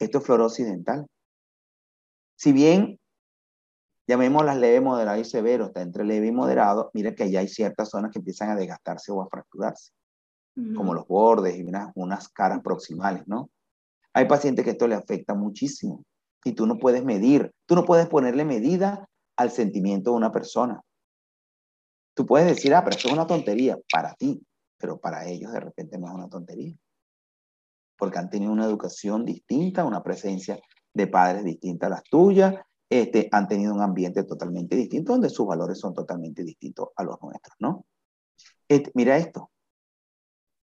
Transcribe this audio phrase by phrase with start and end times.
[0.00, 1.06] Esto es fluorosis dental.
[2.36, 2.98] Si bien
[4.08, 7.90] llamémoslas leve, moderado y severo, está entre leve y moderado, mira que ya hay ciertas
[7.90, 9.92] zonas que empiezan a desgastarse o a fracturarse,
[10.74, 13.50] como los bordes y unas, unas caras proximales, ¿no?
[14.12, 16.02] Hay pacientes que esto le afecta muchísimo
[16.42, 19.06] y tú no puedes medir, tú no puedes ponerle medida
[19.36, 20.80] al sentimiento de una persona.
[22.14, 24.42] Tú puedes decir, ah, pero esto es una tontería para ti,
[24.76, 26.74] pero para ellos de repente no es una tontería.
[28.00, 30.58] Porque han tenido una educación distinta, una presencia
[30.92, 32.56] de padres distinta a las tuyas,
[32.88, 37.22] este, han tenido un ambiente totalmente distinto, donde sus valores son totalmente distintos a los
[37.22, 37.86] nuestros, ¿no?
[38.68, 39.50] Este, mira esto.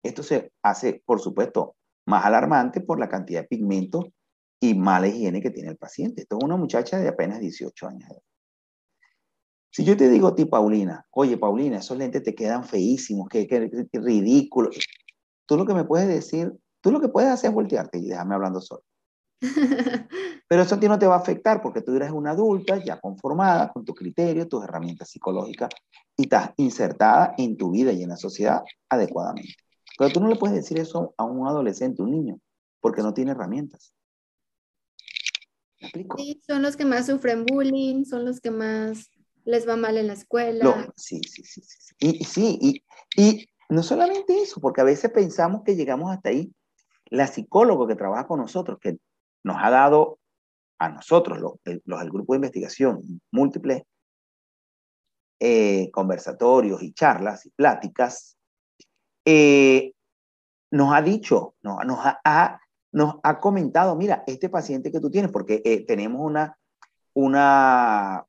[0.01, 1.75] Esto se hace, por supuesto,
[2.05, 4.05] más alarmante por la cantidad de pigmentos
[4.61, 6.21] y mala higiene que tiene el paciente.
[6.21, 8.09] Esto es una muchacha de apenas 18 años.
[9.75, 13.45] Si yo te digo a ti, Paulina, oye, Paulina, esos lentes te quedan feísimos, qué,
[13.91, 14.69] ridículo.
[15.45, 16.53] Tú lo que me puedes decir,
[16.85, 18.83] tú lo que puedes hacer es voltearte y déjame hablando solo.
[20.47, 22.99] Pero eso a ti no te va a afectar porque tú eres una adulta ya
[22.99, 25.69] conformada con tu criterio, tus herramientas psicológicas
[26.15, 29.55] y estás insertada en tu vida y en la sociedad adecuadamente.
[29.97, 32.39] Pero tú no le puedes decir eso a un adolescente, un niño,
[32.79, 33.95] porque no tiene herramientas.
[35.81, 36.19] ¿Me explico?
[36.19, 39.09] Sí, son los que más sufren bullying, son los que más
[39.43, 40.93] les va mal en la escuela.
[40.95, 41.95] sí, sí, sí, sí.
[41.97, 42.83] Y, sí, y,
[43.19, 46.53] y no solamente eso, porque a veces pensamos que llegamos hasta ahí.
[47.09, 48.97] La psicóloga que trabaja con nosotros, que
[49.43, 50.19] nos ha dado
[50.79, 51.81] a nosotros, los, el,
[52.11, 53.83] grupo de investigación, múltiples
[55.39, 58.37] eh, conversatorios y charlas y pláticas,
[59.25, 59.93] eh,
[60.71, 62.59] nos ha dicho, no, nos, ha,
[62.91, 66.57] nos ha comentado, mira, este paciente que tú tienes, porque eh, tenemos una,
[67.13, 68.25] una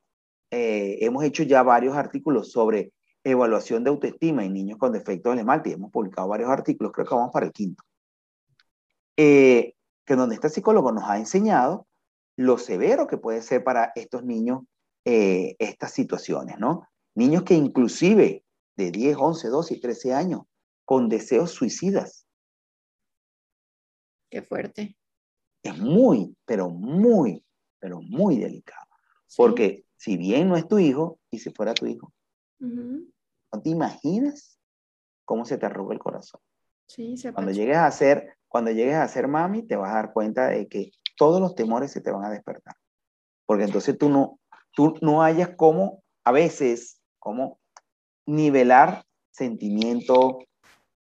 [0.50, 2.92] hemos hecho ya varios artículos sobre
[3.24, 7.06] evaluación de autoestima en niños con defectos del esmalte y hemos publicado varios artículos, creo
[7.06, 7.82] que vamos para el quinto.
[9.16, 11.86] Eh, que donde este psicólogo nos ha enseñado
[12.36, 14.62] lo severo que puede ser para estos niños
[15.04, 16.88] eh, estas situaciones, ¿no?
[17.14, 18.44] Niños que inclusive
[18.76, 20.42] de 10, 11, 12 y 13 años
[20.84, 22.26] con deseos suicidas.
[24.30, 24.96] Qué fuerte.
[25.62, 27.44] Es muy, pero muy,
[27.78, 28.86] pero muy delicado.
[29.36, 32.12] Porque si bien no es tu hijo, y si fuera tu hijo,
[32.58, 34.58] ¿no te imaginas
[35.24, 36.40] cómo se te arruga el corazón?
[36.86, 40.12] Sí, se Cuando llegues a ser cuando llegues a ser mami, te vas a dar
[40.12, 42.74] cuenta de que todos los temores se te van a despertar.
[43.46, 44.38] Porque entonces tú no,
[44.72, 47.58] tú no hayas como, a veces, como
[48.26, 50.38] nivelar sentimiento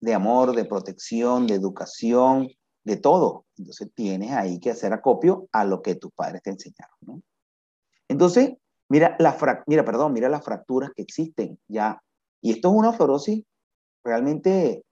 [0.00, 2.48] de amor, de protección, de educación,
[2.84, 3.46] de todo.
[3.56, 6.96] Entonces tienes ahí que hacer acopio a lo que tus padres te enseñaron.
[7.02, 7.22] ¿no?
[8.08, 8.54] Entonces,
[8.88, 9.36] mira, la
[9.66, 12.02] mira, perdón, mira las fracturas que existen ya.
[12.40, 13.44] Y esto es una fluorosis
[14.04, 14.84] realmente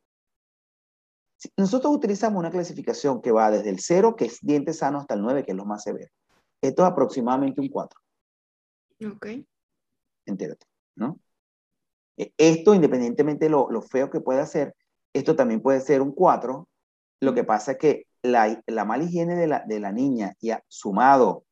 [1.57, 5.23] nosotros utilizamos una clasificación que va desde el 0, que es diente sano, hasta el
[5.23, 6.11] 9, que es lo más severo.
[6.61, 8.01] Esto es aproximadamente un 4.
[9.13, 9.27] Ok.
[10.27, 11.19] Entérate, ¿no?
[12.17, 14.75] E, esto, independientemente de lo, feo que pueda ser,
[15.15, 16.69] esto también puede ser un 4.
[17.21, 20.51] Lo que pasa es que la, la mala higiene de la, de la niña, y
[20.69, 21.45] sumado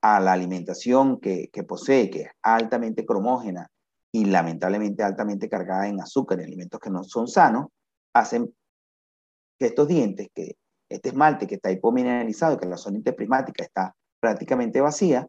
[0.00, 3.68] a la alimentación que, que posee, que es altamente cromógena
[4.12, 7.68] y lamentablemente altamente cargada en azúcar y alimentos que no son sanos,
[8.12, 8.54] hacen
[9.62, 10.56] que estos dientes, que
[10.88, 15.28] este esmalte que está hipomineralizado, que la zona interprismática está prácticamente vacía,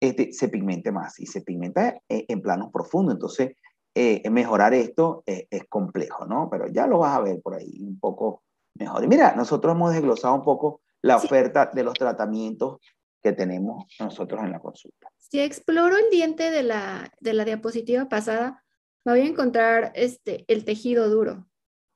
[0.00, 3.14] este, se pigmente más y se pigmenta eh, en planos profundos.
[3.14, 3.56] Entonces,
[3.94, 6.48] eh, mejorar esto es, es complejo, ¿no?
[6.50, 8.42] Pero ya lo vas a ver por ahí un poco
[8.74, 9.04] mejor.
[9.04, 12.80] Y mira, nosotros hemos desglosado un poco la oferta de los tratamientos
[13.22, 15.08] que tenemos nosotros en la consulta.
[15.18, 18.64] Si exploro el diente de la, de la diapositiva pasada,
[19.04, 21.46] me voy a encontrar este, el tejido duro.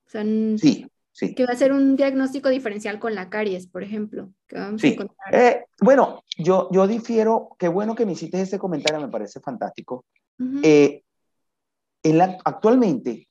[0.07, 0.89] O sea, sí,
[1.19, 4.33] que va a ser un diagnóstico diferencial con la caries, por ejemplo.
[4.79, 4.97] sí.
[5.33, 10.05] Eh, bueno, yo, yo difiero, qué bueno que me hiciste ese comentario, me parece fantástico.
[10.63, 11.03] Eh,
[12.03, 13.29] en la, actualmente,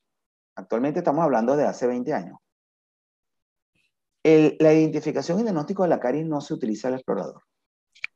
[0.56, 2.38] actualmente estamos hablando de hace 20 años,
[4.23, 7.43] la identificación y diagnóstico de la caries no se utiliza el explorador.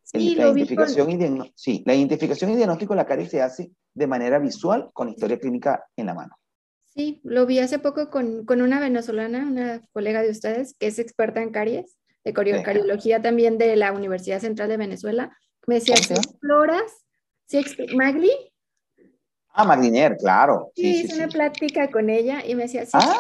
[0.01, 4.07] Sí, la, identificación y sí, la identificación y diagnóstico de la caries se hace de
[4.07, 6.35] manera visual con historia clínica en la mano.
[6.95, 11.41] Sí, lo vi hace poco con, una venezolana, una colega de ustedes, que es experta
[11.41, 15.35] en caries, de cariología también de la Universidad Central de Venezuela.
[15.67, 17.05] Me decía, si exploras,
[17.95, 18.31] Magli.
[19.49, 20.71] Ah, Maglinier, claro.
[20.75, 23.15] Sí, hice una plática con ella y me decía, si ah.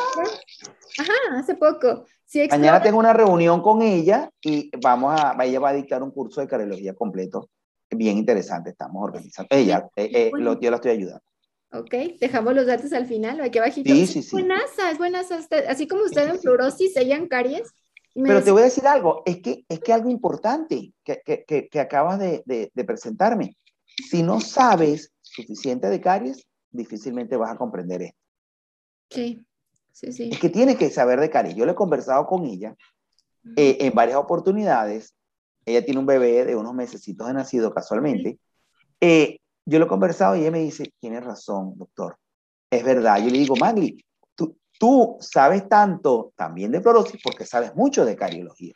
[0.99, 2.05] ajá, hace poco.
[2.51, 6.41] Mañana tengo una reunión con ella y vamos a, ella va a dictar un curso
[6.41, 7.49] de cariología completo,
[7.89, 9.47] bien interesante, estamos organizando.
[9.49, 11.23] Ella, eh, eh, lo, yo la estoy ayudando.
[11.71, 13.93] Ok, dejamos los datos al final, aquí abajito.
[13.93, 14.31] Sí, sí, sí.
[14.31, 17.73] Buenas, es buenas, así como usted en fluorosis, ella en caries.
[18.15, 21.79] Pero te voy a decir algo, es que es que algo importante que, que, que,
[21.79, 23.55] acabas de, de, de, presentarme.
[24.09, 28.17] Si no sabes suficiente de caries, difícilmente vas a comprender esto.
[29.11, 29.45] Sí,
[29.91, 30.29] sí, sí.
[30.31, 31.55] Es que tienes que saber de caries.
[31.55, 32.75] Yo le he conversado con ella
[33.55, 35.13] eh, en varias oportunidades.
[35.65, 38.39] Ella tiene un bebé de unos mesecitos de nacido casualmente.
[39.01, 42.17] Eh, yo lo he conversado y ella me dice, tienes razón, doctor.
[42.71, 43.17] Es verdad.
[43.19, 44.03] Yo le digo, Magli,
[44.35, 48.75] tú, tú sabes tanto también de fluorosis porque sabes mucho de cariología.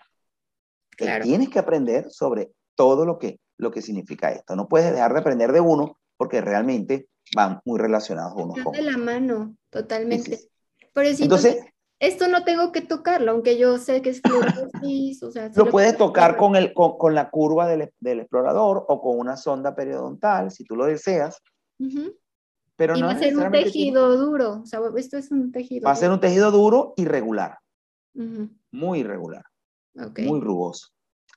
[0.95, 1.23] Claro.
[1.23, 4.55] tienes que aprender sobre todo lo que, lo que significa esto.
[4.55, 8.83] No puedes dejar de aprender de uno porque realmente van muy relacionados unos con de
[8.83, 10.39] la mano, totalmente.
[10.93, 11.65] Por eso, entonces,
[12.03, 15.49] esto no tengo que tocarlo, aunque yo sé que es fluorosis, o sea...
[15.55, 19.37] lo, puedes tocar con, el, con, con la curva del, del, explorador o con una
[19.37, 21.41] sonda periodontal, si tú lo deseas.
[22.75, 25.85] Pero y no va a ser un tejido duro, o sea, esto es un tejido
[25.85, 27.59] Va a ser un tejido duro irregular,
[28.71, 29.45] muy irregular,
[29.93, 30.89] muy rugoso,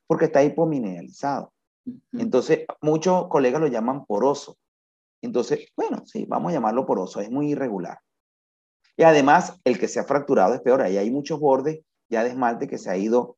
[0.07, 1.53] porque está hipomineralizado.
[2.13, 4.57] Entonces, muchos colegas lo llaman poroso.
[5.23, 7.99] Entonces, bueno, sí, vamos a llamarlo poroso, es muy irregular.
[8.97, 10.83] Y además, el que se ha fracturado es peor.
[10.83, 13.37] Ahí hay muchos bordes ya de esmalte que se ha ido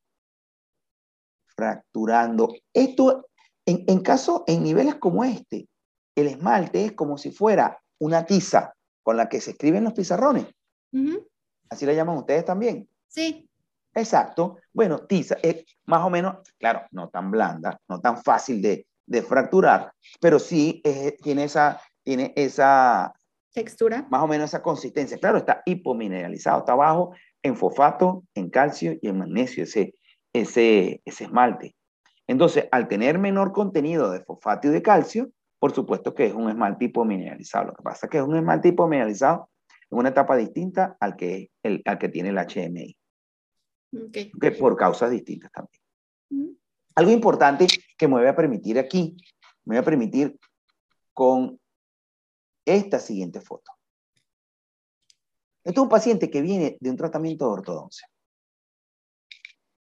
[1.47, 2.53] fracturando.
[2.73, 3.27] Esto,
[3.65, 5.67] en, en caso, en niveles como este,
[6.15, 8.73] el esmalte es como si fuera una tiza
[9.03, 10.45] con la que se escriben los pizarrones.
[11.69, 12.87] Así la llaman ustedes también.
[13.07, 13.49] Sí.
[13.93, 14.57] Exacto.
[14.71, 19.21] Bueno, tiza es más o menos, claro, no tan blanda, no tan fácil de, de
[19.23, 19.91] fracturar,
[20.21, 20.81] pero sí
[21.21, 23.13] tiene esa, tiene esa
[23.53, 24.07] textura.
[24.09, 25.17] Más o menos esa consistencia.
[25.17, 29.93] Claro, está hipomineralizado, está bajo en fosfato, en calcio y en magnesio, ese,
[30.33, 31.75] ese, ese esmalte.
[32.27, 36.49] Entonces, al tener menor contenido de fosfato y de calcio, por supuesto que es un
[36.49, 37.67] esmalte hipomineralizado.
[37.67, 39.49] Lo que pasa es que es un esmalte hipomineralizado
[39.91, 42.95] en una etapa distinta al que, el, al que tiene el HMI.
[44.07, 44.31] Okay.
[44.39, 46.57] Que por causas distintas también.
[46.95, 47.65] Algo importante
[47.97, 49.17] que me voy a permitir aquí,
[49.65, 50.37] me voy a permitir
[51.13, 51.58] con
[52.65, 53.71] esta siguiente foto.
[55.63, 58.07] Este es un paciente que viene de un tratamiento de ortodoncia.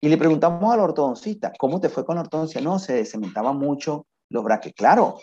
[0.00, 2.61] Y le preguntamos al ortodoncista, ¿cómo te fue con la ortodoncia?
[2.61, 4.73] No, se cementaba mucho los braques.
[4.75, 5.19] Claro,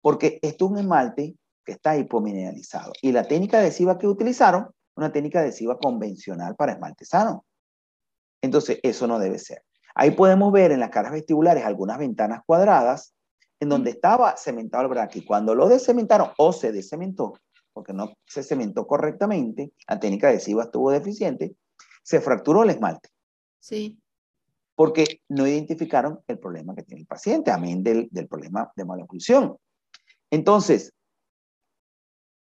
[0.00, 2.92] porque esto es un esmalte que está hipomineralizado.
[3.02, 7.44] Y la técnica adhesiva que utilizaron, una técnica adhesiva convencional para esmalte sano.
[8.42, 9.62] Entonces, eso no debe ser.
[9.94, 13.14] Ahí podemos ver en las caras vestibulares algunas ventanas cuadradas
[13.60, 15.24] en donde estaba cementado el braque.
[15.24, 17.34] Cuando lo descementaron o se descementó,
[17.72, 21.56] porque no se cementó correctamente, la técnica adhesiva estuvo deficiente,
[22.02, 23.10] se fracturó el esmalte.
[23.60, 23.98] Sí.
[24.74, 29.56] Porque no identificaron el problema que tiene el paciente, amén del, del problema de maloclusión.
[30.30, 30.92] Entonces,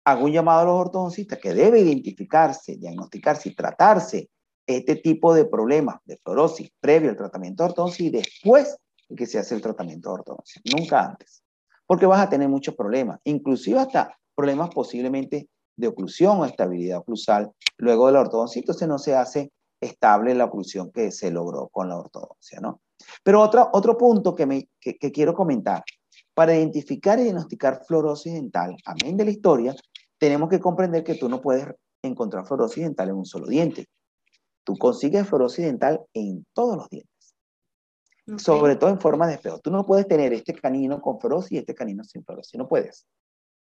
[0.04, 4.30] hago un llamado a los ortodoncistas que debe identificarse, diagnosticarse y tratarse
[4.66, 8.76] este tipo de problemas de fluorosis previo al tratamiento de ortodoncia y después
[9.14, 11.42] que se hace el tratamiento de ortodoncia, nunca antes.
[11.86, 17.52] Porque vas a tener muchos problemas, inclusive hasta problemas posiblemente de oclusión o estabilidad oclusal
[17.78, 21.88] luego de la ortodoncia, entonces no se hace estable la oclusión que se logró con
[21.88, 22.80] la ortodoncia, ¿no?
[23.22, 25.84] Pero otro, otro punto que, me, que, que quiero comentar,
[26.34, 29.74] para identificar y diagnosticar fluorosis dental, amén de la historia,
[30.18, 31.66] tenemos que comprender que tú no puedes
[32.02, 33.88] encontrar fluorosis dental en un solo diente.
[34.64, 37.15] Tú consigues fluorosis dental en todos los dientes.
[38.38, 39.60] Sobre todo en forma de espejo.
[39.60, 42.58] Tú no puedes tener este canino con fluorosis y este canino sin fluorosis.
[42.58, 43.06] No puedes.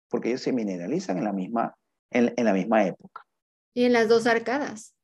[0.08, 1.76] Porque ellos se mineralizan en la misma,
[2.10, 3.22] en, en la misma época.
[3.74, 4.94] ¿Y en las dos arcadas?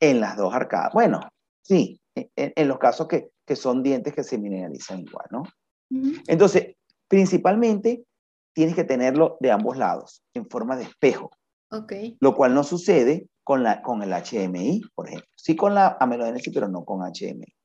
[0.00, 0.92] En las dos arcadas.
[0.92, 1.20] Bueno,
[1.62, 5.42] sí, en, en los casos que, que, son dientes que se mineralizan igual, ¿no?
[5.90, 6.22] Uh -huh.
[6.26, 6.74] Entonces,
[7.06, 8.04] principalmente
[8.52, 11.30] tienes que tenerlo de ambos lados, en forma de espejo.
[11.70, 12.16] Okay.
[12.20, 15.28] Lo cual no sucede con, la, con el HMI, por ejemplo.
[15.36, 17.55] Sí con la amelogénesis, pero no con HMI.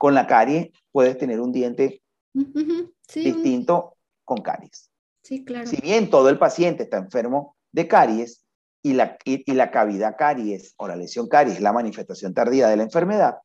[0.00, 2.00] Con la caries puedes tener un diente
[2.32, 2.90] uh -huh.
[3.06, 4.90] sí, distinto con caries.
[5.22, 5.66] Sí, claro.
[5.66, 8.46] Si bien todo el paciente está enfermo de caries
[8.82, 12.68] y la, y, y la cavidad caries o la lesión caries es la manifestación tardía
[12.68, 13.40] de la enfermedad,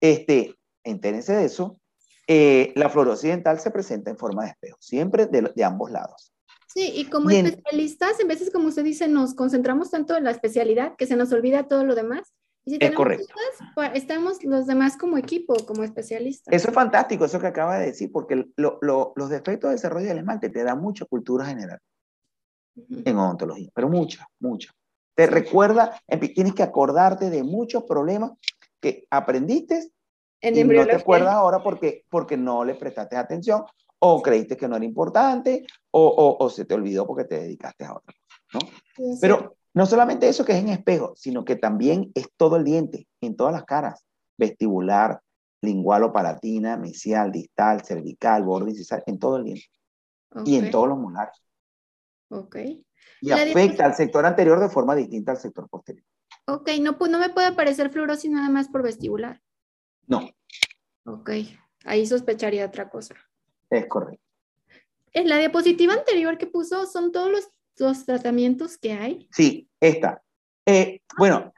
[0.00, 0.54] este,
[0.84, 1.78] entérense de eso,
[2.26, 6.32] eh, la fluorosis dental se presenta en forma de espejo, siempre de, de ambos lados.
[6.72, 10.24] Sí, y como y en, especialistas, en veces, como usted dice, nos concentramos tanto en
[10.24, 12.32] la especialidad que se nos olvida todo lo demás.
[12.64, 13.26] Y si es correcto.
[13.74, 16.54] Dudas, estamos los demás como equipo, como especialistas.
[16.54, 20.06] Eso es fantástico, eso que acaba de decir, porque lo, lo, los defectos de desarrollo
[20.06, 21.80] del esmalte te dan mucha cultura general
[22.76, 23.02] uh -huh.
[23.04, 24.70] en odontología, pero mucha, mucha.
[25.14, 26.00] Te recuerda,
[26.34, 28.32] tienes que acordarte de muchos problemas
[28.80, 29.90] que aprendiste
[30.40, 33.64] en y no te acuerdas ahora porque, porque no le prestaste atención
[33.98, 37.84] o creíste que no era importante o, o, o se te olvidó porque te dedicaste
[37.84, 38.14] a otra
[38.52, 38.60] ¿no?
[38.96, 42.64] Sí, Pero no solamente eso que es en espejo, sino que también es todo el
[42.64, 44.04] diente, en todas las caras.
[44.38, 45.20] vestibular,
[45.60, 49.66] lingual o palatina, mesial, distal, cervical, borde incisal, en todo el diente.
[50.44, 51.40] Y en todos los molares.
[52.30, 52.56] Ok.
[53.20, 56.04] Y afecta al sector anterior de forma distinta al sector posterior.
[56.46, 59.40] Ok, no, pues no me puede aparecer fluorosis nada más por vestibular.
[60.06, 60.28] No.
[61.04, 61.30] Ok,
[61.84, 63.14] ahí sospecharía otra cosa.
[63.70, 64.24] Es correcto.
[65.12, 69.28] En la diapositiva anterior que puso, ¿son todos los, los tratamientos que hay?
[69.32, 70.22] Sí, esta.
[70.66, 71.52] Eh, bueno,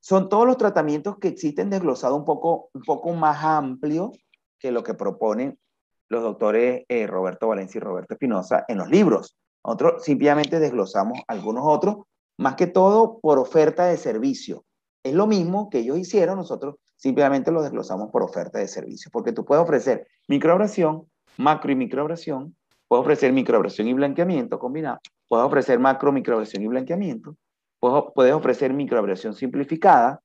[0.00, 4.12] son todos los tratamientos que existen desglosado un poco, un poco más amplio
[4.58, 5.58] que lo que proponen
[6.08, 9.36] los doctores eh, Roberto Valencia y Roberto Espinosa en los libros.
[9.64, 12.06] Nosotros simplemente desglosamos algunos otros,
[12.38, 14.64] más que todo por oferta de servicio.
[15.02, 19.32] Es lo mismo que ellos hicieron, nosotros simplemente lo desglosamos por oferta de servicio, porque
[19.32, 22.56] tú puedes ofrecer microabrasión, macro y microabrasión,
[22.90, 27.36] puedes ofrecer microabrasión y blanqueamiento combinado, puedes ofrecer macro, microabrasión y blanqueamiento,
[27.78, 30.20] puedes ofrecer microabrasión simplificada,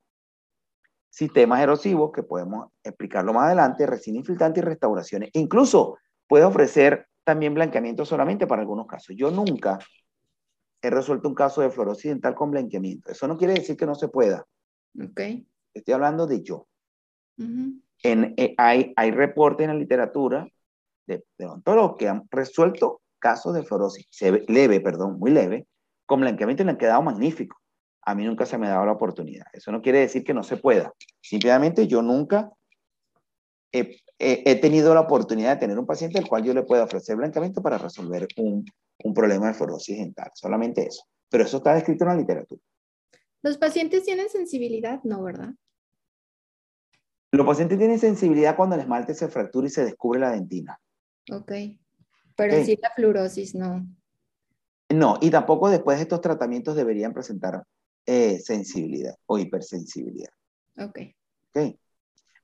[1.08, 5.30] sistemas erosivos, que podemos explicarlo más adelante, resina infiltrante y restauraciones.
[5.34, 9.14] Incluso puede ofrecer también blanqueamiento solamente para algunos casos.
[9.16, 9.78] Yo nunca
[10.82, 13.12] he resuelto un caso de fluorosis dental con blanqueamiento.
[13.12, 14.44] Eso no quiere decir que no se pueda.
[15.10, 15.46] Okay.
[15.72, 16.66] Estoy hablando de yo.
[17.38, 20.48] en, eh, hay, hay reportes en la literatura
[21.06, 24.06] de, odontólogos que han resuelto casos de fluorosis
[24.48, 25.66] leve, perdón, muy leve,
[26.04, 27.58] con blanqueamiento y le han quedado magníficos
[28.06, 29.46] a mí nunca se me ha dado la oportunidad.
[29.52, 30.94] Eso no quiere decir que no se pueda.
[31.20, 32.52] Simplemente yo nunca
[33.72, 37.60] he, tenido la oportunidad de tener un paciente al cual yo le pueda ofrecer blanqueamiento
[37.60, 38.64] para resolver un,
[39.12, 40.30] problema de fibrosis dental.
[40.34, 41.04] Solamente eso.
[41.28, 42.60] Pero eso está descrito en la literatura.
[43.42, 45.02] ¿Los pacientes tienen sensibilidad?
[45.02, 45.50] No, ¿verdad?
[47.32, 50.80] Los pacientes tienen sensibilidad cuando el esmalte se fractura y se descubre la dentina.
[51.30, 51.52] Ok.
[52.36, 53.86] Pero en sí la fluorosis no.
[54.88, 57.64] No, y tampoco después de estos tratamientos deberían presentar
[58.04, 60.30] eh, sensibilidad o hipersensibilidad.
[60.78, 60.98] Ok.
[61.54, 61.76] Ok.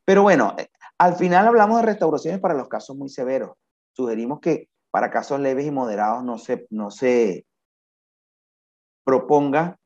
[0.05, 3.57] Pero bueno, eh, al final hablamos de restauraciones para los casos muy severos.
[3.93, 7.47] Sugerimos que para casos leves y moderados no se, no se
[9.05, 9.79] proponga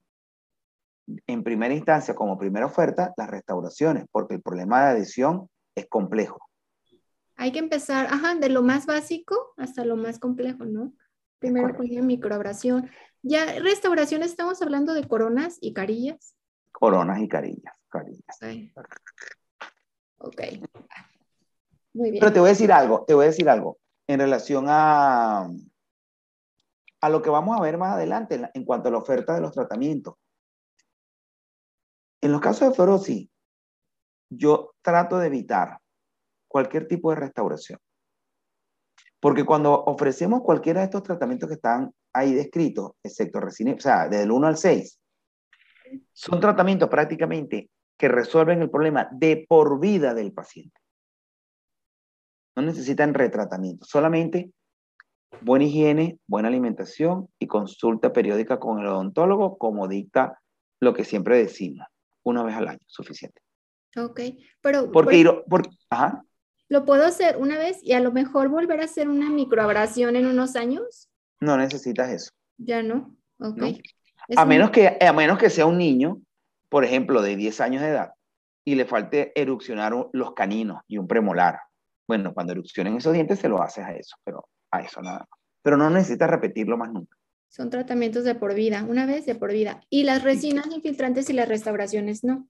[1.26, 6.45] en primera instancia como primera oferta las restauraciones, porque el problema de adhesión es complejo.
[7.36, 10.94] Hay que empezar, ajá, de lo más básico hasta lo más complejo, ¿no?
[11.38, 12.90] Primero con la microabrasión.
[13.22, 16.34] Ya restauración estamos hablando de coronas y carillas.
[16.72, 18.38] Coronas y carillas, carillas.
[20.18, 20.42] Ok.
[21.92, 22.20] Muy bien.
[22.20, 25.50] Pero te voy a decir algo, te voy a decir algo en relación a,
[27.00, 29.52] a lo que vamos a ver más adelante en, cuanto a la oferta de los
[29.52, 30.14] tratamientos.
[32.20, 33.28] En los casos de fluorosis,
[34.30, 35.78] yo trato de evitar
[36.48, 37.78] cualquier tipo de restauración.
[39.20, 44.08] Porque cuando ofrecemos cualquiera de estos tratamientos que están ahí descritos, excepto resina, o sea,
[44.08, 45.00] desde el 1 al 6,
[46.12, 50.78] son tratamientos prácticamente que resuelven el problema de por vida del paciente.
[52.56, 54.52] No necesitan retratamiento, solamente
[55.40, 60.40] buena higiene, buena alimentación y consulta periódica con el odontólogo, como dicta
[60.80, 61.86] lo que siempre decimos,
[62.22, 63.40] una vez al año, suficiente.
[63.96, 64.20] Ok,
[64.60, 64.90] pero...
[64.90, 66.22] Porque, por, ajá.
[66.68, 70.26] ¿Lo puedo hacer una vez y a lo mejor volver a hacer una microabrasión en
[70.26, 71.08] unos años?
[71.40, 72.30] No necesitas eso.
[72.58, 73.14] Ya no.
[73.38, 73.62] Ok.
[74.36, 76.20] A, menos que, a menos que sea un niño,
[76.68, 78.12] por ejemplo, de 10 años de edad,
[78.64, 81.60] y le falte erupcionar los caninos y un premolar.
[82.08, 85.40] Bueno, cuando erupcionen esos dientes se lo haces a eso, pero a eso nada más.
[85.62, 87.16] Pero no necesitas repetirlo más nunca.
[87.48, 89.80] Son tratamientos de por vida, una vez de por vida.
[89.88, 92.48] Y las resinas infiltrantes y las restauraciones no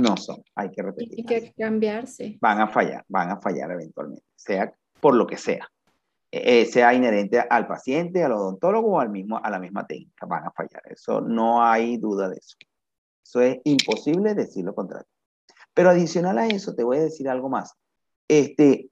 [0.00, 1.18] no son, hay que repetir.
[1.18, 2.38] Hay que cambiarse.
[2.40, 5.68] Van a fallar, van a fallar eventualmente, sea por lo que sea.
[6.30, 10.26] E, e, sea inherente al paciente, al odontólogo o al mismo, a la misma técnica,
[10.26, 10.82] van a fallar.
[10.86, 12.56] Eso no hay duda de eso.
[13.24, 15.06] Eso es imposible decir lo contrario.
[15.72, 17.74] Pero adicional a eso, te voy a decir algo más.
[18.28, 18.90] Este,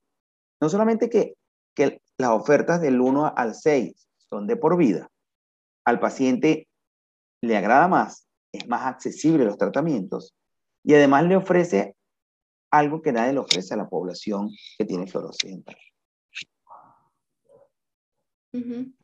[0.61, 1.35] no solamente que,
[1.75, 5.09] que las ofertas del 1 al 6 son de por vida,
[5.85, 6.69] al paciente
[7.41, 10.35] le agrada más, es más accesible los tratamientos,
[10.85, 11.97] y además le ofrece
[12.71, 15.77] algo que nadie le ofrece a la población que tiene fluorosis dental.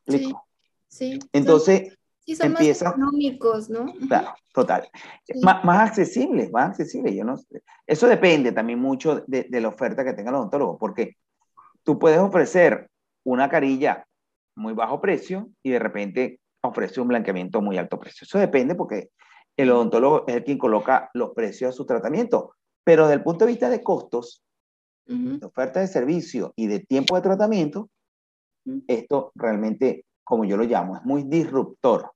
[0.07, 0.33] sí,
[0.87, 1.19] sí.
[1.31, 3.93] Entonces, sí, son empieza, más económicos, ¿no?
[4.07, 4.89] Claro, total.
[5.41, 7.15] Más, más accesibles, más accesibles.
[7.15, 7.35] Yo no,
[7.85, 11.17] eso depende también mucho de, de, la oferta que tenga el odontólogo, porque
[11.83, 12.89] tú puedes ofrecer
[13.23, 14.05] una carilla
[14.55, 18.25] muy bajo precio y de repente ofrece un blanqueamiento muy alto precio.
[18.25, 19.09] Eso depende porque
[19.61, 22.55] el odontólogo es el quien coloca los precios a su tratamiento.
[22.85, 24.41] Pero desde el punto de vista de costos,
[25.05, 27.89] de oferta de servicio y de tiempo de tratamiento,
[28.87, 32.11] esto realmente, como yo lo llamo, es muy disruptor.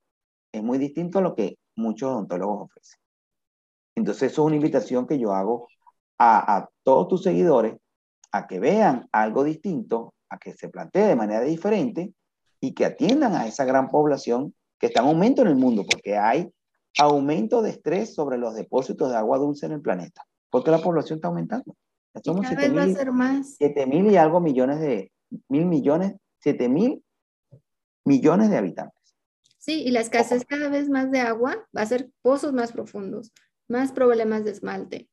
[0.54, 3.00] Es muy distinto a lo que muchos odontólogos ofrecen.
[3.96, 5.68] Entonces, eso es una invitación que yo hago
[6.18, 7.76] a, a todos tus seguidores
[8.32, 12.14] a que vean algo distinto, a que se plantee de manera diferente
[12.62, 16.18] y que atiendan a esa gran población que está en aumento en el mundo, porque
[16.18, 16.50] hay
[17.00, 21.18] aumento de estrés sobre los depósitos de agua dulce en el planeta, porque la población
[21.18, 21.76] está aumentando.
[22.24, 23.56] Somos y cada vez va a ser más.
[23.58, 25.12] 7 mil y algo millones de,
[25.50, 27.04] mil millones, 7 mil
[28.06, 29.16] millones de habitantes.
[29.58, 33.32] Sí, y la escasez cada vez más de agua va a ser pozos más profundos,
[33.68, 35.10] más problemas de esmalte,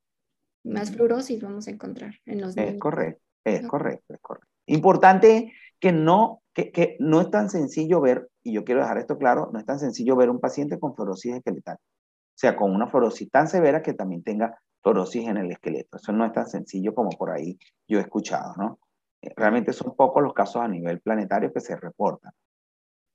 [0.64, 2.74] más fluorosis vamos a encontrar en los niños.
[2.74, 4.48] Es correcto, es correcto, es correcto.
[4.66, 9.18] Importante que no, que, que, no es tan sencillo ver, y yo quiero dejar esto
[9.18, 11.76] claro, no es tan sencillo ver un paciente con fluorosis esqueletal.
[11.76, 15.98] O sea, con una fluorosis tan severa que también tenga fluorosis en el esqueleto.
[15.98, 18.78] Eso no es tan sencillo como por ahí yo he escuchado, ¿no?
[19.22, 22.32] Eh, realmente son pocos los casos a nivel planetario que se reportan.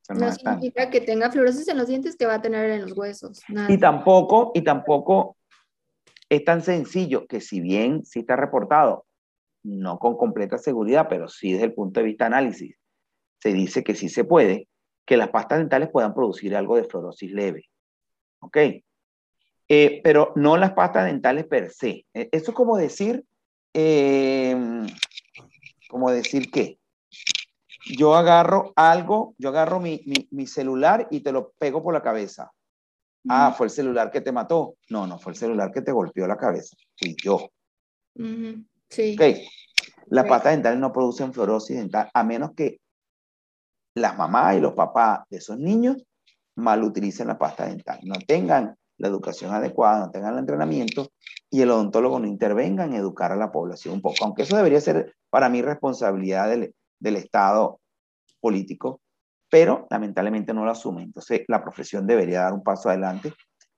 [0.10, 3.42] no, significa que tenga fluorosis en los dientes que va a tener en los huesos.
[3.68, 5.38] Y tampoco, y tampoco
[6.30, 9.06] es tan sencillo que si bien sí está reportado,
[9.64, 12.78] no con completa seguridad, pero sí desde el punto de vista análisis,
[13.42, 14.68] se dice que sí se puede,
[15.06, 17.70] que las pastas dentales puedan producir algo de fluorosis leve.
[18.40, 18.58] ¿Ok?
[19.68, 22.06] Eh, pero no las pastas dentales per se.
[22.14, 23.24] E, eso es como decir,
[23.74, 24.56] eh,
[25.90, 26.80] como decir que
[27.98, 32.52] yo agarro algo, yo agarro mi, mi, celular y te lo pego por la cabeza.
[33.28, 34.76] Ah, fue el celular que te mató.
[34.90, 36.76] No, no fue el celular que te golpeó la cabeza.
[36.98, 37.50] Fui yo.
[38.90, 39.14] Sí.
[39.14, 39.48] Okay.
[40.08, 42.80] Las pastas dentales no producen fluorosis dental a menos que
[43.96, 46.04] las mamás y los papás de esos niños
[46.56, 48.00] mal utilicen la pasta dental.
[48.04, 51.10] No tengan la educación adecuada, no tengan el entrenamiento
[51.50, 54.82] y el odontólogo no intervenga en educar a la población un poco, aunque eso debería
[54.82, 57.80] ser para mí responsabilidad del, del Estado
[58.40, 59.02] político,
[59.50, 61.04] pero lamentablemente no lo asume.
[61.04, 63.34] Entonces la profesión debería dar un paso adelante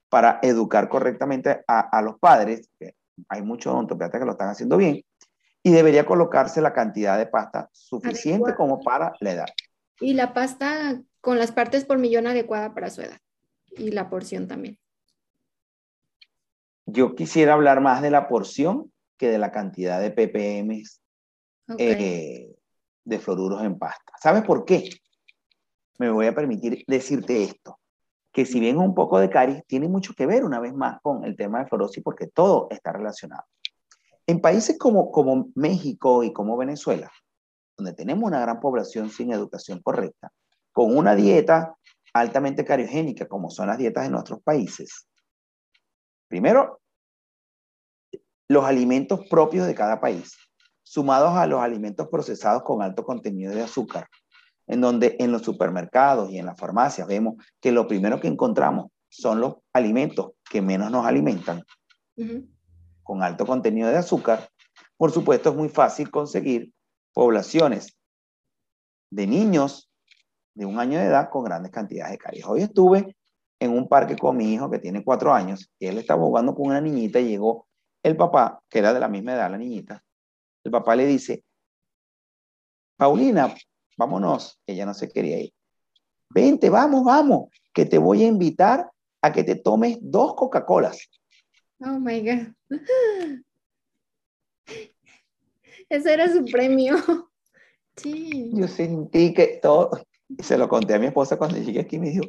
[0.08, 2.94] para educar correctamente a, a los padres, que
[3.28, 5.02] hay muchos odontopediatras que lo están haciendo bien,
[5.62, 9.46] y debería colocarse la cantidad de pasta suficiente como para la edad.
[10.00, 13.18] Y la pasta con las partes por millón adecuada para su edad
[13.70, 14.78] y la porción también.
[16.86, 20.82] Yo quisiera hablar más de la porción que de la cantidad de ppm
[21.76, 22.56] eh,
[23.04, 24.12] de fluoruros en pasta.
[24.20, 24.88] ¿Sabes por qué?
[25.98, 27.78] Me voy a permitir decirte esto,
[28.32, 31.24] que si bien un poco de caries, tiene mucho que ver una vez más con
[31.24, 33.44] el tema de fluorosis porque todo está relacionado.
[34.26, 37.10] En países como, como México y como Venezuela,
[37.78, 40.30] donde tenemos una gran población sin educación correcta,
[40.72, 41.74] con una dieta
[42.12, 45.08] altamente cariogénica, como son las dietas de nuestros países,
[46.28, 46.80] Primero,
[48.48, 50.36] los alimentos propios de cada país,
[50.82, 54.08] sumados a los alimentos procesados con alto contenido de azúcar,
[54.66, 58.90] en donde en los supermercados y en las farmacias vemos que lo primero que encontramos
[59.08, 61.64] son los alimentos que menos nos alimentan,
[63.02, 64.50] con alto contenido de azúcar.
[64.98, 66.72] Por supuesto, es muy fácil conseguir
[67.12, 67.96] poblaciones
[69.10, 69.90] de niños
[70.54, 72.44] de un año de edad con grandes cantidades de caries.
[72.46, 73.16] Hoy estuve
[73.60, 76.66] en un parque con mi hijo que tiene cuatro años y él estaba jugando con
[76.68, 77.66] una niñita y llegó
[78.02, 80.02] el papá, que era de la misma edad la niñita.
[80.64, 81.44] El papá le dice,
[82.96, 83.54] Paulina,
[83.96, 84.60] vámonos.
[84.66, 85.52] Ella no se quería ir.
[86.30, 88.90] Vente, vamos, vamos, que te voy a invitar
[89.22, 91.08] a que te tomes dos Coca-Colas.
[91.80, 92.54] Oh my God.
[95.88, 96.96] Ese era su premio.
[97.96, 98.52] Sí.
[98.54, 99.90] Yo sentí que todo,
[100.38, 102.24] se lo conté a mi esposa cuando llegué aquí y me dijo,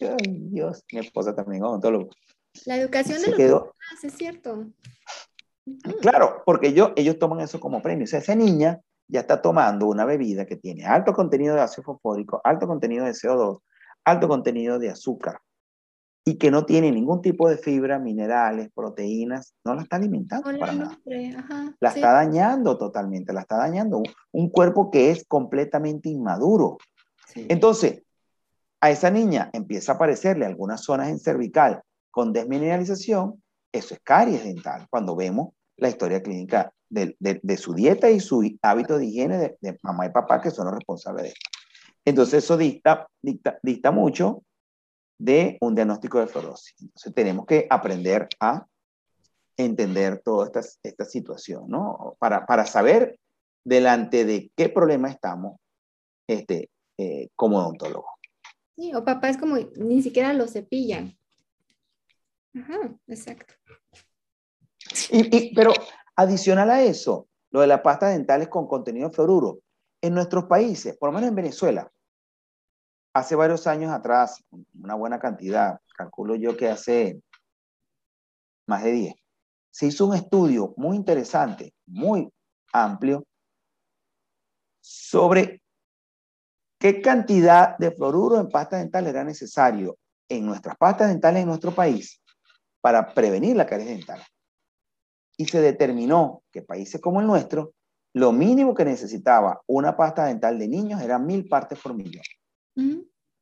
[0.00, 2.10] Ay, Dios, mi esposa también odontólogo.
[2.64, 3.74] La educación de los quedó...
[4.02, 4.66] es cierto.
[6.00, 8.04] Claro, porque ellos, ellos toman eso como premio.
[8.04, 11.82] O sea, esa niña ya está tomando una bebida que tiene alto contenido de ácido
[11.82, 13.60] fosfórico, alto contenido de CO2,
[14.04, 15.40] alto contenido de azúcar
[16.28, 20.72] y que no tiene ningún tipo de fibra, minerales, proteínas, no la está alimentando para
[20.74, 20.98] nada.
[21.80, 24.02] la está dañando totalmente, la está dañando.
[24.32, 26.76] Un, cuerpo que es completamente inmaduro.
[27.34, 28.02] Entonces,
[28.78, 34.44] a esa niña empieza a aparecerle algunas zonas en cervical con desmineralización, eso es caries
[34.44, 39.78] dental, cuando vemos la historia clínica de, su dieta y su hábito de higiene de,
[39.82, 41.50] mamá y papá, que son los responsables de esto.
[42.04, 44.42] Entonces eso dicta, dicta, mucho
[45.18, 46.74] de un diagnóstico de fluorosis.
[46.80, 48.66] Entonces tenemos que aprender a
[49.56, 52.16] entender toda esta, esta situación, ¿no?
[52.18, 53.18] Para, para saber
[53.64, 55.60] delante de qué problema estamos
[56.28, 58.10] este, eh, como odontólogos.
[58.76, 61.18] Sí, o papás como ni siquiera lo cepillan.
[62.54, 63.54] Ajá, exacto.
[65.10, 65.72] Y, pero
[66.16, 69.60] adicional a eso, lo de las pastas dentales con contenido fluoruro,
[70.00, 71.90] en nuestros países, por lo menos en Venezuela,
[73.18, 74.44] hace varios años atrás,
[74.80, 77.20] una buena cantidad, calculo yo que hace
[78.66, 79.14] más de 10.
[79.70, 82.30] Se hizo un estudio muy interesante, muy
[82.72, 83.24] amplio,
[84.80, 85.62] sobre
[86.78, 91.74] qué cantidad de fluoruro en pasta dental era necesario en nuestras pastas dentales en nuestro
[91.74, 92.20] país
[92.80, 94.22] para prevenir la caries dental.
[95.36, 97.74] Y se determinó que países como el nuestro,
[98.14, 102.22] lo mínimo que necesitaba una pasta dental de niños era mil partes por millón.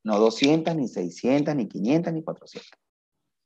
[0.04, 2.70] No 200, ni 600, ni 500, ni 400.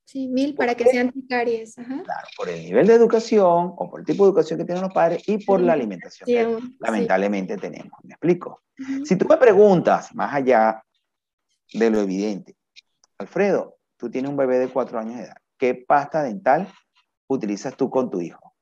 [0.05, 1.76] Sí, mil para que sean caries.
[1.76, 4.92] Claro, por el nivel de educación o por el tipo de educación que tienen los
[4.92, 7.92] padres y por la alimentación que lamentablemente tenemos.
[8.03, 8.62] ¿Me explico?
[9.05, 10.83] Si tú me preguntas, más allá
[11.72, 12.57] de lo evidente,
[13.18, 16.66] Alfredo, tú tienes un bebé de cuatro años de edad, ¿qué pasta dental
[17.29, 18.57] utilizas tú con tu hijo?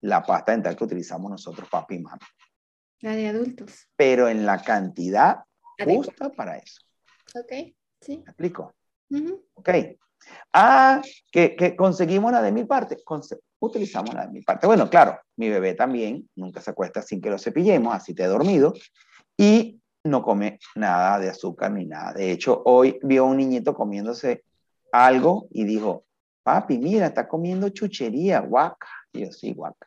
[0.00, 2.18] La pasta dental que utilizamos nosotros, papi y mamá.
[3.02, 3.86] La de adultos.
[3.94, 5.44] Pero en la cantidad
[5.84, 6.80] justa para eso.
[7.34, 8.18] Ok, sí.
[8.18, 8.74] ¿Me explico?
[9.54, 9.70] Ok.
[10.52, 13.02] Ah, que, conseguimos la de mil partes.
[13.60, 14.66] utilizamos la de mil partes.
[14.66, 18.26] Bueno, claro, mi bebé también nunca se acuesta sin que lo cepillemos, así te he
[18.26, 18.74] dormido.
[19.36, 22.12] Y no come nada de azúcar ni nada.
[22.12, 24.44] De hecho, hoy vio a un niñito comiéndose
[24.92, 26.06] algo y dijo,
[26.42, 28.88] papi, mira, está comiendo chuchería, guaca.
[29.12, 29.86] Y yo, sí, guaca.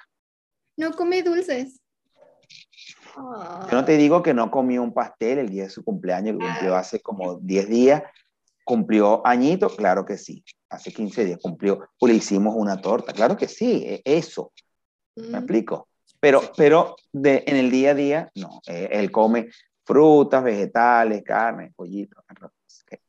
[0.78, 1.80] No come dulces.
[3.16, 6.46] Yo no te digo que no comió un pastel el día de su cumpleaños, que
[6.46, 8.04] cumplió hace como 10 días,
[8.64, 9.70] ¿Cumplió añito?
[9.70, 10.44] Claro que sí.
[10.70, 11.90] Hace 15 días cumplió.
[12.00, 13.12] O le hicimos una torta.
[13.14, 14.54] Claro que sí, e, eso.
[15.16, 15.90] ¿Me explico?
[16.20, 18.62] Pero, pero de, en el día a día, no.
[18.68, 19.50] Eh, él come
[19.84, 22.24] frutas, vegetales, carne, pollito,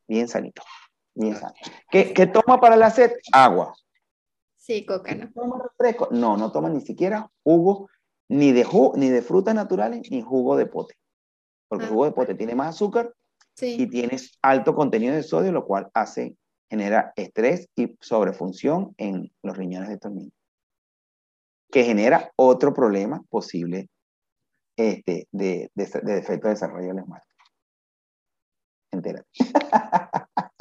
[0.09, 0.63] bien sanito.
[1.15, 1.71] Bien sanito.
[1.91, 3.13] ¿Qué, ¿Qué, toma para la sed?
[3.31, 3.75] Agua.
[4.57, 5.31] Sí, coca, ¿no?
[5.33, 6.09] ¿Toma refresco?
[6.11, 7.89] No, no toma ni siquiera jugo,
[8.29, 10.95] ni de, jugo, ni de frutas naturales, ni jugo de pote.
[11.69, 11.93] Porque el ah.
[11.93, 13.13] jugo de pote tiene más azúcar
[13.61, 16.37] y tienes alto contenido de sodio, lo cual hace,
[16.71, 20.33] genera estrés y sobrefunción en los riñones de estos niños,
[21.71, 23.89] que genera otro problema posible
[24.77, 27.32] este, de, de, de defecto de desarrollo del esmalte.
[28.93, 29.29] Entérate.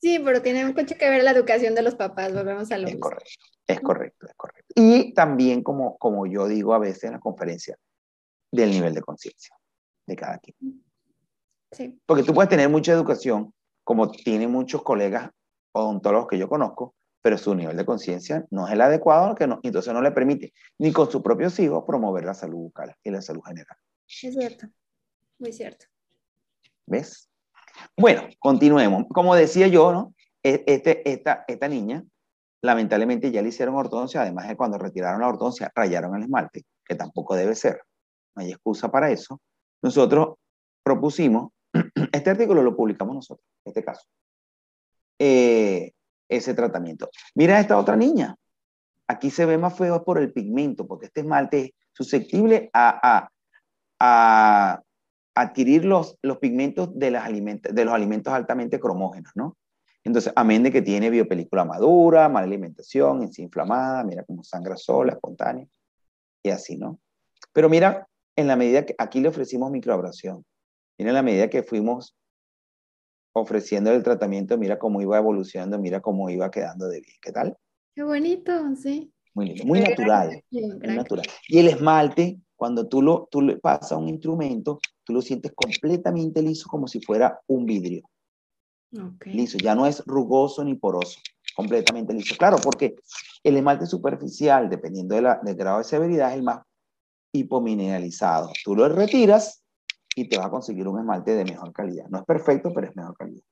[0.00, 2.96] Sí, pero tiene mucho que ver la educación de los papás, volvemos a lo Es
[2.98, 3.30] correcto,
[3.66, 4.72] es correcto, es correcto.
[4.76, 7.76] Y también, como, como yo digo a veces en la conferencia,
[8.52, 9.56] del nivel de conciencia
[10.06, 10.84] de cada quien.
[12.06, 15.30] Porque tú puedes tener mucha educación, como tienen muchos colegas
[15.72, 19.58] odontólogos que yo conozco, pero su nivel de conciencia no es el adecuado, que no,
[19.62, 23.22] entonces no le permite ni con sus propios hijos promover la salud bucal y la
[23.22, 23.76] salud general.
[24.06, 24.68] Es cierto,
[25.38, 25.86] muy cierto.
[26.86, 27.28] ¿Ves?
[27.96, 29.04] Bueno, continuemos.
[29.08, 30.14] Como decía yo, ¿no?
[30.42, 32.04] E, este, esta, niña,
[32.62, 36.94] lamentablemente ya le hicieron ortodoncia, además de cuando retiraron la ortodoncia, rayaron el esmalte, que
[36.94, 37.80] tampoco debe ser.
[38.36, 39.40] No hay excusa para eso.
[39.82, 40.36] Nosotros
[40.82, 41.52] propusimos
[42.12, 44.06] este artículo lo publicamos nosotros, este caso.
[45.18, 45.92] Eh,
[46.28, 47.08] ese tratamiento.
[47.34, 48.36] Mira esta otra niña.
[49.08, 53.28] Aquí se ve más feo por el pigmento, porque este esmalte es susceptible a,
[55.34, 59.56] adquirir los, los pigmentos de, las de los alimentos altamente cromógenos, ¿no?
[60.04, 65.12] Entonces, amén de que tiene biopelícula madura, mala alimentación, en inflamada, mira cómo sangra sola,
[65.12, 65.66] espontánea,
[66.42, 67.00] y así, ¿no?
[67.52, 70.44] Pero mira, en la medida que aquí le ofrecimos microabrasión,
[70.98, 72.16] Mira la medida que fuimos
[73.32, 77.16] ofreciendo el tratamiento, mira cómo iba evolucionando, mira cómo iba quedando de bien.
[77.20, 77.56] ¿Qué tal?
[77.94, 79.12] Qué bonito, sí.
[79.34, 80.44] Muy lindo, muy natural.
[80.50, 81.26] Muy natural.
[81.48, 86.40] Y el esmalte, cuando tú, lo, tú le pasas un instrumento, tú lo sientes completamente
[86.40, 88.08] liso como si fuera un vidrio.
[88.90, 89.34] Okay.
[89.34, 91.20] Liso, ya no es rugoso ni poroso,
[91.54, 92.34] completamente liso.
[92.38, 92.96] Claro, porque
[93.42, 96.62] el esmalte superficial, dependiendo de la, del grado de severidad, es el más
[97.34, 98.50] hipomineralizado.
[98.64, 99.62] Tú lo retiras
[100.16, 102.06] y te va a conseguir un esmalte de mejor calidad.
[102.08, 103.44] No es perfecto, pero es mejor calidad.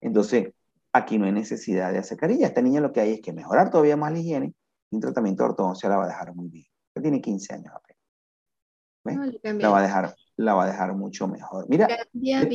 [0.00, 0.54] Entonces,
[0.94, 2.46] aquí no hay necesidad de hacer carilla.
[2.46, 4.54] Esta niña lo que hay es que mejorar todavía más la higiene
[4.90, 6.64] y un tratamiento de ortodoncia la va a dejar muy bien.
[6.94, 7.87] tiene 15 años apenas.
[9.16, 11.66] La, va a dejar, la va a dejar mucho mejor.
[11.68, 12.46] Mira, mira,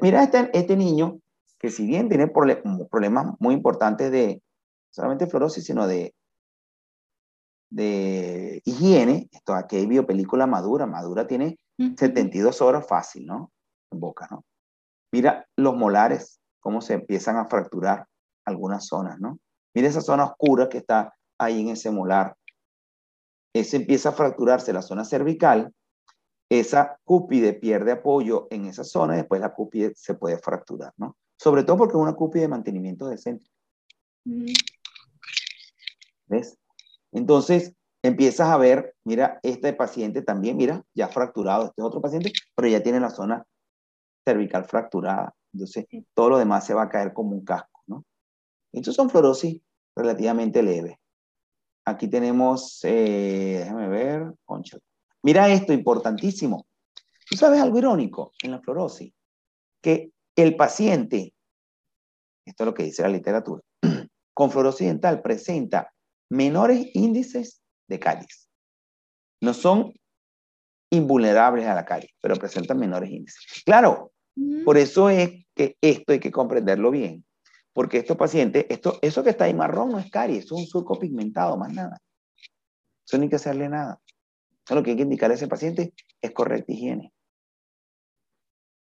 [0.00, 1.20] mira este, este niño
[1.58, 4.42] que si bien tiene problemas muy importantes de
[4.90, 6.14] solamente fluorosis, sino de
[7.70, 13.52] de higiene, esto aquí hay biopelícula madura, madura tiene 72 horas fácil, ¿no?
[13.90, 14.44] En boca, ¿no?
[15.12, 18.06] Mira los molares, cómo se empiezan a fracturar
[18.44, 19.38] algunas zonas, ¿no?
[19.74, 22.34] Mira esa zona oscura que está ahí en ese molar.
[23.54, 25.72] Ese empieza a fracturarse la zona cervical,
[26.50, 31.16] esa cúpide pierde apoyo en esa zona y después la cúpide se puede fracturar, ¿no?
[31.38, 33.50] Sobre todo porque es una cúpide de mantenimiento decente.
[36.26, 36.58] ¿Ves?
[37.12, 42.32] Entonces, empiezas a ver, mira, este paciente también, mira, ya fracturado, este es otro paciente,
[42.54, 43.44] pero ya tiene la zona
[44.26, 45.34] cervical fracturada.
[45.52, 48.04] Entonces, todo lo demás se va a caer como un casco, ¿no?
[48.72, 49.60] Entonces son fluorosis
[49.96, 51.00] relativamente leve.
[51.88, 54.76] Aquí tenemos, eh, déjame ver, concha.
[55.22, 56.66] Mira esto, importantísimo.
[57.28, 59.12] ¿Tú sabes algo irónico en la fluorosis?
[59.80, 61.34] Que el paciente,
[62.44, 63.62] esto es lo que dice la literatura,
[64.34, 65.90] con fluorosis dental presenta
[66.30, 68.50] menores índices de caries.
[69.40, 69.94] No son
[70.90, 73.62] invulnerables a la caries, pero presentan menores índices.
[73.64, 74.64] Claro, mm.
[74.64, 77.24] por eso es que esto hay que comprenderlo bien,
[77.78, 80.98] porque estos pacientes, esto, eso que está ahí marrón no es caries, es un surco
[80.98, 82.02] pigmentado, más nada.
[83.06, 84.00] Eso no hay que hacerle nada.
[84.68, 87.12] Lo que hay que indicar a ese paciente es correcta higiene.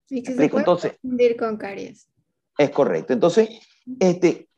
[0.08, 0.96] Y que se puede Entonces,
[1.36, 2.08] con caries.
[2.56, 3.12] Es correcto.
[3.12, 3.48] Entonces,
[3.98, 4.48] este,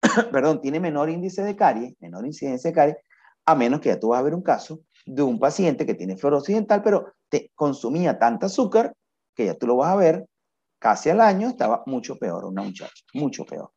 [0.32, 2.96] perdón, tiene menor índice de caries, menor incidencia de caries,
[3.44, 6.16] a menos que ya tú vas a ver un caso de un paciente que tiene
[6.16, 8.94] fluorosis dental, pero te consumía tanta azúcar
[9.34, 10.26] que ya tú lo vas a ver,
[10.84, 13.72] casi al año estaba mucho peor, una muchacha, mucho peor.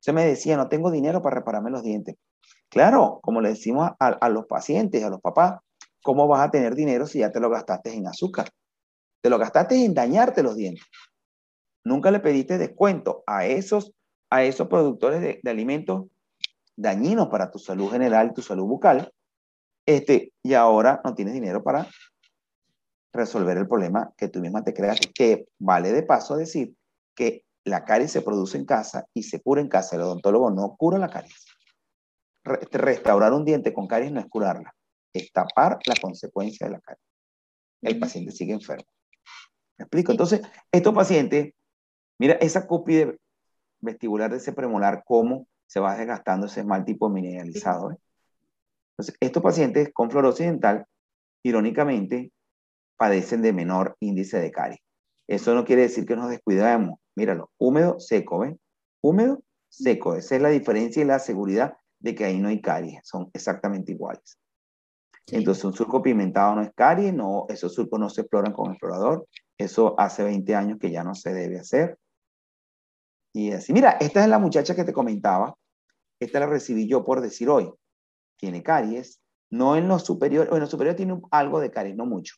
[0.00, 2.16] Se me decía, no tengo dinero para repararme los dientes.
[2.68, 5.60] Claro, como le decimos a, los pacientes, a los papás,
[6.02, 8.50] ¿cómo vas a tener dinero si ya te lo gastaste en azúcar?
[9.20, 10.84] Te lo gastaste en dañarte los dientes.
[11.84, 13.92] Nunca le pediste descuento a esos,
[14.28, 16.06] a esos productores de, de alimentos
[16.74, 19.12] dañinos para tu salud general, tu salud bucal,
[19.86, 21.86] este, y ahora no tienes dinero para
[23.12, 26.74] resolver el problema que tú misma te creas, que vale de paso decir
[27.14, 29.96] que la caries se produce en casa y se cura en casa.
[29.96, 31.46] El odontólogo no cura la caries.
[32.44, 34.74] restaurar un diente con caries no es curarla,
[35.12, 37.04] es tapar la consecuencia de la caries.
[37.82, 38.90] El paciente sigue enfermo.
[39.78, 40.12] ¿Me explico?
[40.12, 41.52] Entonces, estos pacientes,
[42.18, 43.18] mira esa cúpide
[43.80, 47.92] vestibular de ese premolar, cómo se va desgastando ese mal tipo mineralizado.
[47.92, 47.96] ¿eh?
[48.92, 50.86] Entonces, estos pacientes con fluorosis dental,
[51.42, 52.32] irónicamente,
[53.02, 54.78] padecen de menor índice de caries.
[55.26, 57.00] Eso no quiere decir que nos descuidemos.
[57.16, 58.60] Míralo, húmedo, seco, ¿ven?
[59.00, 60.14] Húmedo, seco.
[60.14, 63.00] Esa es la diferencia y la seguridad de que ahí no hay caries.
[63.02, 64.38] Son exactamente iguales.
[65.26, 69.26] Entonces, un surco pimentado no es caries, no, esos surcos no se exploran con explorador.
[69.58, 71.98] Eso hace 20 años que ya no se debe hacer.
[73.34, 75.56] Y así, mira, esta es la muchacha que te comentaba.
[76.20, 77.68] Esta la recibí yo por decir hoy.
[78.36, 79.20] Tiene caries.
[79.50, 82.36] No en los superiores, bueno, superiores tiene algo de caries, no mucho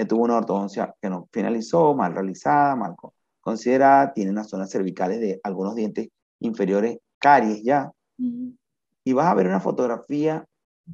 [0.00, 2.96] que tuvo una ortodoncia que no finalizó, mal realizada, mal
[3.42, 6.08] considerada, tiene unas zonas cervicales de algunos dientes
[6.38, 7.92] inferiores, caries ya.
[8.16, 10.46] Y vas a ver una fotografía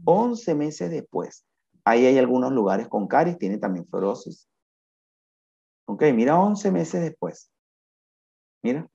[0.04, 1.46] 11 meses después.
[1.84, 4.48] Ahí hay algunos lugares con caries, tiene también fluorosis.
[5.84, 7.48] Ok, mira 11 meses después.
[8.64, 8.88] Mira.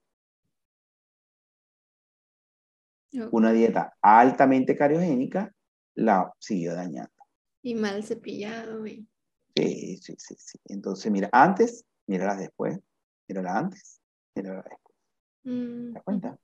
[3.31, 5.53] Una dieta altamente cariogénica
[5.95, 7.13] la siguió dañando.
[7.61, 8.85] Y mal cepillado.
[8.85, 9.07] Y...
[9.55, 10.59] Sí, sí, sí, sí.
[10.65, 12.79] Entonces, mira, antes, mírala después,
[13.27, 14.01] mírala antes,
[14.35, 14.97] mírala después.
[15.43, 16.39] Mm, ¿Te das cuenta?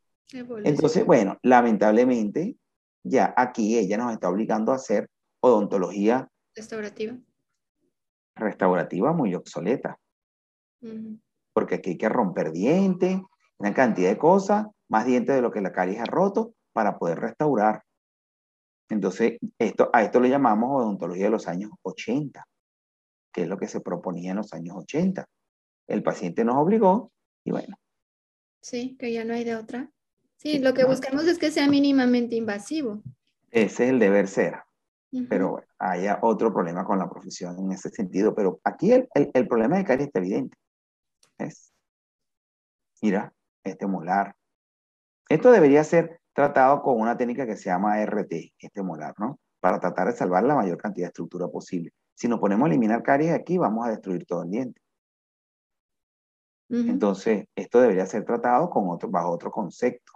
[0.63, 2.57] Entonces, bueno, lamentablemente,
[3.03, 7.17] ya aquí ella nos está obligando a hacer odontología restaurativa.
[8.35, 9.97] Restaurativa muy obsoleta.
[11.53, 13.19] Porque aquí hay que romper dientes,
[13.57, 17.19] una cantidad de cosas, más dientes de lo que la caries ha roto para poder
[17.19, 17.83] restaurar.
[18.89, 22.45] Entonces, esto, a esto le llamamos odontología de los años 80
[23.37, 25.29] que es lo que se proponía en los años 80.
[25.85, 27.11] El paciente nos obligó
[27.43, 27.77] y bueno.
[28.61, 29.91] Sí, que ya no hay de otra.
[30.37, 33.03] Sí, lo que buscamos es que sea mínimamente invasivo.
[33.51, 34.55] Ese es el deber ser.
[35.29, 38.33] Pero bueno, hay otro problema con la profesión en ese sentido.
[38.33, 40.57] Pero aquí el, el, problema de caries está evidente.
[41.37, 41.71] Es,
[43.03, 43.31] mira,
[43.63, 44.35] este molar.
[45.29, 49.39] Esto debería ser tratado con una técnica que se llama RT, este molar, ¿no?
[49.59, 51.93] Para tratar de salvar la mayor cantidad de estructura posible.
[52.17, 54.81] Si nos ponemos a eliminar caries aquí, vamos a destruir todo el diente.
[56.69, 60.11] Entonces, esto debería ser tratado con otro, bajo otro concepto,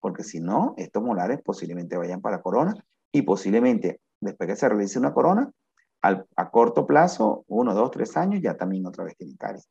[0.00, 2.74] porque si no, estos molares posiblemente vayan para corona
[3.12, 5.52] y posiblemente después que se realice una corona,
[6.00, 9.68] a corto plazo, uno, dos, tres años, ya también otra vez tienen caries.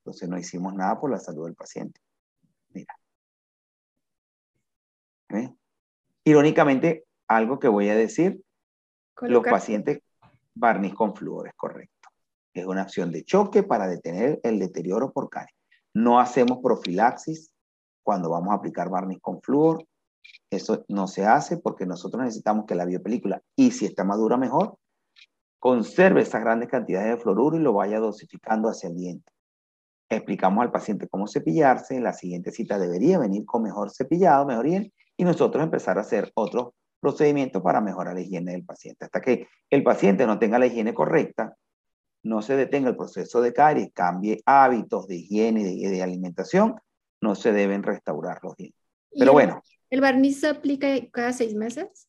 [0.00, 2.00] Entonces no hicimos nada por la salud del paciente.
[2.70, 2.98] Mira.
[6.24, 8.42] Irónicamente, algo que voy a decir,
[9.22, 10.00] los pacientes
[10.54, 12.08] barniz con flúor, es correcto.
[12.52, 15.56] Es una acción de choque para detener el deterioro por caries.
[15.94, 17.52] No hacemos profilaxis
[18.02, 19.84] cuando vamos a aplicar barniz con flúor.
[20.50, 24.76] Eso no se hace porque nosotros necesitamos que la biopelícula, y si está madura mejor,
[25.58, 29.32] conserve esas grandes cantidades de fluoruro y lo vaya dosificando hacia el diente.
[30.08, 34.92] Explicamos al paciente cómo cepillarse, la siguiente cita debería venir con mejor cepillado, mejor higiene,
[35.16, 39.06] y nosotros empezar a hacer otros procedimientos para mejorar la higiene del paciente.
[39.06, 41.56] Hasta que el paciente no tenga la higiene correcta,
[42.22, 46.76] no se detenga el proceso de caries, cambie hábitos de higiene y de, alimentación,
[47.20, 48.80] no se deben restaurar los dientes.
[49.18, 49.62] Pero bueno.
[49.88, 52.08] ¿El barniz se aplica cada seis meses?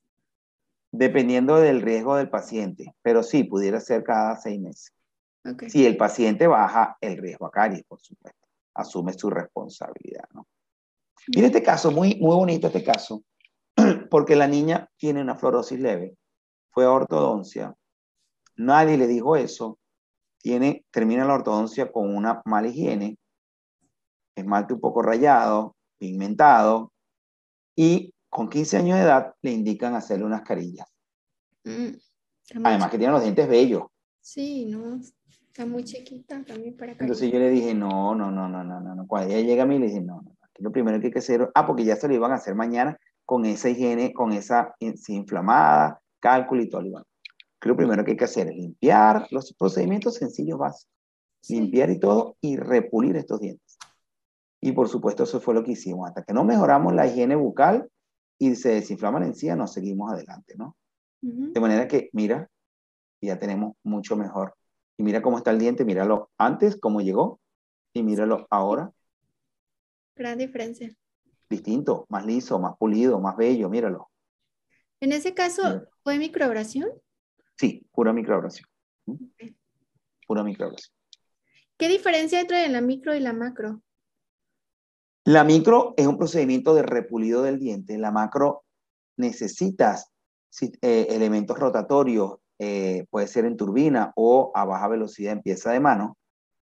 [0.91, 4.93] Dependiendo del riesgo del paciente, pero sí, pudiera ser cada seis meses.
[5.69, 10.47] Si el paciente baja el riesgo a caries, por supuesto, asume su responsabilidad, ¿no?
[11.35, 13.23] Mira este caso, muy, muy bonito este caso,
[14.09, 16.17] porque la niña tiene una fluorosis leve,
[16.71, 17.75] fue a ortodoncia,
[18.55, 19.79] nadie le dijo eso,
[20.39, 23.17] tiene, termina la ortodoncia con una mala higiene,
[24.35, 26.91] esmalte un poco rayado, pigmentado,
[27.75, 30.87] y con 15 años de edad le indican hacerle unas carillas.
[31.63, 31.89] Mm,
[32.63, 33.83] Además que tiene los dientes bellos.
[34.19, 38.63] Sí, no, está muy chiquita también para Entonces yo le dije, no, no, no, no,
[38.63, 39.07] no, no.
[39.07, 41.49] Cuando ella llega a mí, le dije, no, no, lo primero que hay que hacer,
[41.55, 42.97] ah, porque ya se lo iban a hacer mañana
[43.31, 46.85] con esa higiene, con esa inflamada, cálculo y todo.
[46.85, 47.05] Igual.
[47.61, 50.91] lo primero que hay que hacer es limpiar los procedimientos sencillos básicos.
[51.47, 53.77] Limpiar y todo y repulir estos dientes.
[54.59, 56.09] Y por supuesto eso fue lo que hicimos.
[56.09, 57.89] Hasta que no mejoramos la higiene bucal
[58.37, 60.75] y se desinflama la encía, nos seguimos adelante, ¿no?
[61.21, 62.49] De manera que, mira,
[63.21, 64.55] ya tenemos mucho mejor.
[64.97, 67.39] Y mira cómo está el diente, míralo antes, cómo llegó,
[67.93, 68.91] y míralo ahora.
[70.17, 70.93] Gran diferencia.
[71.51, 74.09] Distinto, más liso, más pulido, más bello, míralo.
[75.01, 76.89] En ese caso, ¿fue microabrasión?
[77.57, 78.67] Sí, pura microabrasión.
[80.25, 80.95] Pura microabrasión.
[81.77, 83.81] ¿Qué diferencia hay entre la micro y la macro?
[85.25, 87.97] La micro es un procedimiento de repulido del diente.
[87.97, 88.63] La macro
[89.17, 90.09] necesitas
[90.61, 95.81] eh, elementos rotatorios, eh, puede ser en turbina o a baja velocidad en pieza de
[95.81, 96.17] mano,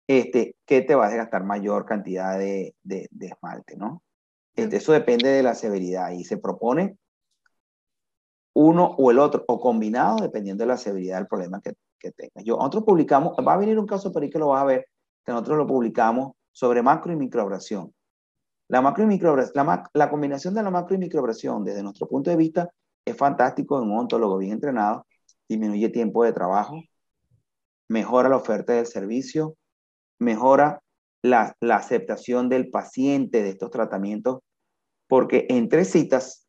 [0.07, 2.73] este, que te va a desgastar mayor cantidad de,
[3.19, 4.01] esmalte, ¿no?
[4.63, 6.97] Este, eso depende de la severidad y se propone
[8.53, 12.43] uno o el otro, o combinado, dependiendo de la severidad del problema que, que tengas.
[12.43, 14.87] Yo, nosotros publicamos, va a venir un caso por ahí que lo vas a ver,
[15.25, 17.93] que nosotros lo publicamos sobre macro y microabrasión.
[18.67, 22.35] La, macro y la, la, combinación de la macro y microabrasión, desde nuestro punto de
[22.35, 22.69] vista,
[23.05, 25.05] es fantástico en un ontólogo bien entrenado,
[25.47, 26.79] disminuye tiempo de trabajo,
[27.87, 29.55] mejora la oferta del servicio,
[30.19, 30.81] mejora
[31.23, 34.39] la, la aceptación del paciente de estos tratamientos,
[35.09, 36.47] porque en tres citas,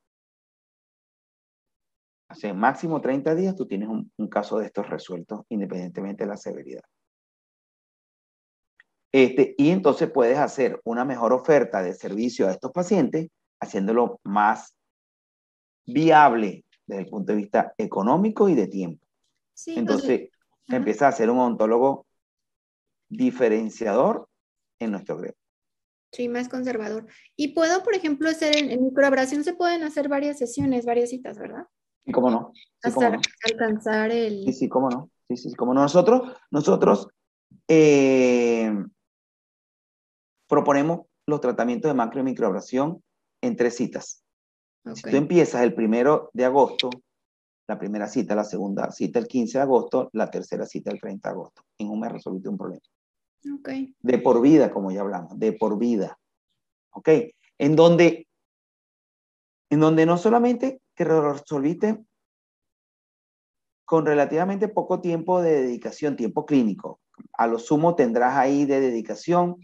[2.28, 6.36] hace máximo 30 días, tú tienes un, un caso de estos resueltos, independientemente de la
[6.36, 6.82] severidad.
[9.12, 13.28] Este, y entonces puedes hacer una mejor oferta de servicio a estos pacientes,
[13.60, 14.76] haciéndolo más
[15.86, 19.04] viable desde el punto de vista económico y de tiempo.
[19.66, 20.28] entonces,
[20.68, 22.06] empieza a ser un ontólogo
[23.08, 24.28] diferenciador
[24.78, 25.39] en nuestro gremio.
[26.12, 27.06] Sí, más conservador.
[27.36, 31.66] Y puedo, por ejemplo, hacer en, microabrasión se pueden hacer varias sesiones, varias citas, ¿verdad?
[32.12, 32.52] Cómo no.
[32.82, 34.44] Hasta alcanzar el...
[34.44, 35.10] Sí, sí, cómo no.
[35.28, 35.82] Sí, sí, cómo no.
[35.82, 37.08] Nosotros, nosotros
[37.68, 38.72] eh,
[40.48, 43.02] proponemos los tratamientos de macro y microabrasión
[43.40, 44.24] en tres citas.
[44.94, 46.90] Si tú empiezas el primero de agosto,
[47.68, 51.28] la primera cita, la segunda cita el 15 de agosto, la tercera cita el 30
[51.28, 51.62] de agosto.
[51.78, 52.82] En un mes resolviste un problema.
[53.60, 53.94] Okay.
[54.00, 56.18] De por vida, como ya hablamos, de por vida.
[56.90, 57.08] ¿Ok?
[57.58, 58.26] En donde,
[59.70, 62.04] en donde no solamente te resolviste
[63.84, 67.00] con relativamente poco tiempo de dedicación, tiempo clínico.
[67.32, 69.56] A lo sumo tendrás ahí de dedicación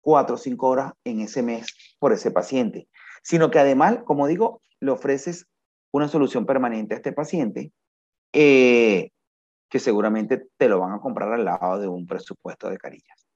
[0.00, 1.66] cuatro o cinco horas en ese mes
[1.98, 2.88] por ese paciente,
[3.22, 5.46] sino que además, como digo, le ofreces
[5.92, 7.72] una solución permanente a este paciente
[8.32, 9.12] eh,
[9.74, 13.26] que seguramente te lo van a comprar al lado de un presupuesto de carillas.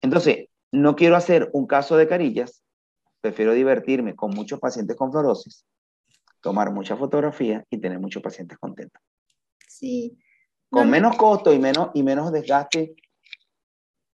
[0.00, 2.64] Entonces, no quiero hacer un caso de carillas,
[3.20, 5.66] prefiero divertirme con muchos pacientes con fluorosis,
[6.40, 9.02] tomar muchas fotografías y tener muchos pacientes contentos.
[9.68, 10.18] Sí.
[10.70, 12.96] Con menos costo y menos, y menos desgaste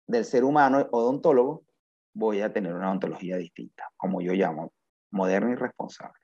[0.08, 1.62] del ser humano odontólogo,
[2.14, 4.72] voy a tener una ontología distinta, como yo llamo,
[5.12, 6.18] moderna y responsable.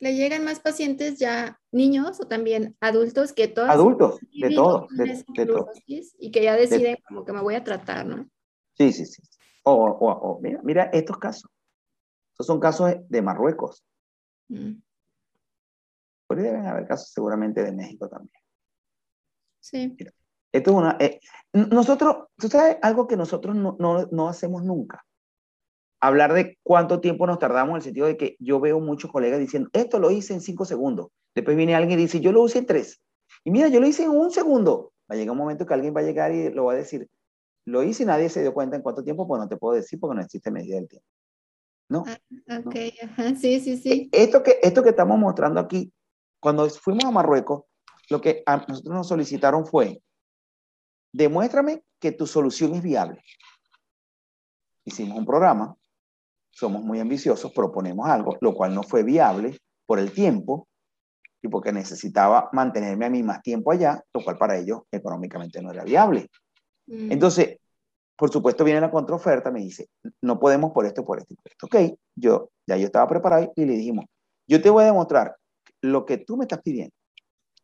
[0.00, 3.68] ¿Le llegan más pacientes ya niños o también adultos que todos?
[3.68, 5.24] Adultos, de todo, de,
[6.18, 8.26] Y que ya deciden como que me voy a tratar, ¿no?
[8.72, 9.22] Sí, sí, sí.
[9.62, 11.50] O, mira, mira estos casos.
[12.32, 13.84] Estos son casos de Marruecos.
[14.48, 14.80] Mm.
[16.28, 18.42] Pero deben haber casos seguramente de México también.
[19.60, 19.96] Sí.
[20.50, 20.96] Esto es una...
[20.98, 21.20] Eh,
[21.52, 25.04] nosotros, tú sabes, algo que nosotros no, no, no, hacemos nunca.
[26.00, 29.38] Hablar de cuánto tiempo nos tardamos en el sentido de que yo veo muchos colegas
[29.38, 31.08] diciendo, esto lo hice en cinco segundos.
[31.34, 33.02] Después viene alguien y dice, yo lo hice en tres.
[33.44, 34.92] Y mira, yo lo hice en un segundo.
[35.10, 37.08] Va a llegar un momento que alguien va a llegar y lo va a decir,
[37.66, 40.00] lo hice y nadie se dio cuenta en cuánto tiempo, pues no te puedo decir
[40.00, 41.06] porque no existe medida del tiempo.
[41.88, 42.04] ¿No?
[42.06, 42.74] Ah, ok,
[43.36, 44.08] sí, sí, sí.
[44.12, 45.92] Esto que, esto que estamos mostrando aquí,
[46.38, 47.64] cuando fuimos a Marruecos,
[48.08, 50.00] lo que a nosotros nos solicitaron fue
[51.12, 53.22] demuéstrame que tu solución es viable.
[54.84, 55.76] Hicimos un programa
[56.50, 60.68] somos muy ambiciosos, proponemos algo, lo cual no fue viable por el tiempo
[61.42, 65.70] y porque necesitaba mantenerme a mí más tiempo allá, lo cual para ellos económicamente no
[65.70, 66.28] era viable.
[66.86, 67.12] Mm.
[67.12, 67.58] Entonces,
[68.16, 69.88] por supuesto, viene la contraoferta, me dice,
[70.20, 71.66] no podemos por esto, por esto, por esto.
[71.66, 74.04] Ok, yo ya yo estaba preparado y le dijimos,
[74.46, 75.36] yo te voy a demostrar
[75.80, 76.94] lo que tú me estás pidiendo,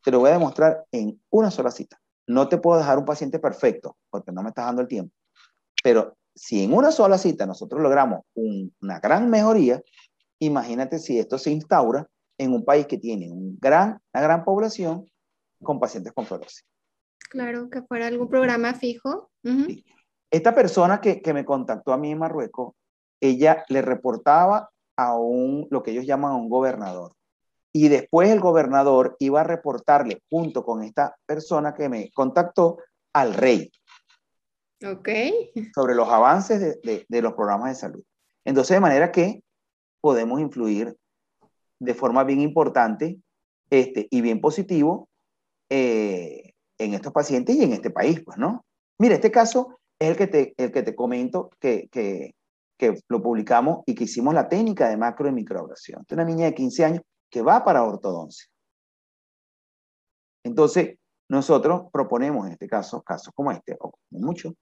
[0.03, 2.01] te lo voy a demostrar en una sola cita.
[2.27, 5.13] No te puedo dejar un paciente perfecto porque no me estás dando el tiempo.
[5.83, 9.83] Pero si en una sola cita nosotros logramos una gran mejoría,
[10.39, 12.07] imagínate si esto se instaura
[12.39, 15.07] en un país que tiene un gran, una gran población
[15.63, 16.65] con pacientes con fibrosis.
[17.31, 19.31] Claro, que fuera algún programa fijo.
[20.31, 22.75] Esta persona que, que, me contactó a mí en Marruecos,
[23.21, 27.13] ella le reportaba a un, lo que ellos llaman a un gobernador.
[27.73, 32.79] Y después el gobernador iba a reportarle junto con esta persona que me contactó
[33.13, 33.71] al rey.
[34.85, 35.09] Ok.
[35.75, 38.03] Sobre los avances de, los programas de salud.
[38.45, 39.43] Entonces, de manera que
[40.01, 40.97] podemos influir
[41.81, 43.19] de forma bien importante
[43.71, 45.09] este, y bien positivo
[45.71, 48.65] eh, en estos pacientes y en este país, pues, ¿no?
[48.99, 51.91] Mira, este caso es el que te, que comento que
[53.09, 56.05] lo publicamos y que hicimos la técnica de macro y microabrasión.
[56.07, 58.47] Es una niña de 15 años que va para ortodoncia.
[60.45, 60.99] Entonces,
[61.29, 64.55] nosotros proponemos en este caso, casos como este, o como muchos,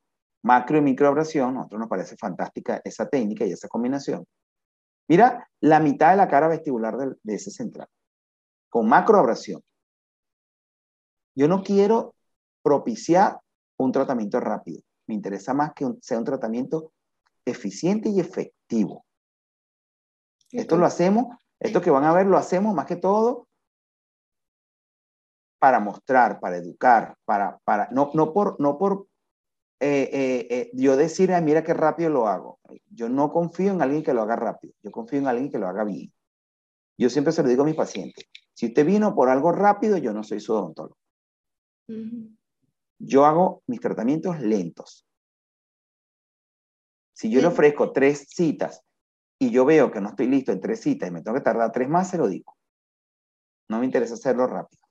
[0.44, 1.50] macro y microabrasión.
[1.50, 4.24] A nosotros nos parece fantástica esa técnica y esa combinación.
[5.08, 7.88] Mira la mitad de la cara vestibular de, de ese central,
[8.70, 9.62] con macroabrasión.
[11.34, 12.14] Yo no quiero
[12.62, 13.40] propiciar
[13.76, 14.82] un tratamiento rápido.
[15.06, 16.92] Me interesa más que sea un tratamiento
[17.44, 19.04] eficiente y efectivo.
[20.50, 23.48] Esto lo hacemos, esto que van a ver lo hacemos más que todo
[25.58, 29.08] para mostrar, para educar, para, para no, no por, no por
[29.80, 32.60] eh, eh, eh, yo decir, mira qué rápido lo hago.
[32.90, 35.68] Yo no confío en alguien que lo haga rápido, yo confío en alguien que lo
[35.68, 36.12] haga bien.
[36.96, 40.12] Yo siempre se lo digo a mis pacientes, si usted vino por algo rápido, yo
[40.12, 40.96] no soy su odontólogo.
[42.98, 45.06] Yo hago mis tratamientos lentos.
[47.12, 48.82] Si yo le ofrezco tres citas
[49.38, 51.72] y yo veo que no estoy listo en tres citas y me tengo que tardar
[51.72, 52.56] tres más, se lo digo.
[53.68, 54.82] No me interesa hacerlo rápido.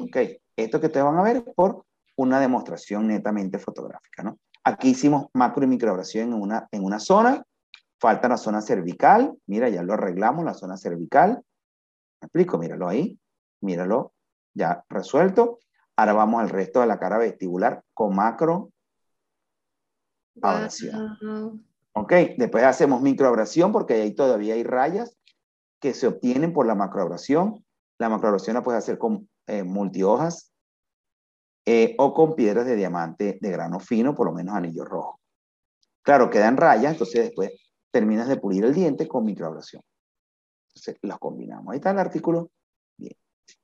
[0.00, 0.16] Ok,
[0.56, 1.84] esto que ustedes van a ver es por
[2.16, 4.38] una demostración netamente fotográfica, ¿no?
[4.64, 7.44] Aquí hicimos macro y microabrasión en una, en una zona,
[8.00, 11.42] falta la zona cervical, mira, ya lo arreglamos, la zona cervical.
[12.20, 12.58] ¿Me explico?
[12.58, 13.18] Míralo ahí,
[13.60, 14.12] míralo,
[14.54, 15.60] ya resuelto.
[15.94, 18.72] Ahora vamos al resto de la cara vestibular con macro
[20.42, 21.64] abrasión.
[21.92, 25.16] Ok, después hacemos microabrasión porque ahí todavía hay rayas
[25.80, 27.64] que se obtienen por la macroabrasión.
[27.98, 30.52] La macroabrasión la puedes hacer con eh, multihojas
[31.68, 35.20] eh, o con piedras de diamante de grano fino, por lo menos anillo rojo.
[36.02, 37.50] Claro, quedan rayas, entonces después
[37.90, 39.82] terminas de pulir el diente con microabrasión.
[40.68, 41.72] Entonces las combinamos.
[41.72, 42.50] Ahí está el artículo.
[42.96, 43.14] Bien.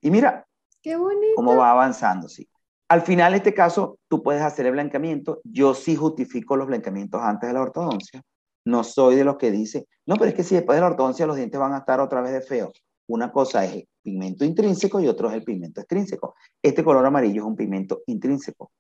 [0.01, 0.45] Y mira
[0.83, 1.37] Qué bonito.
[1.37, 2.49] cómo va avanzando, sí.
[2.89, 5.41] Al final, en este caso, tú puedes hacer el blanqueamiento.
[5.45, 8.21] Yo sí justifico los blanqueamientos antes de la ortodoncia.
[8.65, 11.27] No soy de los que dice, no, pero es que si después de la ortodoncia
[11.27, 12.73] los dientes van a estar otra vez de feos.
[13.07, 16.35] Una cosa es pigmento intrínseco y otro es el pigmento extrínseco.
[16.61, 18.73] Este color amarillo es un pigmento intrínseco.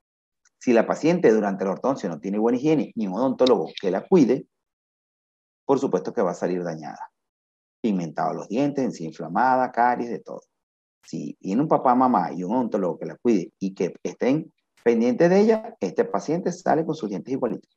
[0.58, 4.06] Si la paciente durante la ortodoncia no tiene buena higiene ni un odontólogo que la
[4.06, 4.46] cuide,
[5.64, 7.10] por supuesto que va a salir dañada.
[7.80, 10.42] Pigmentado los dientes, encía inflamada, caries, de todo
[11.04, 14.52] si tiene un papá, mamá y un odontólogo que la cuide y que estén
[14.82, 17.70] pendientes de ella, este paciente sale con sus dientes igualitos.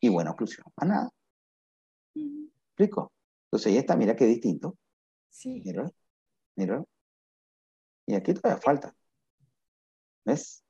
[0.00, 1.10] Y buena oclusión, a nada.
[2.14, 3.12] ¿Explico?
[3.46, 4.76] Entonces ahí está, mira qué distinto.
[5.30, 5.62] Sí.
[5.64, 5.90] Mira,
[6.56, 6.84] mira.
[8.06, 8.94] Y aquí todavía falta.
[10.24, 10.62] ¿Ves?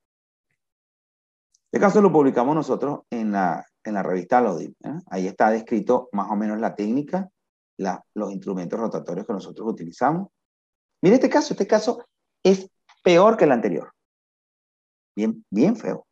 [1.67, 4.67] Este caso lo publicamos nosotros en la, en la revista Lodi.
[4.67, 5.01] ¿eh?
[5.11, 7.29] Ahí está descrito más o menos la técnica,
[7.77, 10.29] los instrumentos rotatorios que nosotros utilizamos
[11.05, 12.03] Mire este caso, este caso
[12.43, 12.67] es
[13.03, 13.93] peor que el anterior.
[15.15, 16.07] Bien, bien feo.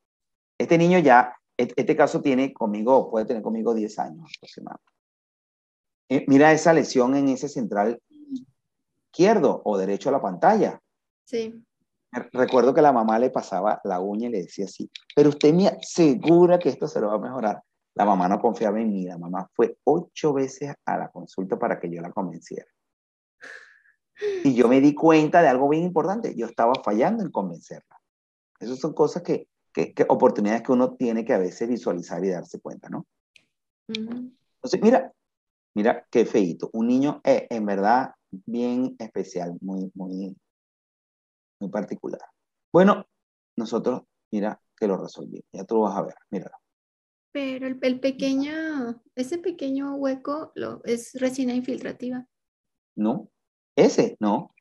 [0.58, 4.92] Este niño ya, este caso tiene conmigo, puede tener conmigo 10 años aproximadamente.
[6.10, 8.02] Eh, mira esa lesión en ese central
[9.12, 10.80] izquierdo o derecho a la pantalla.
[11.24, 11.62] Sí.
[12.32, 15.68] Recuerdo que la mamá le pasaba la uña y le decía así, pero usted me
[15.68, 17.62] asegura que esto se lo va a mejorar.
[17.94, 21.78] La mamá no confiaba en mí, la mamá fue ocho veces a la consulta para
[21.78, 22.66] que yo la convenciera.
[24.44, 27.98] Y yo me di cuenta de algo bien importante, yo estaba fallando en convencerla.
[28.60, 32.60] Esas son cosas que, que, oportunidades que uno tiene que a veces visualizar y darse
[32.60, 33.06] cuenta, ¿no?
[33.88, 35.12] Entonces, mira,
[35.74, 36.70] mira qué feito.
[36.72, 40.36] Un niño es en verdad bien especial, muy, muy,
[41.60, 42.20] muy particular.
[42.72, 43.06] Bueno,
[43.56, 45.44] nosotros, mira que lo resolví.
[45.52, 46.56] Ya tú lo vas a ver, míralo.
[47.32, 52.26] Pero el, pequeño, ese pequeño hueco lo, es resina infiltrativa.
[52.94, 53.30] No,
[53.74, 54.54] ese no.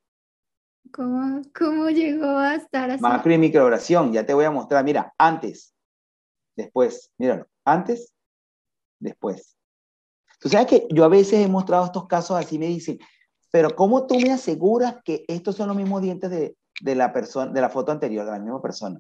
[0.94, 3.02] ¿Cómo, ¿Cómo, llegó a estar así?
[3.02, 4.84] Macro y microabrasión, ya te voy a mostrar.
[4.86, 5.74] Mira, antes,
[6.56, 8.14] después, míralo, antes,
[9.00, 9.58] después.
[10.42, 13.00] Tú sabes que yo a veces he mostrado estos casos así, me dicen,
[13.52, 17.52] pero ¿cómo tú me aseguras que estos son los mismos dientes de, de la, persona,
[17.52, 19.00] de la foto anterior, de la misma persona?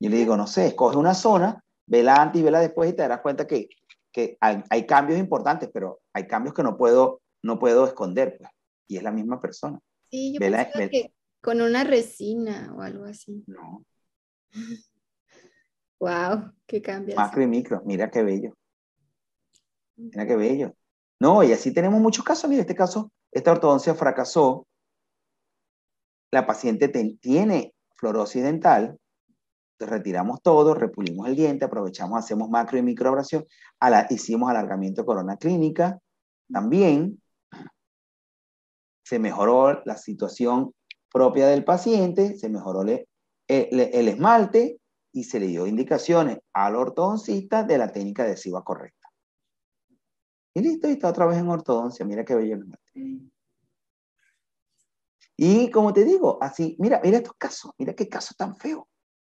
[0.00, 3.02] Yo le digo, no sé, escoge una zona, vela antes y vela después y te
[3.02, 3.68] darás cuenta que,
[4.10, 8.50] que hay, hay, cambios importantes, pero hay cambios que no puedo, no puedo esconder, pues,
[8.88, 9.78] y es la misma persona.
[10.10, 13.44] Sí, yo vela, que con una resina o algo así.
[13.46, 13.84] No.
[16.00, 17.14] Wow, qué cambia.
[17.14, 18.56] Macro y micro, mira qué bello.
[19.96, 20.74] Mira qué bello.
[21.20, 22.48] No, y así tenemos muchos casos.
[22.50, 24.66] Mira, este caso, esta ortodoncia fracasó.
[26.32, 28.98] La paciente tiene fluorosis dental.
[29.78, 33.44] Retiramos todo, repulimos el diente, aprovechamos, hacemos macro y microabrasión.
[34.10, 35.98] hicimos alargamiento corona clínica.
[36.50, 37.20] También
[39.04, 40.72] se mejoró la situación
[41.12, 43.06] propia del paciente, se mejoró el,
[43.48, 44.78] el esmalte
[45.12, 49.01] y se le dio indicaciones al ortodoncista de la técnica adhesiva correcta.
[50.54, 52.04] Y listo, y está otra vez en ortodoncia.
[52.04, 52.58] Mira qué bello.
[55.36, 58.88] Y como te digo, así, mira, mira estos casos, mira qué caso tan feo.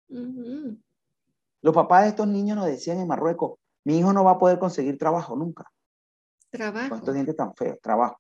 [0.07, 4.59] Los papás de estos niños nos decían en Marruecos, mi hijo no va a poder
[4.59, 5.65] conseguir trabajo nunca.
[6.49, 6.89] Trabajo.
[6.89, 8.17] Con estos dientes tan feos, trabajo.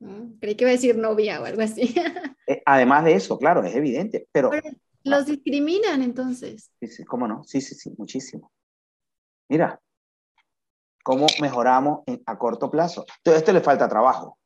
[0.00, 1.94] Mm, creí que iba a decir novia o algo así.
[2.46, 4.50] Eh, además de eso, claro, es evidente, pero...
[5.02, 6.70] los discriminan entonces.
[6.78, 8.52] Sí, sí, cómo no, sí, sí, sí, muchísimo.
[9.48, 9.80] Mira,
[11.04, 13.04] cómo mejoramos a corto plazo.
[13.22, 14.38] Todo esto le falta trabajo.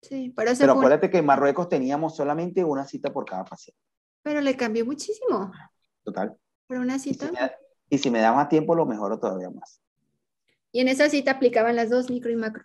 [0.00, 3.80] Sí, pero, pero acuérdate que en Marruecos teníamos solamente una cita por cada paciente.
[4.22, 5.52] Pero le cambió muchísimo.
[6.04, 6.34] Total.
[6.66, 7.30] Por una cita.
[7.90, 9.82] Y si, me da, más tiempo, lo mejoro todavía más.
[10.72, 12.64] Y en esa cita aplicaban las dos, micro y macro.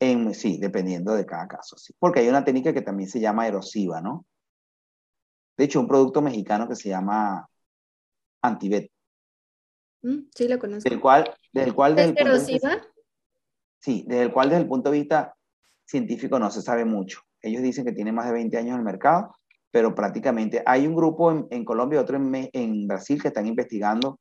[0.00, 1.94] En, sí, dependiendo de cada caso, sí.
[1.98, 4.26] Porque hay una técnica que también se llama erosiva, ¿no?
[5.56, 7.48] De hecho, un producto mexicano que se llama
[8.42, 8.90] Antibet.
[10.02, 10.88] Mm, sí, lo conozco.
[10.88, 12.82] Del cual, del cual ¿Es erosiva?
[13.80, 15.34] sí, desde el cual desde el punto de vista
[15.86, 17.20] científico no se sabe mucho.
[17.40, 19.34] Ellos dicen que tiene más de 20 años en el mercado,
[19.70, 23.46] pero prácticamente hay un grupo en, en Colombia y otro en, en, Brasil que están
[23.46, 24.18] investigando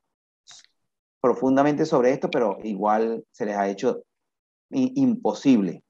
[1.19, 4.03] profundamente sobre esto, pero igual se les ha hecho
[4.69, 5.83] imposible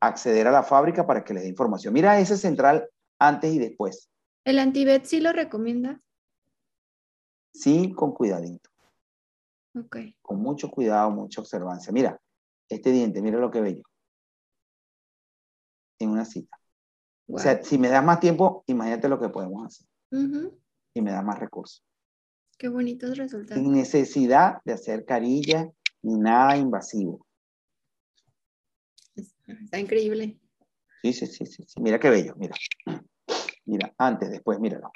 [0.00, 1.94] acceder a la fábrica para que les dé información.
[1.94, 2.88] Mira ese central
[3.18, 4.10] antes y después.
[4.44, 6.00] ¿El antibet sí lo recomienda?
[7.52, 8.68] Sí, con cuidadito.
[9.74, 10.16] Okay.
[10.22, 11.92] Con mucho cuidado, mucha observancia.
[11.92, 12.20] Mira,
[12.68, 13.82] este diente, mira lo que bello.
[15.98, 16.56] En una cita.
[17.26, 19.86] O sea, si me das más tiempo, imagínate lo que podemos hacer.
[20.94, 21.84] Y me da más recursos.
[22.58, 23.60] Qué bonitos resultados.
[23.60, 25.68] Sin necesidad de hacer carilla
[26.02, 27.26] ni nada invasivo.
[29.46, 30.38] Está increíble.
[31.02, 31.80] Sí, sí, sí, sí, sí.
[31.80, 32.54] Mira qué bello, mira.
[33.64, 34.92] Mira, antes, después, míralo.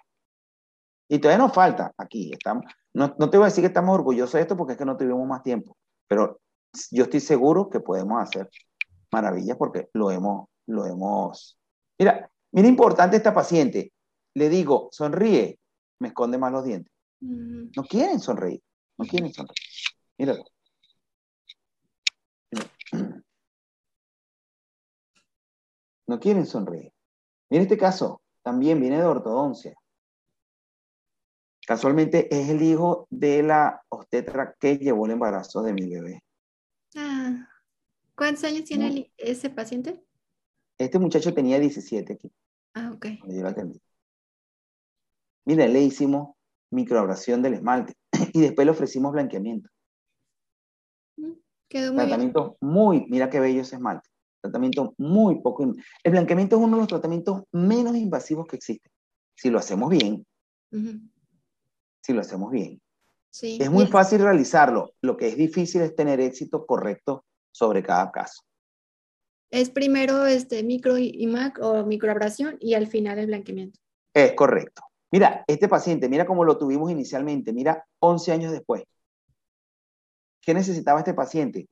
[1.08, 2.30] Y todavía nos falta aquí.
[2.32, 2.64] Estamos,
[2.99, 4.96] no, no, te voy a decir que estamos orgullosos de esto porque es que no
[4.96, 5.76] tuvimos más tiempo,
[6.09, 6.40] pero
[6.90, 8.51] yo estoy seguro que podemos hacer
[9.12, 11.57] maravillas porque lo hemos, lo hemos.
[11.96, 13.92] Mira, mira importante esta paciente.
[14.34, 15.61] Le digo, sonríe,
[16.01, 16.92] me esconde más los dientes.
[17.20, 18.61] No quieren sonreír,
[18.99, 19.57] no quieren sonreír.
[20.18, 20.44] Míralo.
[26.09, 26.92] No quieren sonreír.
[27.49, 29.74] Mira este caso, también viene de ortodoncia.
[31.68, 36.24] Casualmente es el hijo de la obstetra que llevó el embarazo de mi bebé.
[36.96, 37.46] Ah,
[38.14, 40.02] ¿Cuántos años tiene ese paciente?
[40.78, 42.32] Este muchacho tenía 17 aquí.
[42.72, 43.06] Ah, ok.
[43.22, 43.82] yo lo atendí.
[45.44, 46.36] Mira, le hicimos
[46.70, 47.92] microabrasión del esmalte
[48.32, 49.68] y después le ofrecimos blanqueamiento.
[51.18, 51.32] Mm,
[51.68, 54.08] quedó muy Tratamiento muy, mira qué bello ese esmalte.
[54.40, 55.74] Tratamiento muy poco.
[56.02, 58.90] El blanqueamiento es uno de los tratamientos menos invasivos que existen.
[59.36, 60.24] Si lo hacemos bien,
[62.09, 62.80] si lo hacemos bien.
[63.28, 64.94] Sí, es muy fácil realizarlo.
[65.02, 68.42] Lo que es difícil es tener éxito correcto sobre cada caso.
[69.50, 73.78] Es primero este micro y mac o microabrasión y al final el blanqueamiento.
[74.14, 74.82] Es correcto.
[75.12, 78.84] Mira, este paciente, mira cómo lo tuvimos inicialmente, mira 11 años después.
[80.40, 81.68] ¿Qué necesitaba este paciente?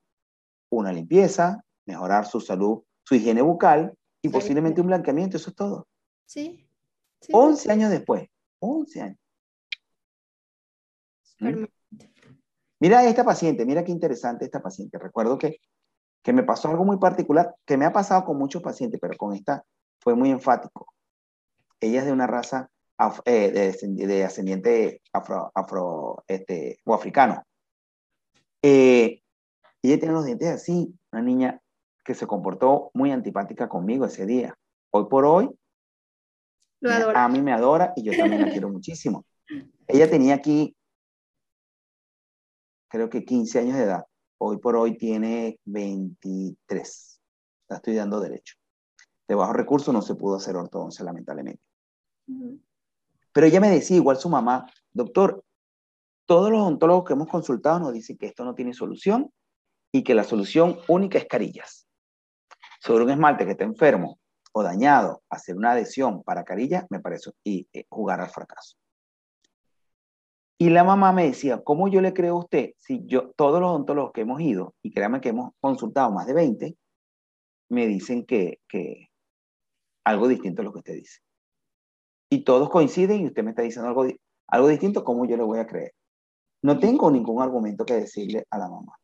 [0.71, 5.89] Una limpieza, mejorar su salud, su higiene bucal y posiblemente un blanqueamiento, eso es todo.
[6.27, 6.69] Sí.
[7.33, 8.29] 11 años después,
[8.59, 9.19] 11 años.
[11.41, 11.65] ¿Mm?
[12.81, 14.99] Mira esta paciente, mira qué interesante esta paciente.
[14.99, 15.59] Recuerdo que,
[16.23, 19.35] que me pasó algo muy particular, que me ha pasado con muchos pacientes, pero con
[19.35, 19.65] esta
[20.01, 20.87] fue muy enfático.
[21.81, 22.71] Ella es de una raza
[23.25, 27.43] eh, de, ascendiente afro, afro este, o africano.
[28.63, 29.23] Eh,
[29.83, 31.61] ella tiene los dientes así, una niña
[32.05, 34.57] que se comportó muy antipática conmigo ese día.
[34.91, 35.51] Hoy por hoy,
[37.15, 39.25] a mí me adora y yo también la quiero muchísimo.
[39.87, 40.77] Ella tenía aquí,
[42.97, 44.07] creo que 15 años de edad.
[44.39, 47.21] Hoy por hoy tiene 23.
[47.63, 48.57] Está estudiando Derecho.
[49.29, 51.63] De bajo recursos no se pudo hacer ortodoncia, lamentablemente.
[53.33, 55.45] Pero ella me decía, igual su mamá, doctor,
[56.27, 59.31] todos los odontólogos que hemos consultado nos dicen que esto no tiene solución
[59.93, 61.87] y que la solución única es carillas.
[62.81, 64.19] Sobre un esmalte que está enfermo
[64.53, 68.79] o dañado, hacer una adhesión para carillas me parece y eh, jugar al fracaso.
[70.59, 73.71] Y la mamá me decía, ¿cómo yo le creo a usted si yo, todos los
[73.71, 76.77] odontólogos que hemos ido, y créanme que hemos consultado más de 20,
[77.69, 79.09] me dicen que, que
[80.05, 81.21] algo distinto a lo que usted dice?
[82.31, 84.07] Y todos coinciden y usted me está diciendo algo,
[84.49, 85.93] algo distinto, ¿cómo yo le voy a creer?
[86.63, 88.97] No tengo ningún argumento que decirle a la mamá.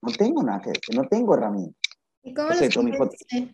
[0.00, 1.80] No tengo nada que decir, no tengo herramientas.
[2.22, 2.92] ¿Y cómo excepto, mi,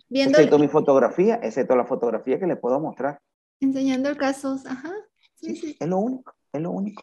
[0.09, 3.21] viendo excepto mi fotografía, excepto la fotografía que le puedo mostrar.
[3.59, 4.93] Enseñando casos, ajá.
[5.35, 7.03] Sí, sí, Es lo único, es lo único.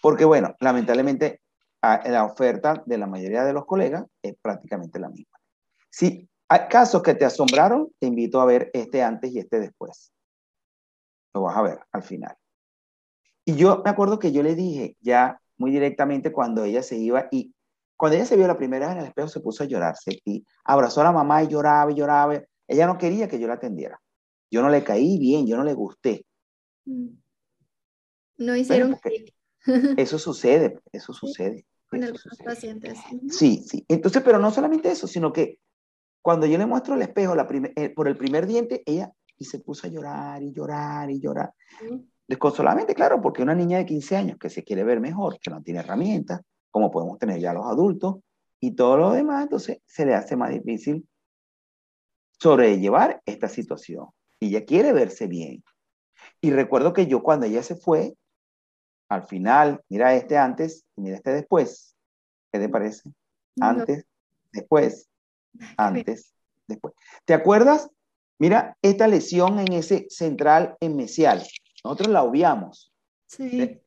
[0.00, 1.40] Porque bueno, lamentablemente
[1.82, 5.38] la oferta de la mayoría de los colegas es prácticamente la misma.
[5.90, 10.12] Si hay casos que te asombraron, te invito a ver este antes y este después.
[11.34, 12.36] Lo vas a ver al final.
[13.44, 17.28] Y yo me acuerdo que yo le dije ya muy directamente cuando ella se iba
[17.30, 17.54] y
[17.96, 20.44] cuando ella se vio la primera vez en el espejo se puso a llorarse y
[20.64, 22.40] abrazó a la mamá y lloraba y lloraba.
[22.66, 24.00] Ella no quería que yo la atendiera.
[24.50, 26.24] Yo no le caí bien, yo no le gusté.
[26.84, 27.08] Mm.
[28.38, 28.96] No hicieron
[29.96, 31.66] Eso sucede, eso sucede.
[31.88, 32.98] Con algunos pacientes.
[33.30, 33.84] Sí, sí.
[33.88, 35.58] Entonces, pero no solamente eso, sino que
[36.22, 39.60] cuando yo le muestro el espejo la eh, por el primer diente, ella y se
[39.60, 41.52] puso a llorar y llorar y llorar.
[42.26, 45.62] Desconsoladamente, claro, porque una niña de 15 años que se quiere ver mejor, que no
[45.62, 48.16] tiene herramientas, como podemos tener ya los adultos,
[48.60, 51.08] y todo lo demás, entonces se le hace más difícil
[52.40, 54.08] sobrellevar esta situación.
[54.40, 55.64] Y ella quiere verse bien.
[56.40, 58.16] Y recuerdo que yo cuando ella se fue,
[59.08, 61.96] al final, mira este antes y mira este después.
[62.52, 63.10] ¿Qué te parece?
[63.60, 64.06] Antes,
[64.52, 65.08] después,
[65.76, 66.34] antes,
[66.66, 66.94] después.
[67.24, 67.90] ¿Te acuerdas?
[68.38, 71.42] Mira esta lesión en ese central en mesial.
[71.82, 72.92] Nosotros la obviamos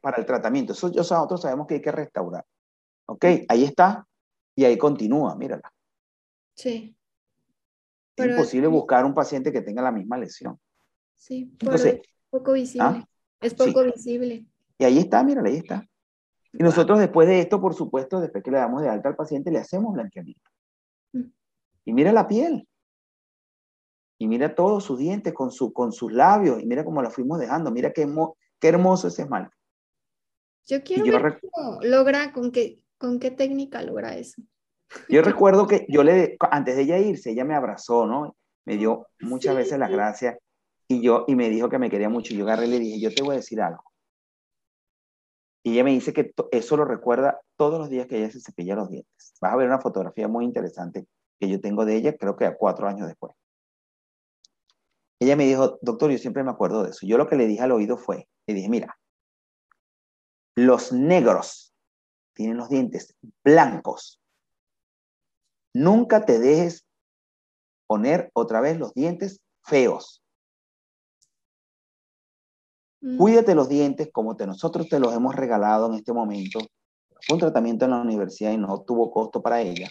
[0.01, 0.74] para el tratamiento.
[0.74, 2.45] Eso nosotros sabemos que hay que restaurar.
[3.05, 3.26] ¿Ok?
[3.47, 4.07] Ahí está
[4.55, 5.72] y ahí continúa, mírala.
[6.55, 6.95] Sí.
[8.15, 10.59] es imposible buscar un paciente que tenga la misma lesión.
[11.15, 12.88] Sí, Entonces, es poco visible.
[12.88, 13.07] ¿ah?
[13.39, 14.45] Es poco visible.
[14.82, 15.88] Y ahí está, mírala, ahí está.
[16.51, 19.51] Y nosotros después de esto, por supuesto, después que le damos de alta al paciente,
[19.51, 20.49] le hacemos blanqueamiento.
[21.13, 21.25] Mm.
[21.86, 22.67] Y mira la piel.
[24.17, 26.59] Y mira todos sus dientes con, su, con sus labios.
[26.63, 27.69] Y mira cómo la fuimos dejando.
[27.69, 28.11] Mira qué,
[28.59, 29.55] qué hermoso ese esmalte.
[30.65, 34.41] Yo quiero ver cómo logra, con qué, con qué técnica logra eso.
[35.09, 38.36] Yo recuerdo que yo le, antes de ella irse, ella me abrazó, ¿no?
[38.65, 40.39] Me dio muchas veces las gracias
[40.88, 42.34] y yo, y me dijo que me quería mucho.
[42.34, 43.90] Yo agarré y le dije, yo te voy a decir algo.
[45.64, 48.76] Y ella me dice que eso lo recuerda todos los días que ella se cepilla
[48.76, 49.34] los dientes.
[49.39, 51.05] Vas a ver una fotografía muy interesante
[51.39, 53.36] que yo tengo de ella, creo que a cuatro años después.
[55.20, 57.05] Ella me dijo, doctor, yo siempre me acuerdo de eso.
[57.05, 58.97] Yo lo que le dije al oído fue, le dije, mira,
[60.55, 61.74] los negros
[62.34, 64.20] tienen los dientes blancos.
[65.74, 66.88] Nunca te dejes
[67.88, 70.20] poner otra vez los dientes feos.
[73.01, 73.17] Mm.
[73.17, 76.59] Cuídate los dientes como te, nosotros te los hemos regalado en este momento.
[77.27, 79.89] Fue un tratamiento en la universidad y no tuvo costo para ella.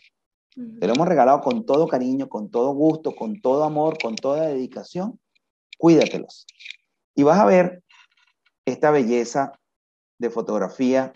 [0.55, 4.49] Te lo hemos regalado con todo cariño, con todo gusto, con todo amor, con toda
[4.49, 5.19] dedicación.
[5.79, 6.45] Cuídatelos.
[7.15, 7.83] Y vas a ver
[8.65, 9.53] esta belleza
[10.19, 11.13] de fotografía.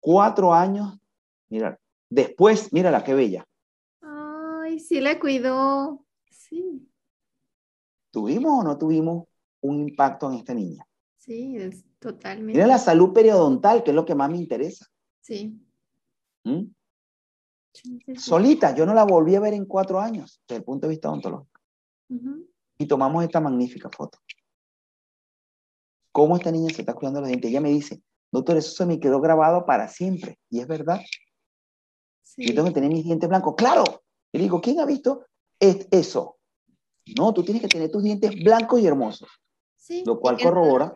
[0.00, 0.98] Cuatro años,
[1.48, 3.46] mira, después, mírala qué bella.
[4.02, 6.04] Ay, sí la cuidó.
[6.30, 6.86] Sí.
[8.10, 9.24] ¿Tuvimos o no tuvimos
[9.64, 10.86] un impacto en esta niña?
[11.16, 12.52] Sí, es totalmente.
[12.52, 14.86] Mira la salud periodontal, que es lo que más me interesa.
[15.20, 15.58] Sí.
[16.44, 16.64] ¿Mm?
[18.16, 21.08] Solita, yo no la volví a ver en cuatro años, desde el punto de vista
[21.08, 21.60] odontológico.
[22.78, 24.18] Y tomamos esta magnífica foto.
[26.12, 27.50] ¿Cómo esta niña se está cuidando los dientes?
[27.50, 30.38] Ella me dice, doctor, eso se me quedó grabado para siempre.
[30.50, 31.00] Y es verdad.
[32.36, 33.54] Yo tengo que tener mis dientes blancos.
[33.56, 33.84] ¡Claro!
[34.30, 35.24] Y le digo, ¿quién ha visto
[35.58, 36.38] eso?
[37.18, 39.28] No, tú tienes que tener tus dientes blancos y hermosos.
[40.04, 40.94] Lo cual corrobora.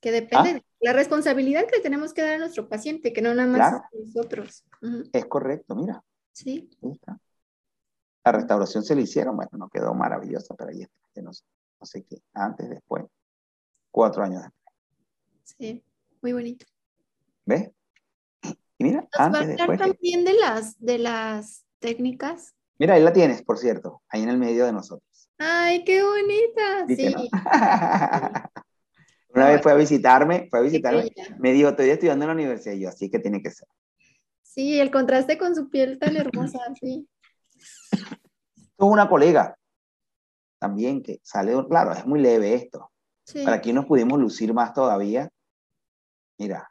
[0.00, 0.54] Que depende ¿Ah?
[0.54, 3.88] de la responsabilidad que tenemos que dar a nuestro paciente, que no nada más a
[3.92, 4.64] nosotros.
[5.12, 6.02] Es correcto, mira.
[6.32, 6.68] Sí.
[8.24, 11.22] La restauración se le hicieron, bueno, no quedó maravillosa, pero ahí está.
[11.22, 11.32] no,
[11.82, 13.04] sé qué, antes, después,
[13.90, 14.74] cuatro años después.
[15.44, 15.84] Sí,
[16.20, 16.66] muy bonito.
[17.44, 17.70] ¿Ves?
[18.78, 19.78] Y mira, antes, después.
[19.78, 22.54] también de las, de las técnicas?
[22.78, 25.11] Mira, ahí la tienes, por cierto, ahí en el medio de nosotros.
[25.38, 26.86] ¡Ay, qué bonita!
[26.88, 27.14] Sí.
[29.34, 32.74] Una vez fue a visitarme, fue a visitarme, me dijo, estoy estudiando en la universidad,
[32.74, 33.66] y yo, así que tiene que ser.
[34.42, 37.08] Sí, el contraste con su piel tan hermosa, sí.
[38.76, 39.56] Tuvo una colega
[40.58, 42.90] también que sale, claro, es muy leve esto.
[43.44, 45.28] Para aquí nos pudimos lucir más todavía.
[46.38, 46.70] Mira,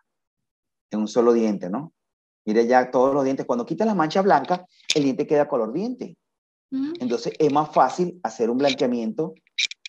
[0.91, 1.93] en un solo diente, ¿no?
[2.45, 3.45] Mire ya todos los dientes.
[3.45, 6.17] Cuando quita la mancha blanca, el diente queda color diente.
[6.71, 9.33] Entonces es más fácil hacer un blanqueamiento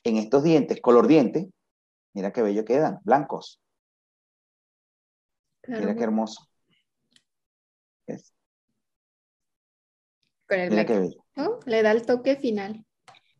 [0.04, 1.48] en estos dientes, color diente.
[2.12, 3.60] Mira qué bello quedan, blancos.
[5.66, 6.48] Mira qué hermoso.
[10.48, 11.60] Mira qué bello.
[11.66, 12.84] Le da el toque final.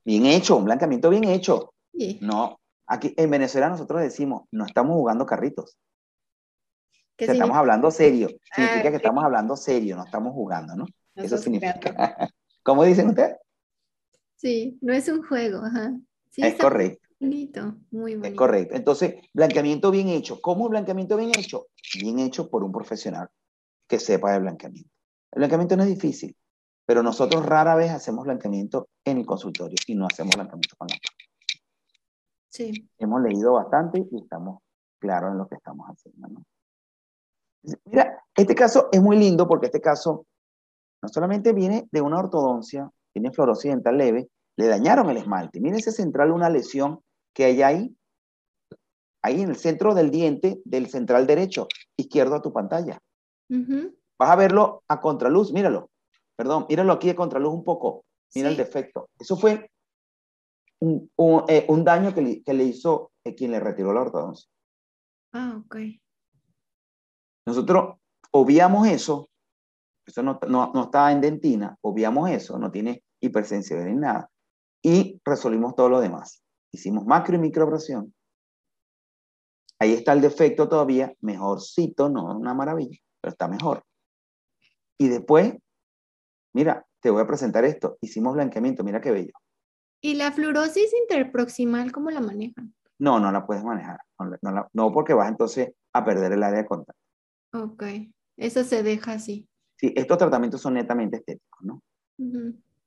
[0.05, 1.74] Bien hecho, un blanqueamiento bien hecho.
[2.20, 5.76] No, aquí en Venezuela nosotros decimos, no estamos jugando carritos.
[7.18, 8.28] estamos hablando serio.
[8.55, 10.86] Significa ah, que estamos hablando serio, no estamos jugando, ¿no?
[11.16, 12.30] Eso significa.
[12.62, 13.36] ¿Cómo dicen ustedes?
[14.36, 15.92] Sí, no es un juego, ajá.
[16.36, 17.08] es correcto.
[17.20, 18.28] Bonito, muy bonito.
[18.28, 18.74] Es correcto.
[18.74, 20.40] Entonces, blanqueamiento bien hecho.
[20.40, 21.66] ¿Cómo blanqueamiento bien hecho?
[22.00, 23.28] Bien hecho por un profesional
[23.86, 24.90] que sepa de blanqueamiento.
[25.30, 26.36] El blanqueamiento no es difícil,
[26.84, 30.96] pero nosotros rara vez hacemos blanqueamiento en el consultorio y no hacemos blanqueamiento con la
[32.48, 32.90] Sí.
[32.98, 34.60] Hemos leído bastante y estamos
[34.98, 36.28] claros en lo que estamos haciendo.
[36.28, 36.44] ¿no?
[37.84, 40.26] Mira, este caso es muy lindo porque este caso
[41.03, 45.61] no solamente viene de una ortodoncia, tiene fluorosis dental leve, le dañaron el esmalte.
[45.61, 47.00] Miren ese central, una lesión
[47.34, 47.96] que hay ahí,
[49.22, 53.00] ahí en el centro del diente del central derecho, izquierdo a tu pantalla.
[53.48, 55.90] Vas a verlo a contraluz, míralo.
[56.36, 58.05] Perdón, míralo aquí a contraluz un poco.
[58.34, 59.11] Mira el defecto.
[59.18, 59.70] Eso fue
[60.80, 64.48] un, eh, daño que le, que le hizo eh, quien le retiró la ortodoncia.
[65.32, 65.76] Ah, ok.
[67.46, 67.98] Nosotros
[68.30, 69.28] obviamos eso
[70.07, 74.30] eso no, no, está en dentina, obviamos eso, no tiene hipersensibilidad ni nada,
[74.82, 76.42] y resolvimos todo lo demás.
[76.72, 78.14] Hicimos macro y microabrasión.
[79.78, 83.84] Ahí está el defecto todavía, mejorcito, no es una maravilla, pero está mejor.
[84.98, 85.55] Y después,
[86.55, 87.98] mira, te voy a presentar esto.
[88.00, 89.32] Hicimos blanqueamiento, mira qué bello.
[90.00, 92.74] ¿Y la fluorosis interproximal cómo la manejan?
[92.98, 93.98] No, no la puedes manejar.
[94.42, 97.00] No, no porque vas entonces a perder el área de contacto.
[97.53, 97.82] Ok,
[98.36, 99.48] eso se deja así.
[99.83, 101.83] Sí, estos tratamientos son netamente estéticos, ¿no?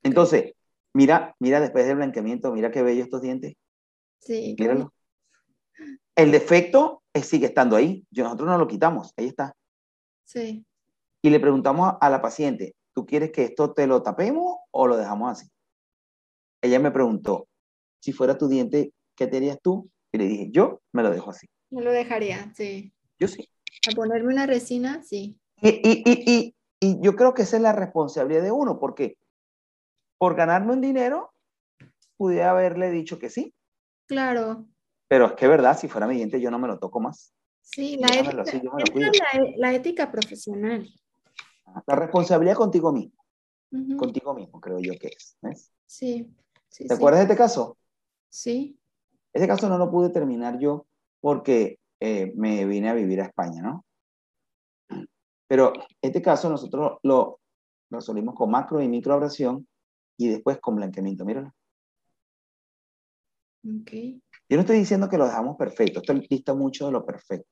[0.02, 0.54] Entonces,
[0.94, 3.54] mira, mira después del blanqueamiento, mira qué bello estos dientes.
[4.18, 4.56] Sí.
[4.58, 4.94] Míralo.
[6.14, 8.06] El defecto sigue estando ahí.
[8.10, 9.54] Nosotros no lo quitamos, ahí está.
[10.24, 10.64] Sí.
[11.20, 14.96] Y le preguntamos a la paciente, ¿tú quieres que esto te lo tapemos o lo
[14.96, 15.50] dejamos así?
[16.62, 17.46] Ella me preguntó,
[18.00, 19.90] si fuera tu diente, ¿qué te harías tú?
[20.12, 21.46] Y le dije, yo me lo dejo así.
[21.68, 22.92] Me lo dejaría, sí.
[23.18, 23.48] Yo sí.
[23.90, 25.38] A ponerme una resina, sí.
[25.60, 29.18] Y, y, y, y yo creo que esa es la responsabilidad de uno, porque
[30.18, 31.32] por ganarme un dinero,
[32.16, 33.54] pudiera haberle dicho que sí.
[34.06, 34.66] Claro.
[35.08, 37.32] Pero es que verdad, si fuera mi diente, yo no me lo toco más.
[37.62, 38.44] Sí, la, ética,
[39.56, 40.88] la, ética, profesional.
[41.86, 43.24] La responsabilidad contigo mismo.
[43.98, 45.36] Contigo mismo, creo yo que es.
[45.84, 46.32] Sí,
[46.78, 47.76] ¿Te acuerdas de este caso?
[48.28, 48.78] Sí.
[49.32, 50.86] Ese caso no lo pude terminar yo
[51.20, 53.85] porque eh, me vine a vivir a España, ¿no?
[55.48, 55.72] Pero
[56.02, 57.40] este caso nosotros lo
[57.90, 59.66] resolvimos con macro y microabrasión
[60.16, 61.24] y después con blanqueamiento.
[61.24, 61.52] Míralo.
[63.82, 64.22] Okay.
[64.48, 67.48] Yo no estoy diciendo que lo dejamos perfecto, esto dista mucho de lo perfecto.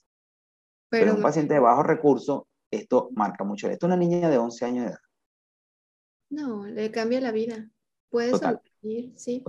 [0.89, 3.69] Pero, en un paciente de bajo recurso, esto marca mucho.
[3.69, 5.01] Esto es una niña de 11 años de edad.
[6.31, 7.69] No, le cambia la vida.
[8.11, 8.33] Puede
[9.17, 9.43] sí,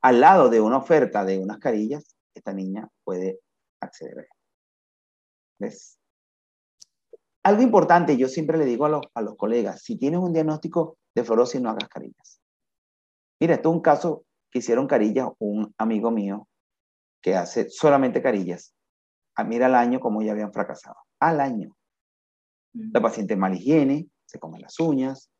[0.00, 3.40] Al lado de una oferta de unas carillas, esta niña puede
[3.80, 4.24] acceder a
[5.58, 5.99] ¿Ves?
[7.42, 10.98] Algo importante, yo siempre le digo a los, a los colegas, si tienes un diagnóstico
[11.14, 12.40] de fluorosis, no hagas carillas.
[13.40, 16.48] Mira, esto es un caso que hicieron carillas un amigo mío
[17.22, 18.74] que hace solamente carillas.
[19.36, 20.96] A ah, mira al año como ya habían fracasado.
[21.20, 21.76] Al año.
[22.72, 25.30] La paciente mala higiene, se come las uñas,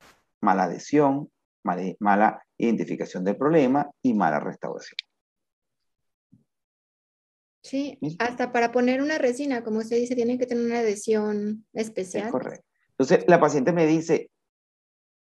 [0.40, 1.30] mala adhesión,
[1.62, 4.96] mala identificación del problema y mala restauración.
[7.62, 12.30] Sí, hasta para poner una resina, como usted dice, tiene que tener una adhesión especial.
[12.30, 12.66] correcto.
[12.92, 14.30] Entonces, la paciente me dice,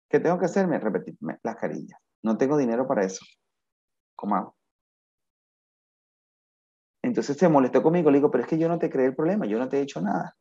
[0.09, 0.79] ¿qué tengo que hacerme?
[0.79, 1.99] Repetirme las carillas.
[2.23, 3.25] No tengo dinero para eso.
[4.15, 4.57] ¿Cómo hago?
[7.03, 9.47] Entonces se molestó conmigo, le digo, pero es que yo no te creé el problema,
[9.47, 10.37] yo no te he hecho nada.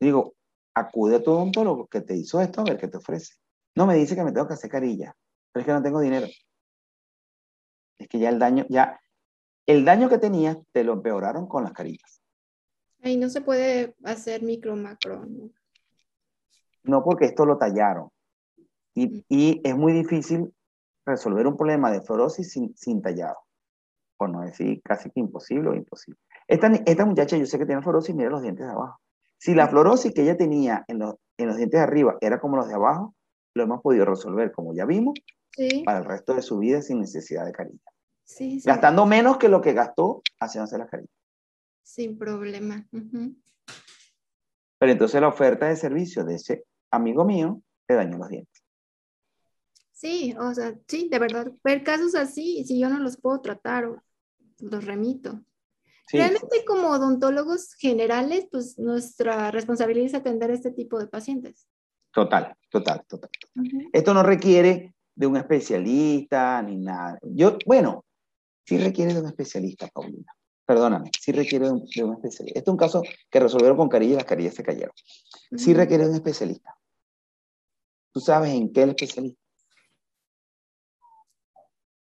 [0.00, 0.34] Digo,
[0.74, 3.34] acude a tu odontólogo que te hizo esto a ver qué te ofrece.
[3.76, 5.14] No me dice que me tengo que hacer carilla,
[5.52, 6.26] pero es que no tengo dinero
[8.00, 9.00] es que ya el daño, ya
[9.66, 12.22] el daño que tenías te lo empeoraron con las carillas.
[13.02, 15.24] Ahí no se puede hacer micro, macro.
[15.26, 15.50] No,
[16.82, 18.08] no porque esto lo tallaron.
[18.94, 19.24] Y, mm.
[19.28, 20.52] y, es muy difícil
[21.06, 23.36] resolver un problema de fluorosis sin, sin tallado.
[24.16, 26.20] Por no decir casi que imposible o imposible.
[26.46, 29.00] Esta, esta muchacha yo sé que tiene fluorosis, mira los dientes de abajo.
[29.38, 32.56] Si la fluorosis que ella tenía en los, en los dientes de arriba era como
[32.56, 33.14] los de abajo,
[33.54, 35.14] lo hemos podido resolver, como ya vimos,
[35.84, 37.80] para el resto de su vida sin necesidad de cariño.
[38.30, 41.12] Sí, Gastando menos que lo que gastó haciéndose la carita.
[41.82, 42.86] Sin problema.
[44.78, 48.62] Pero entonces la oferta de servicio de ese amigo mío le dañó los dientes.
[49.90, 54.00] Sí, o sea, sí, de verdad, ver casos así, si yo no los puedo tratar,
[54.60, 55.42] los remito.
[56.12, 61.66] Realmente como odontólogos generales, pues nuestra responsabilidad es atender este tipo de pacientes.
[62.12, 63.30] Total, total, total.
[63.92, 67.18] Esto no requiere de un especialista ni nada.
[67.22, 68.04] Yo, bueno,
[68.70, 70.32] sí requiere de un especialista, Paulina.
[70.64, 72.60] Perdóname, sí requiere de un, especialista.
[72.60, 74.94] Este es un caso que resolvieron con carilla y las carillas se cayeron.
[75.56, 76.78] Sí requiere de un especialista.
[78.12, 79.40] ¿Tú sabes en qué el especialista?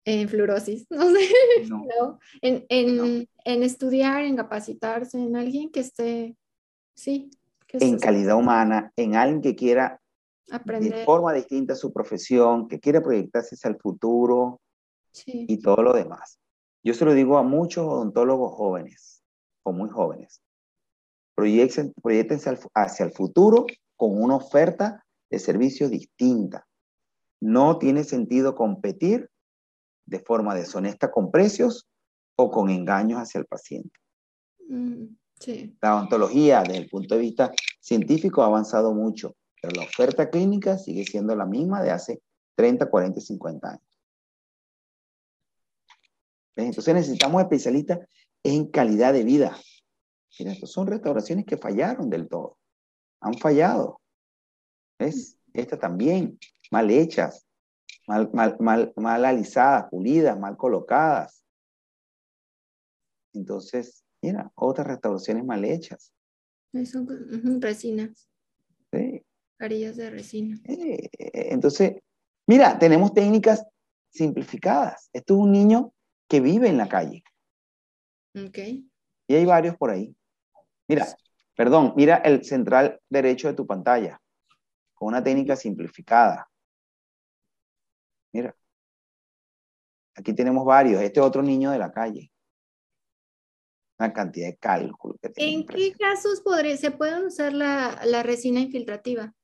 [0.04, 1.28] En fluorosis, no sé.
[1.68, 2.18] No.
[2.42, 6.36] En, en, en, estudiar, en capacitarse, en alguien que esté,
[6.96, 7.30] sí.
[7.74, 10.00] en calidad humana, en alguien que quiera
[10.50, 10.92] Aprender.
[10.92, 14.60] de forma distinta su profesión, que quiera proyectarse hacia el futuro
[15.24, 16.40] y todo lo demás.
[16.86, 19.20] Yo se lo digo a muchos odontólogos jóvenes
[19.64, 20.40] o muy jóvenes.
[21.34, 23.66] Proyectense hacia el futuro
[23.96, 26.64] con una oferta de servicio distinta.
[27.40, 29.28] No tiene sentido competir
[30.06, 31.88] de forma deshonesta con precios
[32.36, 33.98] o con engaños hacia el paciente.
[34.68, 35.06] Mm,
[35.80, 40.78] la odontología, desde el punto de vista científico, ha avanzado mucho, pero la oferta clínica
[40.78, 42.22] sigue siendo la misma de hace
[42.54, 43.85] 30, 40 y 50 años.
[46.56, 48.00] Entonces necesitamos especialistas
[48.42, 49.56] en calidad de vida.
[50.38, 52.58] Mira, son restauraciones que fallaron del todo.
[53.20, 54.00] Han fallado.
[54.98, 55.38] ¿Ves?
[55.52, 56.38] Estas también,
[56.70, 57.46] mal hechas,
[58.06, 61.44] mal, mal, mal, mal alisadas, pulidas, mal colocadas.
[63.32, 66.12] Entonces, mira, otras restauraciones mal hechas.
[66.84, 68.28] Son resinas.
[68.92, 69.22] Sí.
[69.58, 70.60] Carillas de resina.
[70.66, 72.02] entonces,
[72.46, 73.64] mira, tenemos técnicas
[74.10, 75.08] simplificadas.
[75.14, 75.94] Esto es un niño
[76.28, 77.22] que vive en la calle.
[78.34, 78.58] Ok.
[79.28, 80.14] Y hay varios por ahí.
[80.88, 81.06] Mira,
[81.56, 84.20] perdón, mira el central derecho de tu pantalla,
[84.94, 86.48] con una técnica simplificada.
[88.32, 88.54] Mira.
[90.14, 91.02] Aquí tenemos varios.
[91.02, 92.30] Este otro niño de la calle.
[93.98, 95.16] Una cantidad de cálculo.
[95.36, 96.42] ¿En qué casos
[96.78, 99.34] se puede usar la, la, resina infiltrativa?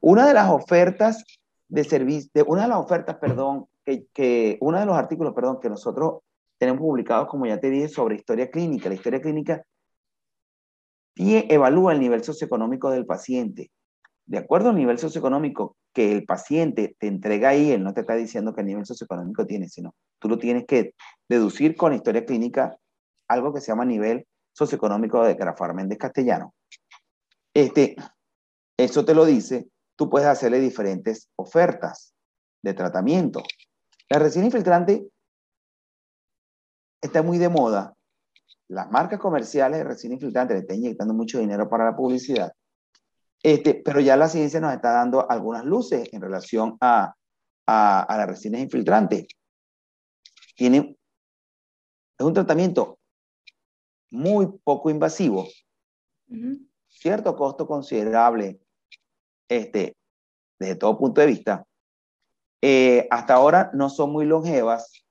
[0.00, 1.24] Una de las ofertas
[1.68, 3.68] de servicio, una de las ofertas, perdón,
[4.12, 6.20] que, uno de los artículos, perdón, que nosotros
[6.58, 8.88] tenemos publicados, como ya te dije, sobre historia clínica.
[8.88, 9.64] La historia clínica
[11.16, 13.70] evalúa el nivel socioeconómico del paciente.
[14.26, 18.14] De acuerdo al nivel socioeconómico que el paciente te entrega ahí, él no te está
[18.14, 20.94] diciendo qué nivel socioeconómico tiene, sino tú lo tienes que
[21.28, 22.76] deducir con la historia clínica,
[23.28, 26.54] algo que se llama nivel socioeconómico de Grafar Méndez Castellano.
[27.52, 27.96] Este,
[28.76, 32.14] eso te lo dice, tú puedes hacerle diferentes ofertas
[32.62, 33.42] de tratamiento.
[34.10, 35.08] La resina infiltrante
[37.00, 37.94] está muy de moda.
[38.68, 42.52] Las marcas comerciales de resina infiltrante le están inyectando mucho dinero para la publicidad.
[43.42, 47.14] Este, pero ya la ciencia nos está dando algunas luces en relación a,
[47.66, 49.28] a, a la resina infiltrante.
[50.56, 50.98] Tiene,
[52.18, 52.98] es un tratamiento
[54.10, 55.46] muy poco invasivo,
[56.88, 58.60] cierto costo considerable
[59.48, 59.96] este,
[60.58, 61.64] desde todo punto de vista,
[62.62, 65.04] eh, hasta ahora no son muy longevas.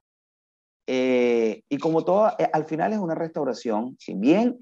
[0.88, 4.60] Eh, y como todo, eh, al final es una restauración, si bien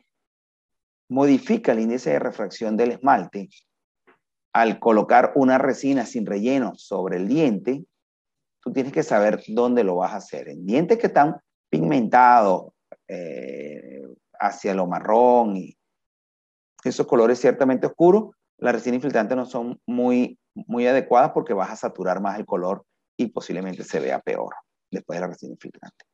[1.10, 3.50] modifica el índice de refracción del esmalte,
[4.54, 7.86] al colocar una resina sin relleno sobre el diente,
[8.62, 10.50] tú tienes que saber dónde lo vas a hacer.
[10.50, 11.38] En dientes que están
[11.70, 12.74] pigmentados
[14.40, 15.78] hacia lo marrón y
[16.84, 20.38] esos colores ciertamente oscuros, la resina infiltrante no son muy
[20.68, 22.84] muy adecuadas porque vas a saturar más el color
[23.18, 24.56] y posiblemente se vea peor
[24.92, 26.06] después de la resina infiltrante.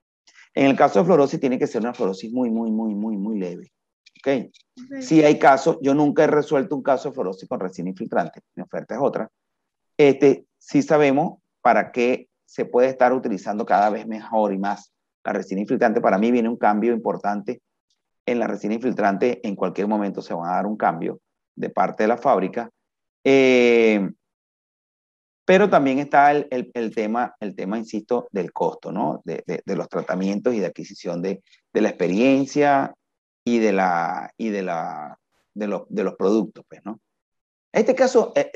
[0.53, 3.39] En el caso de fluorosis tiene que ser una fluorosis muy, muy, muy, muy, muy
[3.39, 3.71] leve.
[4.19, 4.51] ¿Ok?
[5.01, 8.63] Si hay casos, yo nunca he resuelto un caso de fluorosis con resina infiltrante, mi
[8.63, 9.29] oferta es otra.
[9.97, 15.33] Este, sí sabemos para qué se puede estar utilizando cada vez mejor y más la
[15.33, 16.01] resina infiltrante.
[16.01, 17.61] Para mí viene un cambio importante
[18.25, 19.45] en la resina infiltrante.
[19.47, 21.19] En cualquier momento se va a dar un cambio
[21.55, 22.69] de parte de la fábrica.
[23.23, 24.07] Eh,
[25.45, 29.21] pero también está el, el, tema, el tema, insisto, del costo, ¿no?
[29.25, 32.93] De, de, los tratamientos y de adquisición de, de, la experiencia
[33.43, 35.19] y de la y de la
[35.53, 36.99] de los, de los productos, pues, ¿no?
[37.71, 38.51] Este caso, eh,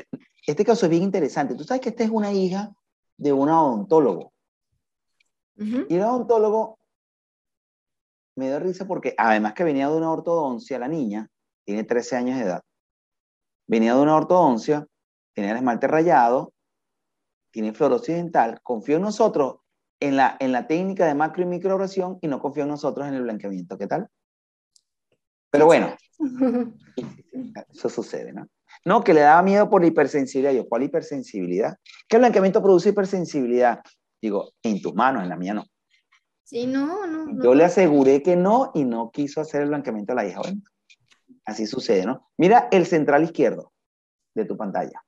[0.46, 1.56] este caso es bien interesante.
[1.56, 2.72] Tú sabes que esta es una hija
[3.18, 4.32] de un odontólogo.
[5.56, 6.78] Y el odontólogo
[8.36, 11.28] me da risa porque además que venía de una ortodoncia, la niña,
[11.66, 12.62] tiene 13 años de edad,
[13.66, 14.86] venía de una ortodoncia,
[15.34, 16.54] tenía el esmalte rayado,
[17.52, 19.58] tiene fluorosis dental, confió en nosotros
[20.00, 23.16] en la, en la técnica de macro y microabrasión y no confió en nosotros en
[23.16, 23.78] el blanqueamiento.
[23.78, 24.08] ¿Qué tal?
[25.50, 25.95] Pero bueno,
[27.74, 28.48] eso sucede, ¿no?
[28.86, 30.54] No, que le daba miedo por la hipersensibilidad.
[30.54, 31.78] Yo, ¿cuál hipersensibilidad?
[32.08, 33.82] ¿Qué blanqueamiento produce hipersensibilidad?
[34.22, 35.66] Digo, en tus manos, en la mía no.
[36.43, 37.43] Sí, no, no.
[37.43, 40.39] Yo le aseguré que no y no quiso hacer el blanqueamiento a la hija.
[40.41, 40.62] Bueno,
[41.45, 42.30] así sucede, ¿no?
[42.38, 43.74] Mira el central izquierdo
[44.34, 45.04] de tu pantalla.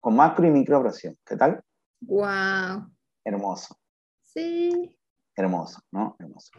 [0.00, 1.16] Con macro y microabrasión.
[1.24, 1.62] ¿Qué tal?
[2.00, 2.90] Wow.
[3.24, 3.76] Hermoso.
[4.22, 4.96] Sí.
[5.34, 6.16] Hermoso, ¿no?
[6.18, 6.52] Hermoso.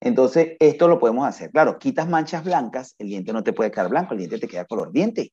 [0.00, 1.50] Entonces, esto lo podemos hacer.
[1.50, 4.64] Claro, quitas manchas blancas, el diente no te puede quedar blanco, el diente te queda
[4.64, 5.32] color diente.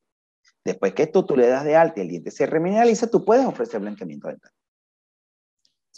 [0.64, 3.46] Después que esto tú le das de alta y el diente se remineraliza, tú puedes
[3.46, 4.52] ofrecer blanqueamiento dental.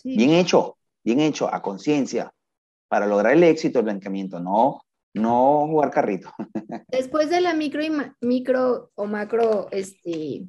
[0.04, 2.32] Bien hecho, bien hecho, a conciencia,
[2.88, 4.82] para lograr el éxito del blanqueamiento, no,
[5.14, 6.32] no jugar carrito.
[6.88, 7.90] Después de la micro, y
[8.20, 10.46] micro o macro, este,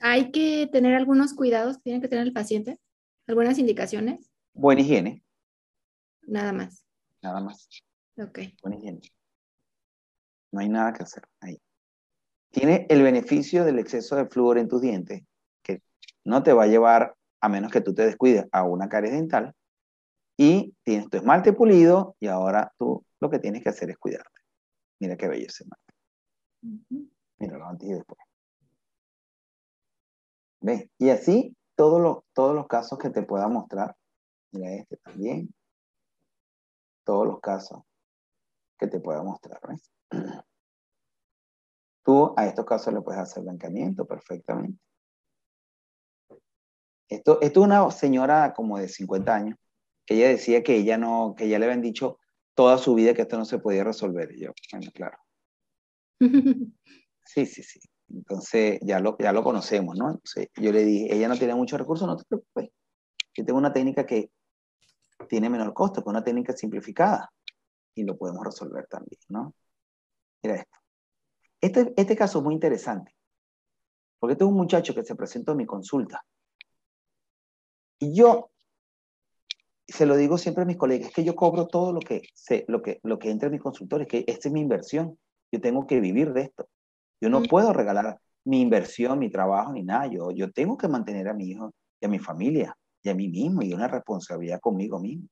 [0.00, 2.78] hay que tener algunos cuidados que tiene que tener el paciente,
[3.26, 4.30] algunas indicaciones.
[4.54, 5.22] Buena higiene.
[6.26, 6.88] Nada más
[7.22, 7.68] nada más.
[8.16, 8.38] Ok.
[10.50, 11.60] No hay nada que hacer ahí.
[12.50, 15.22] Tiene el beneficio del exceso de flúor en tus dientes,
[15.62, 15.82] que
[16.24, 19.54] no te va a llevar, a menos que tú te descuides, a una caries dental.
[20.36, 24.40] Y tienes tu esmalte pulido y ahora tú lo que tienes que hacer es cuidarte.
[25.00, 25.94] Mira qué bello ese esmalte.
[27.38, 28.20] Mira lo antes y después.
[30.60, 30.88] ¿Ves?
[30.98, 33.96] Y así todos los, todos los casos que te pueda mostrar.
[34.52, 35.48] Mira este también
[37.04, 37.82] todos los casos
[38.78, 39.58] que te pueda mostrar.
[39.66, 39.90] ¿ves?
[42.04, 44.78] Tú a estos casos le puedes hacer blanqueamiento perfectamente.
[47.08, 49.58] Esto, esto es una señora como de 50 años,
[50.04, 52.18] que ella decía que ella no, que ya le habían dicho
[52.54, 54.30] toda su vida que esto no se podía resolver.
[54.32, 55.18] Y yo, bueno, claro.
[57.24, 57.78] Sí, sí, sí.
[58.10, 60.20] Entonces ya lo, ya lo conocemos, ¿no?
[60.56, 62.70] yo le dije, ella no tiene muchos recursos, no te preocupes.
[63.34, 64.30] Yo tengo una técnica que
[65.28, 67.30] tiene menor costo, con una técnica simplificada.
[67.94, 69.54] Y lo podemos resolver también, ¿no?
[70.42, 70.78] Mira esto.
[71.60, 73.14] Este, este caso es muy interesante,
[74.18, 76.24] porque este es un muchacho que se presentó en mi consulta.
[77.98, 78.50] Y yo
[79.88, 82.64] se lo digo siempre a mis colegas, es que yo cobro todo lo que, se,
[82.68, 85.18] lo que, lo que entra en mis consultores, que esta es mi inversión.
[85.50, 86.68] Yo tengo que vivir de esto.
[87.20, 90.06] Yo no puedo regalar mi inversión, mi trabajo, ni nada.
[90.06, 93.28] Yo, yo tengo que mantener a mi hijo y a mi familia y a mí
[93.28, 95.28] mismo y una responsabilidad conmigo mismo.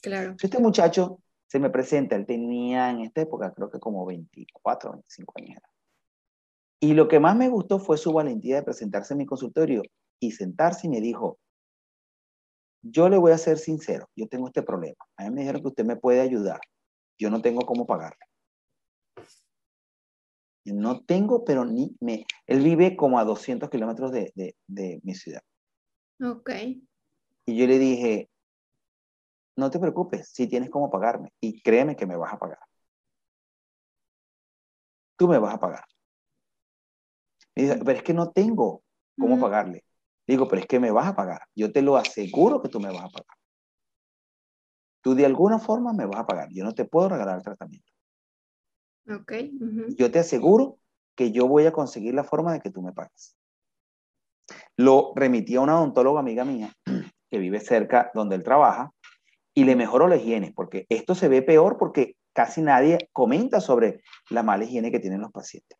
[0.00, 0.36] Claro.
[0.40, 5.34] Este muchacho se me presenta, él tenía en esta época creo que como 24, 25
[5.38, 5.58] años.
[6.80, 9.82] Y lo que más me gustó fue su valentía de presentarse en mi consultorio
[10.20, 11.38] y sentarse y me dijo,
[12.82, 14.96] yo le voy a ser sincero, yo tengo este problema.
[15.16, 16.60] A mí me dijeron que usted me puede ayudar.
[17.18, 18.24] Yo no tengo cómo pagarle.
[20.64, 22.24] No tengo, pero ni me...
[22.46, 25.42] Él vive como a 200 kilómetros de, de, de mi ciudad.
[26.22, 26.50] Ok.
[27.46, 28.30] Y yo le dije,
[29.56, 31.32] no te preocupes, si tienes cómo pagarme.
[31.40, 32.58] Y créeme que me vas a pagar.
[35.16, 35.84] Tú me vas a pagar.
[37.54, 38.82] dice, pero es que no tengo
[39.18, 39.84] cómo pagarle.
[40.26, 41.42] Digo, pero es que me vas a pagar.
[41.54, 43.36] Yo te lo aseguro que tú me vas a pagar.
[45.02, 46.48] Tú de alguna forma me vas a pagar.
[46.50, 47.92] Yo no te puedo regalar el tratamiento.
[49.08, 49.32] Ok.
[49.96, 50.78] Yo te aseguro
[51.14, 53.36] que yo voy a conseguir la forma de que tú me pagues.
[54.76, 56.72] Lo remití a una odontóloga amiga mía
[57.30, 58.92] que vive cerca donde él trabaja
[59.54, 64.02] y le mejoró la higiene, porque esto se ve peor porque casi nadie comenta sobre
[64.30, 65.78] la mala higiene que tienen los pacientes.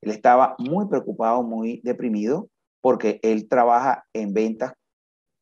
[0.00, 2.48] Él estaba muy preocupado, muy deprimido,
[2.80, 4.72] porque él trabaja en ventas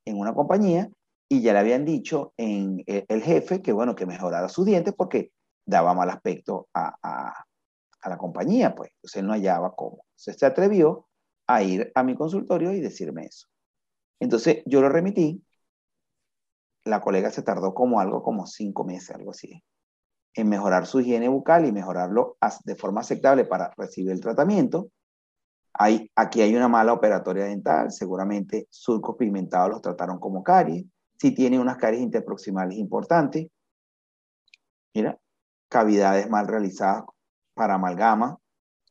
[0.04, 0.88] en una compañía
[1.28, 5.30] y ya le habían dicho en el jefe que bueno, que mejorara sus dientes porque
[5.66, 6.94] daba mal aspecto a,
[8.06, 8.90] a la compañía, pues.
[8.94, 10.04] Entonces él no hallaba cómo.
[10.10, 11.08] Entonces se atrevió
[11.46, 13.48] a ir a mi consultorio y decirme eso.
[14.20, 15.44] Entonces yo lo remití,
[16.84, 19.62] la colega se tardó como algo, como cinco meses, algo así,
[20.34, 24.90] en mejorar su higiene bucal y mejorarlo de forma aceptable para recibir el tratamiento.
[25.74, 30.86] Hay, aquí hay una mala operatoria dental, seguramente surcos pigmentados los trataron como caries,
[31.18, 33.48] si tiene unas caries interproximales importantes,
[34.94, 35.18] mira,
[35.68, 37.04] cavidades mal realizadas
[37.54, 38.38] para amalgama,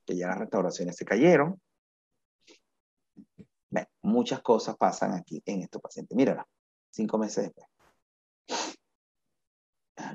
[0.05, 1.59] que ya las restauraciones se cayeron,
[4.05, 6.15] muchas cosas pasan aquí en estos pacientes.
[6.15, 6.47] Mírala,
[6.89, 7.67] cinco meses después.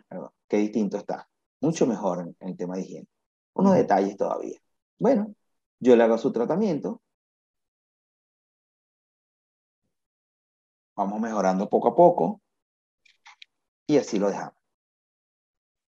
[0.09, 1.29] perdón, qué distinto está.
[1.61, 3.09] Mucho mejor en, el tema de higiene.
[3.55, 4.59] Unos detalles todavía.
[4.99, 5.35] Bueno,
[5.81, 7.03] yo le hago su tratamiento.
[10.97, 12.41] Vamos mejorando poco a poco.
[13.87, 14.60] Y así lo dejamos.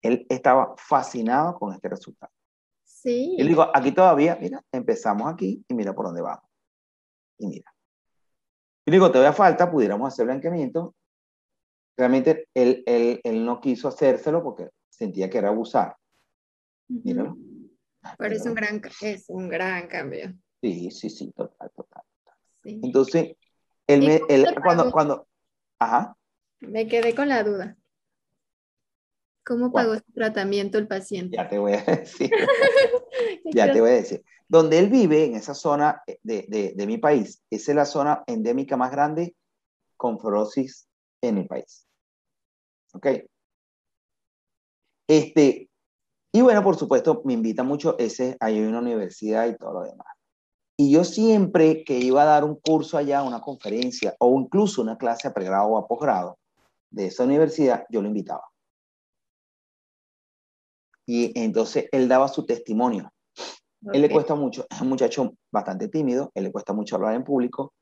[0.06, 2.32] Él estaba fascinado con este resultado.
[2.84, 3.36] Sí.
[3.38, 6.44] Y le digo, aquí todavía, mira, empezamos aquí y mira por dónde vamos.
[7.38, 7.74] Y mira.
[8.86, 10.96] Y le digo, todavía falta, pudiéramos hacer blanqueamiento.
[11.98, 15.96] Realmente él, él, él no quiso hacérselo porque sentía que era abusar.
[16.88, 17.36] Míralo.
[18.18, 20.34] Pero es un, gran, es un gran cambio.
[20.62, 22.04] Sí, sí, sí, total, total.
[22.64, 23.36] Entonces,
[23.88, 25.28] él, me, él cuando, cuando,
[25.80, 26.16] ajá.
[26.60, 27.76] Me quedé con la duda.
[29.46, 31.38] ¿Cómo pagó su tratamiento el paciente?
[31.38, 32.32] Ya te voy a decir.
[33.54, 34.24] ya te voy a decir.
[34.48, 38.24] Donde él vive, en esa zona de, de, de mi país, esa es la zona
[38.28, 39.36] endémica más grande
[39.98, 40.88] con fibrosis
[41.22, 41.88] en el país.
[42.94, 43.08] ¿Ok?
[45.08, 45.70] Este,
[46.32, 50.08] y bueno, por supuesto, me invita mucho, ese, hay una universidad y todo lo demás.
[50.78, 54.98] Y yo siempre que iba a dar un curso allá, una conferencia o incluso una
[54.98, 56.38] clase a pregrado o a posgrado
[56.90, 58.44] de esa universidad, yo lo invitaba.
[61.06, 63.12] Y entonces él daba su testimonio.
[63.94, 67.24] Él le cuesta mucho, es un muchacho bastante tímido, él le cuesta mucho hablar en
[67.24, 67.74] público,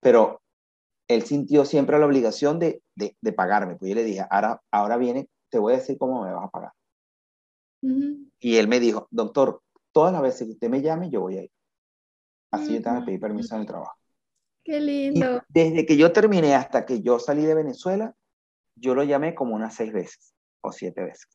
[0.00, 0.42] pero
[1.08, 3.76] él sintió siempre la obligación de, de, de pagarme.
[3.76, 6.50] Pues yo le dije, ahora, ahora viene, te voy a decir cómo me vas a
[6.50, 6.72] pagar.
[8.40, 9.62] Y él me dijo, doctor,
[9.92, 11.50] todas las veces que usted me llame, yo voy a ir.
[12.50, 13.94] Así yo también pedí permiso en el trabajo.
[14.64, 15.42] Qué lindo.
[15.48, 18.14] desde que yo terminé hasta que yo salí de Venezuela,
[18.74, 21.28] yo lo llamé como unas seis veces o siete veces.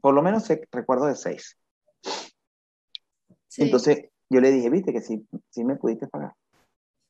[0.00, 1.56] Por lo menos recuerdo de seis.
[3.56, 6.34] Entonces yo le dije, viste que sí, sí me pudiste pagar.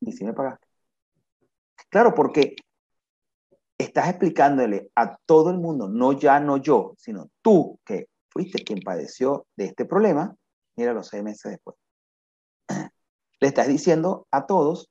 [0.00, 0.66] Y sí me pagaste.
[1.90, 2.56] Claro, porque
[3.78, 8.80] estás explicándole a todo el mundo, no ya, no yo, sino tú, que fuiste quien
[8.80, 10.36] padeció de este problema,
[10.76, 11.76] mira los seis meses después.
[13.40, 14.90] Le estás diciendo a todos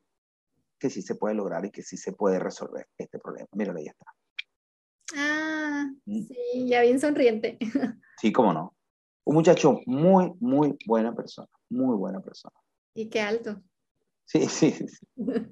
[0.80, 3.48] que sí se puede lograr y que sí se puede resolver este problema.
[3.52, 4.16] Míralo, ya está.
[5.16, 6.22] Ah, mm.
[6.22, 7.58] sí, ya bien sonriente.
[8.20, 8.76] Sí, cómo no.
[9.26, 12.55] Un muchacho muy, muy buena persona, muy buena persona.
[12.95, 13.62] Y qué alto.
[14.26, 15.08] Sí, sí, sí.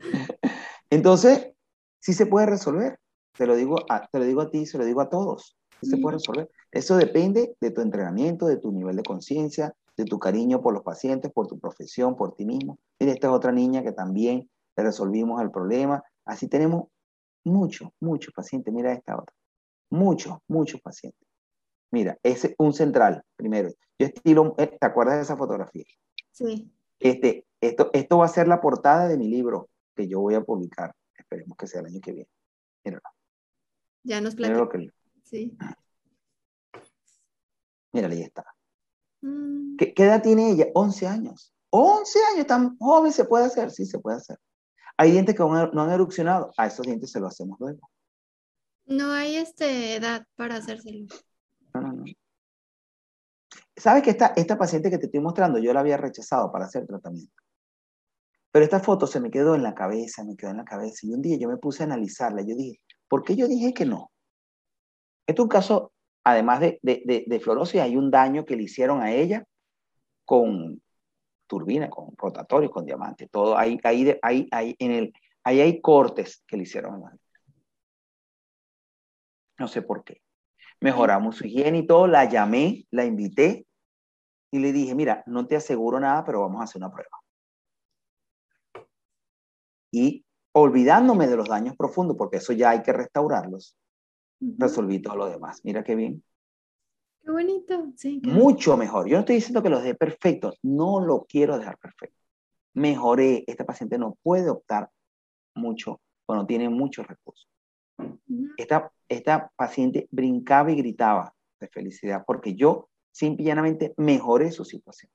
[0.89, 1.51] Entonces,
[1.99, 2.99] sí se puede resolver.
[3.37, 5.55] Te lo digo a, te lo digo a ti, se lo digo a todos.
[5.79, 6.49] Sí se puede resolver.
[6.71, 10.83] Eso depende de tu entrenamiento, de tu nivel de conciencia, de tu cariño por los
[10.83, 12.79] pacientes, por tu profesión, por ti mismo.
[12.99, 16.03] Mira, esta es otra niña que también le resolvimos el problema.
[16.25, 16.85] Así tenemos
[17.43, 18.73] muchos, muchos pacientes.
[18.73, 19.35] Mira esta otra.
[19.95, 21.25] Muchos, muchos pacientes.
[21.89, 23.69] Mira, es un central, primero.
[23.97, 25.85] Yo estilo, eh, ¿te acuerdas de esa fotografía?
[26.31, 26.69] Sí.
[26.99, 30.41] Este, esto, esto va a ser la portada de mi libro que yo voy a
[30.41, 30.93] publicar.
[31.17, 32.29] Esperemos que sea el año que viene.
[32.83, 33.03] Míralo.
[34.03, 34.91] Ya nos platicamos.
[35.23, 35.57] Sí.
[37.93, 38.43] Mira, ahí está.
[39.21, 39.77] Mm.
[39.77, 40.67] ¿Qué, edad tiene ella?
[40.73, 41.53] 11 años.
[41.69, 44.37] 11 años, tan joven se puede hacer, sí, se puede hacer.
[44.97, 47.89] Hay dientes que no han erupcionado, a esos dientes se lo hacemos luego.
[48.85, 51.07] No hay este, edad para hacérselo.
[51.73, 52.05] No, no, no.
[53.75, 56.85] ¿Sabes que esta, esta paciente que te estoy mostrando, yo la había rechazado para hacer
[56.85, 57.33] tratamiento?
[58.51, 60.99] Pero esta foto se me quedó en la cabeza, me quedó en la cabeza.
[61.03, 62.41] Y un día yo me puse a analizarla.
[62.41, 62.79] Yo dije,
[63.09, 64.11] ¿por qué yo dije que no?
[65.27, 65.91] Este es un caso,
[66.23, 69.43] además de, de, de, fluorosis, hay un daño que le hicieron a ella
[70.23, 70.81] con
[71.47, 73.27] turbina, con rotatorio, con diamante.
[73.27, 77.17] Todo, ahí, ahí, ahí, ahí, en el, ahí hay cortes que le hicieron a
[79.57, 80.21] No sé por qué.
[80.81, 83.65] Mejoramos su higiene y todo, la llamé, la invité
[84.51, 87.17] y le dije, mira, no te aseguro nada, pero vamos a hacer una prueba.
[89.91, 93.77] Y olvidándome de los daños profundos, porque eso ya hay que restaurarlos,
[94.39, 95.61] resolví todo lo demás.
[95.63, 96.23] Mira qué bien.
[97.23, 98.21] Qué bonito, sí.
[98.23, 99.07] Mucho mejor.
[99.07, 102.17] Yo no estoy diciendo que los dé perfectos, no lo quiero dejar perfecto.
[102.73, 104.89] Mejoré, esta paciente no puede optar
[105.55, 107.49] mucho cuando tiene muchos recursos.
[108.57, 115.11] Esta, esta paciente brincaba y gritaba de felicidad porque yo simplemente mejoré su situación.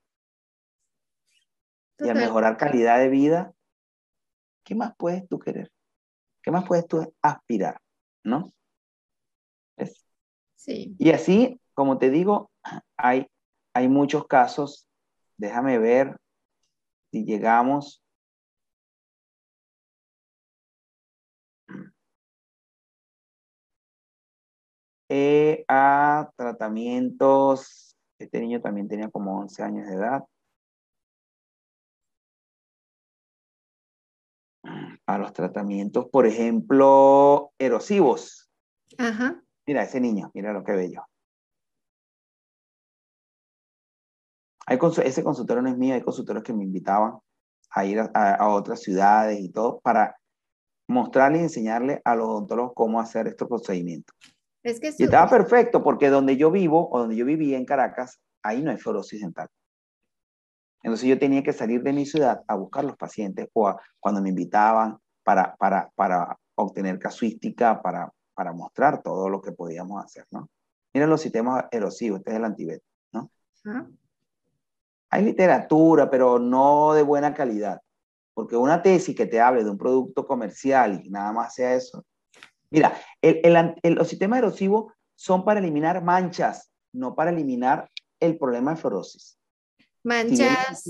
[1.99, 3.53] Y al mejorar calidad de vida,
[4.63, 5.71] ¿qué más puedes tú querer?
[6.41, 7.79] ¿Qué más puedes tú aspirar?
[8.23, 8.51] ¿No?
[10.55, 10.95] Sí.
[10.97, 12.51] Y así, como te digo,
[12.97, 13.27] hay,
[13.73, 14.87] hay muchos casos.
[15.37, 16.17] Déjame ver
[17.11, 18.00] si llegamos.
[25.13, 27.97] Eh, a tratamientos.
[28.17, 30.23] Este niño también tenía como 11 años de edad.
[35.05, 38.49] A los tratamientos, por ejemplo, erosivos.
[38.97, 39.43] Ajá.
[39.67, 41.05] Mira, ese niño, mira lo que bello.
[44.65, 47.19] Hay ese consultorio no es mío, hay consultores que me invitaban
[47.71, 50.15] a ir a, otras ciudades y todo para
[50.87, 54.15] mostrarle y enseñarle a los odontólogos cómo hacer estos procedimientos.
[54.63, 58.19] Es que y estaba perfecto porque donde yo vivo o donde yo vivía en Caracas,
[58.43, 59.49] ahí no hay fluorosis dental.
[60.83, 64.29] Entonces yo tenía que salir de mi ciudad a buscar los pacientes o cuando me
[64.29, 70.49] invitaban para, para, para obtener casuística, para, para mostrar todo lo que podíamos hacer, ¿no?
[70.93, 72.83] Mira los sistemas erosivos, este es el antibet,
[73.13, 73.31] ¿no?
[75.09, 77.81] Hay literatura, pero no de buena calidad.
[78.33, 82.03] Porque una tesis que te hable de un producto comercial y nada más sea eso.
[82.71, 87.89] Mira, el, el, los sistemas erosivos son para eliminar manchas, no para eliminar
[88.19, 89.37] el problema de fluorosis.
[90.03, 90.83] Manchas.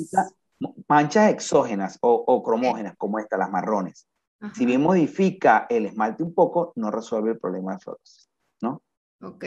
[0.87, 4.07] manchas exógenas o, cromógenas, como estas, las marrones.
[4.55, 8.29] Si bien modifica el esmalte un poco, no resuelve el problema de fluorosis,
[8.61, 8.81] ¿no?
[9.21, 9.45] Ok.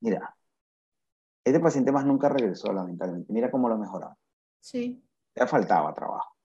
[0.00, 0.34] Mira,
[1.44, 3.32] este paciente más nunca regresó, lamentablemente.
[3.32, 4.16] Mira cómo lo mejorado.
[4.60, 5.04] Sí.
[5.34, 6.36] Le faltaba trabajo.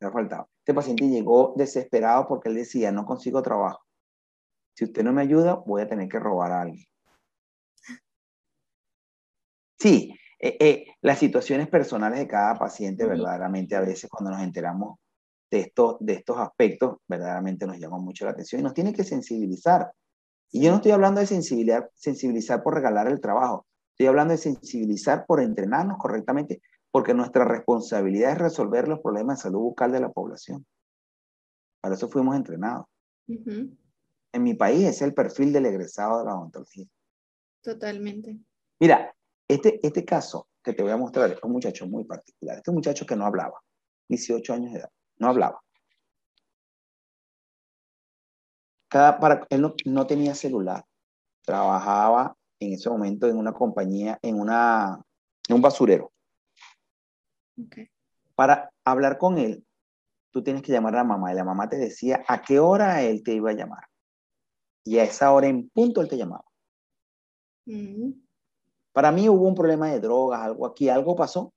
[0.00, 0.48] Le faltaba.
[0.62, 3.84] Este paciente llegó desesperado porque él decía, no consigo trabajo.
[4.76, 6.86] Si usted no me ayuda, voy a tener que robar a alguien.
[9.76, 15.00] Sí, eh, eh, las situaciones personales de cada paciente, verdaderamente, a veces cuando nos enteramos
[15.50, 19.02] de, esto, de estos aspectos, verdaderamente nos llama mucho la atención y nos tiene que
[19.02, 19.92] sensibilizar.
[20.52, 24.38] Y yo no estoy hablando de sensibilizar, sensibilizar por regalar el trabajo, estoy hablando de
[24.38, 26.62] sensibilizar por entrenarnos correctamente,
[26.92, 30.64] porque nuestra responsabilidad es resolver los problemas de salud bucal de la población.
[31.80, 32.86] Para eso fuimos entrenados.
[33.26, 36.86] En mi país es el perfil del egresado de la odontología.
[37.62, 38.38] Totalmente.
[38.78, 39.14] Mira,
[39.48, 42.58] este, este caso que te voy a mostrar es un muchacho muy particular.
[42.58, 43.60] Este muchacho que no hablaba,
[44.08, 45.60] 18 años de edad, no hablaba.
[48.88, 50.84] Cada, para, él no, tenía celular,
[51.42, 55.00] trabajaba en ese momento en una compañía, en, una,
[55.48, 56.11] en un basurero.
[58.34, 59.64] Para hablar con él,
[60.30, 63.02] tú tienes que llamar a la mamá y la mamá te decía a qué hora
[63.02, 63.84] él te iba a llamar.
[64.84, 66.44] Y a esa hora en punto él te llamaba.
[67.66, 68.12] Mm.
[68.92, 71.52] Para mí hubo un problema de drogas, algo aquí, algo pasó.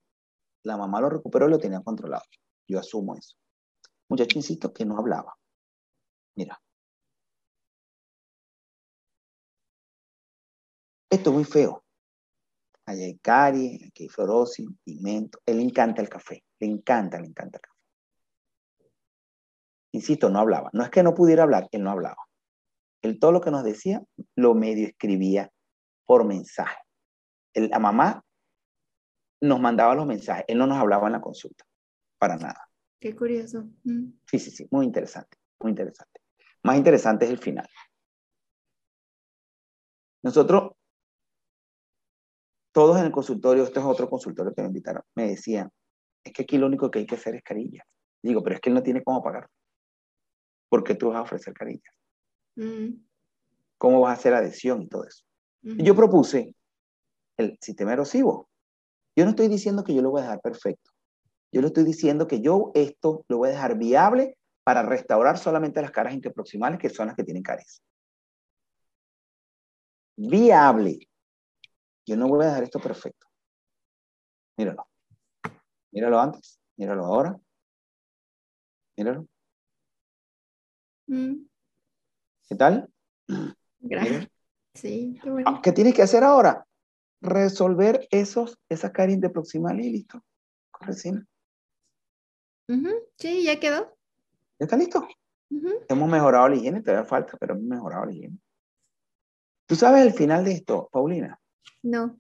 [0.64, 2.24] La mamá lo recuperó y lo tenía controlado.
[2.68, 3.36] Yo asumo eso.
[4.10, 5.36] Muchacho, insisto, que no hablaba.
[6.36, 6.60] Mira.
[11.10, 11.85] Esto es muy feo.
[12.86, 15.40] Allá hay caries, aquí hay fluorosis, pigmento.
[15.46, 16.44] Él le encanta el café.
[16.60, 17.76] Le encanta, le encanta el café.
[19.92, 20.70] Insisto, no hablaba.
[20.74, 22.24] No es que no pudiera hablar, él no hablaba.
[23.02, 24.04] Él todo lo que nos decía
[24.36, 25.52] lo medio escribía
[26.06, 26.78] por mensaje
[27.56, 28.24] la mamá
[29.42, 31.66] nos mandaba los mensajes, él no nos hablaba en la consulta,
[32.18, 32.70] para nada.
[33.00, 33.66] Qué curioso.
[33.84, 34.12] Mm.
[34.26, 36.22] Sí, sí, sí, muy interesante, muy interesante.
[36.64, 37.68] Más interesante es el final.
[40.24, 40.72] Nosotros,
[42.76, 45.72] todos en el consultorio, este es otro consultorio que me invitaron, me decían,
[46.22, 47.88] es que aquí lo único que hay que hacer es carillas.
[48.22, 49.48] Digo, pero es que él no tiene cómo pagar.
[50.68, 51.96] ¿Por qué tú vas a ofrecer carillas?
[52.58, 52.96] Mm.
[53.78, 55.24] ¿Cómo vas a hacer adhesión y todo eso?
[55.64, 56.54] Y yo propuse
[57.38, 58.50] el sistema erosivo.
[59.16, 60.92] Yo no estoy diciendo que yo lo voy a dejar perfecto.
[61.54, 65.82] Yo le estoy diciendo que yo esto lo voy a dejar viable para restaurar solamente
[65.82, 67.82] las caras interproximales, que son las que tienen caries.
[70.18, 71.08] Viable.
[72.06, 73.28] Yo no voy a dejar esto perfecto.
[74.58, 74.88] Míralo.
[75.92, 76.60] Míralo antes.
[76.78, 77.40] Míralo ahora.
[78.98, 79.28] Míralo.
[81.08, 81.46] Mm.
[82.48, 82.90] ¿Qué tal?
[83.80, 84.28] Gracias.
[84.74, 85.62] Sí, qué bueno.
[85.62, 86.66] ¿Qué tienes que hacer ahora?
[87.26, 90.22] resolver esos, esa caries de proximal y listo.
[90.72, 91.26] Con resina.
[93.18, 93.96] Sí, ya quedó.
[94.60, 95.08] ¿Ya está listo?
[95.88, 98.40] Hemos mejorado la higiene, todavía falta, pero hemos mejorado la higiene.
[99.68, 101.40] ¿Tú sabes el final de esto, Paulina?
[101.84, 102.18] No.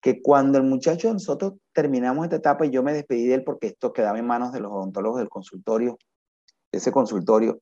[0.00, 3.68] Que cuando el muchacho nosotros terminamos esta etapa y yo me despedí de él porque
[3.68, 5.98] esto quedaba en manos de los odontólogos del consultorio,
[6.70, 7.60] de ese consultorio,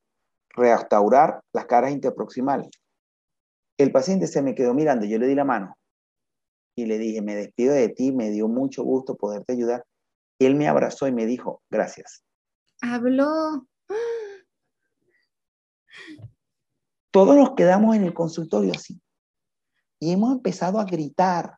[0.51, 2.69] restaurar las caras interproximales.
[3.77, 5.77] El paciente se me quedó mirando, yo le di la mano
[6.75, 9.85] y le dije, me despido de ti, me dio mucho gusto poderte ayudar.
[10.39, 12.25] él me abrazó y me dijo, gracias.
[12.81, 13.67] Habló.
[17.11, 19.01] Todos nos quedamos en el consultorio así.
[20.01, 21.57] Y hemos empezado a gritar.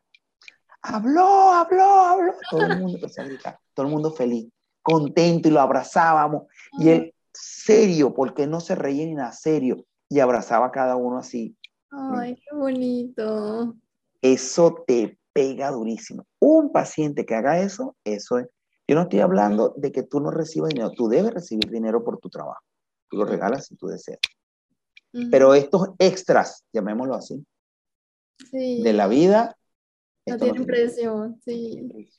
[0.81, 2.33] Habló, habló, habló.
[2.51, 3.57] Todo el mundo empezó a gritar.
[3.73, 4.51] Todo el mundo feliz,
[4.81, 6.43] contento y lo abrazábamos.
[6.73, 9.85] Y él serio, porque no se reía ni nada serio.
[10.09, 11.55] Y abrazaba a cada uno así.
[11.89, 13.75] Ay, qué bonito.
[14.21, 16.25] Eso te pega durísimo.
[16.39, 18.47] Un paciente que haga eso, eso es.
[18.87, 22.19] Yo no estoy hablando de que tú no recibas dinero, tú debes recibir dinero por
[22.19, 22.61] tu trabajo.
[23.09, 24.19] Tú lo regalas si tú deseas.
[25.31, 27.45] Pero estos extras, llamémoslo así,
[28.51, 29.57] de la vida.
[30.25, 32.11] No tienen precio, sí.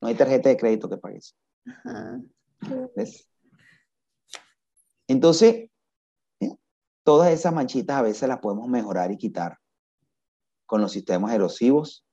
[0.00, 1.34] No hay tarjeta de crédito que pague eso.
[2.96, 3.28] ¿Ves?
[5.06, 5.70] Entonces,
[6.40, 6.56] ¿eh?
[7.02, 9.58] todas esas manchitas a veces las podemos mejorar y quitar
[10.66, 12.04] con los sistemas erosivos.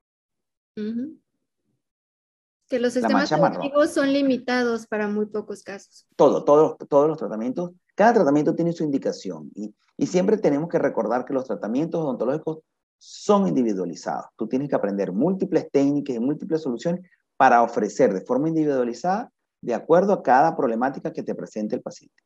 [2.68, 6.08] Que los sistemas erosivos son limitados para muy pocos casos.
[6.16, 10.80] Todo, todos, todos los tratamientos, cada tratamiento tiene su indicación y, y siempre tenemos que
[10.80, 12.60] recordar que los tratamientos odontológicos
[13.04, 14.28] son individualizados.
[14.36, 17.02] Tú tienes que aprender múltiples técnicas y múltiples soluciones
[17.36, 22.22] para ofrecer de forma individualizada de acuerdo a cada problemática que te presente el paciente.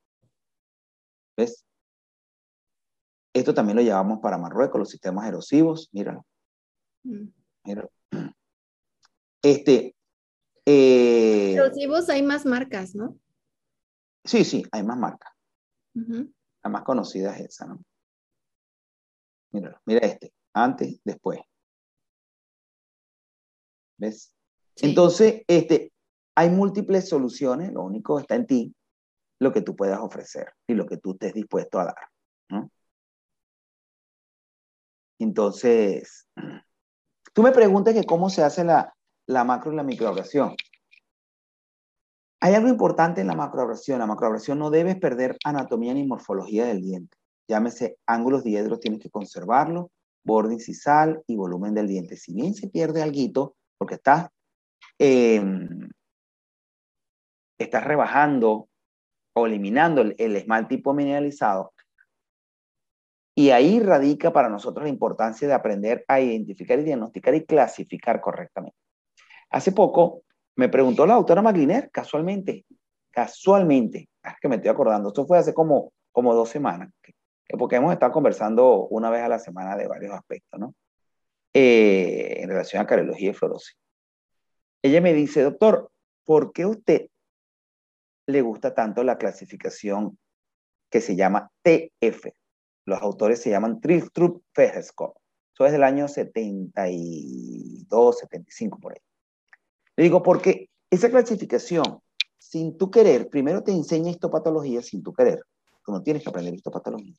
[1.38, 1.66] ¿Ves?
[3.34, 6.26] Esto también lo llevamos para Marruecos, los sistemas erosivos, míralo.
[7.04, 7.28] Mm.
[7.64, 7.90] Míralo.
[9.42, 9.96] Este.
[10.66, 13.18] Eh, erosivos hay más marcas, ¿no?
[14.26, 15.32] Sí, sí, hay más marcas.
[15.94, 17.82] La más conocida es esa, ¿no?
[19.52, 21.40] Míralo, mira este, antes, después.
[23.98, 24.34] ¿Ves?
[24.78, 25.92] Entonces, este,
[26.36, 28.76] hay múltiples soluciones, lo único está en ti,
[29.40, 32.70] lo que tú puedas ofrecer y lo que tú estés dispuesto a dar.
[35.20, 36.28] Entonces,
[37.34, 38.94] tú me preguntas que cómo se hace la,
[39.46, 40.56] macro y la microabrasión.
[42.42, 44.00] Hay algo importante en la macroabrasión.
[44.00, 47.18] La macroabrasión no debes perder anatomía ni morfología del diente.
[47.48, 49.92] Llámese ángulos diedros, tienes que conservarlo,
[50.26, 52.18] borde sal y volumen del diente.
[52.18, 54.30] Si bien se pierde algo, porque estás,
[54.98, 55.90] em,
[57.58, 58.68] estás rebajando
[59.34, 61.74] o eliminando el, esmalte hipomineralizado.
[63.38, 68.22] Y ahí radica para nosotros la importancia de aprender a identificar y diagnosticar y clasificar
[68.22, 68.78] correctamente.
[69.50, 70.24] Hace poco
[70.56, 72.66] me preguntó la doctora Magliner, casualmente,
[73.12, 74.10] casualmente,
[74.42, 76.90] que me estoy acordando, esto fue hace como, como dos semanas,
[77.58, 80.74] porque hemos estado conversando una vez a la semana de varios aspectos, ¿no?
[81.54, 83.78] Eh, en relación a cardiología y fluorosis.
[84.82, 85.92] Ella me dice, doctor,
[86.26, 87.08] ¿por qué usted
[88.28, 90.18] le gusta tanto la clasificación
[90.90, 92.28] que se llama TF.
[92.86, 95.20] Los autores se llaman Triftrup Fehescope.
[95.54, 99.00] Eso es del año 72, 75 por ahí.
[99.96, 102.02] Le digo, porque esa clasificación,
[102.38, 105.42] sin tu querer, primero te enseña histopatología sin tu querer.
[105.86, 107.14] Tú no tienes que aprender histopatología.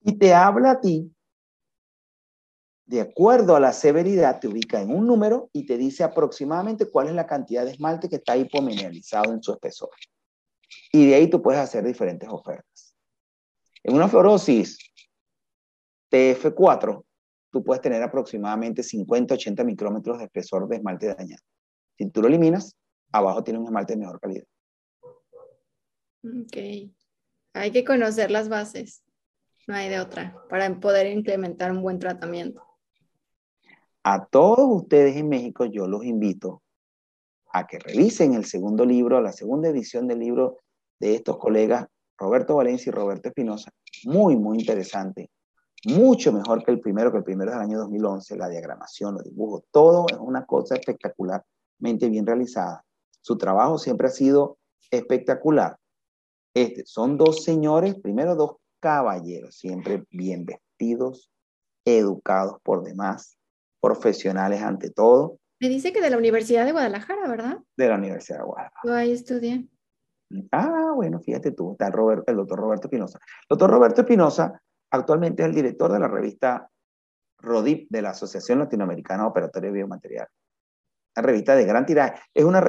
[0.00, 1.12] Y te habla a ti,
[2.86, 7.08] de acuerdo a la severidad, te ubica en un número y te dice aproximadamente cuál
[7.08, 9.90] es la cantidad de esmalte que está hipomineralizado en su espesor.
[10.92, 12.94] Y de ahí tú puedes hacer diferentes ofertas.
[13.82, 14.78] En una fluorosis
[16.10, 17.04] TF4,
[17.50, 21.42] tú puedes tener aproximadamente 50, 80 micrómetros de espesor de esmalte dañado.
[21.98, 22.74] Si tú lo eliminas,
[23.12, 24.44] abajo tiene un esmalte de mejor calidad.
[26.22, 26.56] Ok.
[27.58, 29.02] Hay que conocer las bases.
[29.66, 32.62] No hay de otra para poder implementar un buen tratamiento.
[34.04, 36.62] A todos ustedes en México yo los invito
[37.52, 40.58] a que revisen el segundo libro, la segunda edición del libro
[41.00, 41.86] de estos colegas,
[42.16, 43.72] Roberto Valencia y Roberto Espinosa.
[44.04, 45.28] Muy, muy interesante.
[45.84, 49.64] Mucho mejor que el primero, que el primero del año 2011, la diagramación, los dibujos,
[49.72, 52.84] todo es una cosa espectacularmente bien realizada.
[53.20, 54.58] Su trabajo siempre ha sido
[54.90, 55.76] espectacular.
[56.62, 61.30] Este, son dos señores, primero dos caballeros, siempre bien vestidos,
[61.84, 63.38] educados por demás,
[63.80, 65.38] profesionales ante todo.
[65.60, 67.58] Me dice que de la Universidad de Guadalajara, ¿verdad?
[67.76, 68.80] De la Universidad de Guadalajara.
[68.82, 69.68] Yo ahí estudié.
[70.50, 73.20] Ah, bueno, fíjate tú, está el doctor Roberto Espinosa.
[73.42, 74.60] El doctor Roberto Espinosa
[74.90, 76.68] actualmente es el director de la revista
[77.38, 80.26] RODIP de la Asociación Latinoamericana Operatoria de Biomaterial.
[81.16, 82.20] Una revista de gran tiraje.
[82.34, 82.60] Es una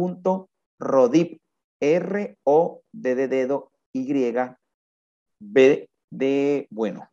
[0.00, 1.39] www.rodip,
[1.80, 4.12] R O D de dedo Y
[5.40, 7.10] B de bueno,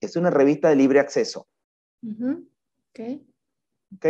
[0.00, 1.46] Es una revista de libre acceso.
[2.02, 3.00] Ok.
[3.96, 4.06] Ok.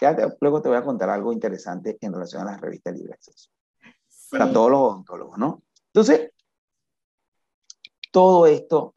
[0.00, 3.14] Ya luego te voy a contar algo interesante en relación a las revistas de libre
[3.14, 3.50] acceso.
[4.30, 5.62] Para todos los odontólogos, ¿no?
[5.86, 6.32] Entonces,
[8.12, 8.94] todo esto.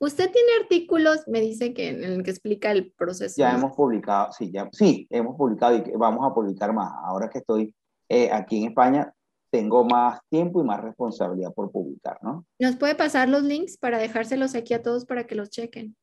[0.00, 3.34] Usted tiene artículos, me dice que en el que explica el proceso.
[3.36, 6.92] Ya hemos publicado, sí, ya, sí, hemos publicado y vamos a publicar más.
[7.02, 7.74] Ahora que estoy
[8.08, 9.12] eh, aquí en España,
[9.50, 12.44] tengo más tiempo y más responsabilidad por publicar, ¿no?
[12.58, 15.96] ¿Nos puede pasar los links para dejárselos aquí a todos para que los chequen?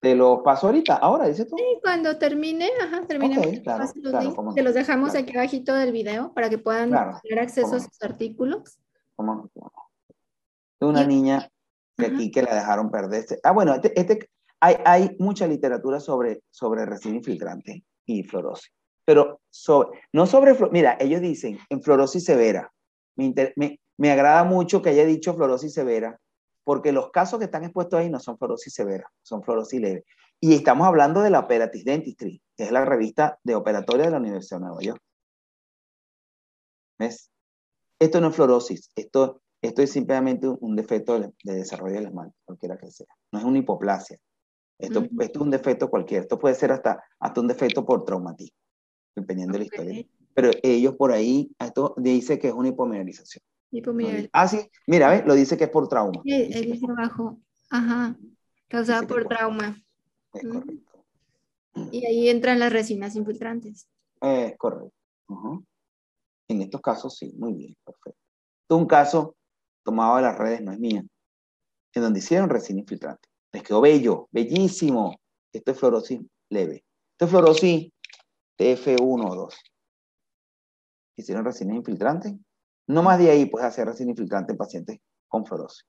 [0.00, 1.56] Te los paso ahorita, ahora, dice tú.
[1.56, 3.62] Sí, cuando termine, ajá, termine.
[3.96, 6.90] los Te los dejamos aquí abajito del video para que puedan
[7.22, 8.78] tener acceso a sus artículos.
[9.16, 9.48] ¿Cómo?
[10.80, 11.48] Una niña
[11.96, 13.40] de aquí que la dejaron perderse.
[13.42, 14.28] Ah, bueno, este, este,
[14.60, 18.70] hay, hay mucha literatura sobre, sobre resina infiltrante y fluorosis.
[19.04, 22.72] Pero sobre, no sobre, mira, ellos dicen en fluorosis severa.
[23.16, 26.18] Me, me, me agrada mucho que haya dicho fluorosis severa,
[26.64, 30.04] porque los casos que están expuestos ahí no son fluorosis severa, son fluorosis leve.
[30.40, 34.18] Y estamos hablando de la Operatis Dentistry, que es la revista de operatoria de la
[34.18, 35.02] Universidad de Nueva York.
[36.98, 37.30] ¿Ves?
[37.98, 42.76] Esto no es fluorosis, esto, esto es simplemente un defecto de, desarrollo del esmalte, cualquiera
[42.76, 43.06] que sea.
[43.32, 44.18] No es una hipoplasia.
[44.78, 46.22] Esto, esto, es un defecto cualquiera.
[46.22, 48.58] Esto puede ser hasta, hasta un defecto por traumatismo,
[49.14, 50.06] dependiendo de la historia.
[50.34, 53.42] Pero ellos por ahí, esto dice que es una hipomineralización.
[54.32, 55.24] Ah, sí, mira, ¿ves?
[55.26, 56.20] lo dice que es por trauma.
[56.22, 57.40] Sí, él dice abajo.
[57.70, 58.16] Ajá,
[58.68, 59.82] causada por trauma.
[60.32, 60.94] Es correcto.
[61.90, 63.88] Y ahí entran las resinas infiltrantes.
[64.20, 64.94] Es correcto.
[66.48, 68.20] En estos casos sí, muy bien, perfecto.
[68.68, 69.36] Es un caso
[69.82, 71.04] tomado de las redes, no es mía,
[71.94, 73.28] en donde hicieron resina infiltrante.
[73.52, 75.16] Les quedó bello, bellísimo.
[75.52, 76.20] Esto es fluorosis
[76.50, 76.84] leve.
[77.12, 77.90] Esto es fluorosis
[78.58, 79.54] TF1 o 2.
[81.16, 82.38] Hicieron resina infiltrante.
[82.86, 85.86] No más de ahí puedes hacer resina infiltrante en pacientes con fluorosis.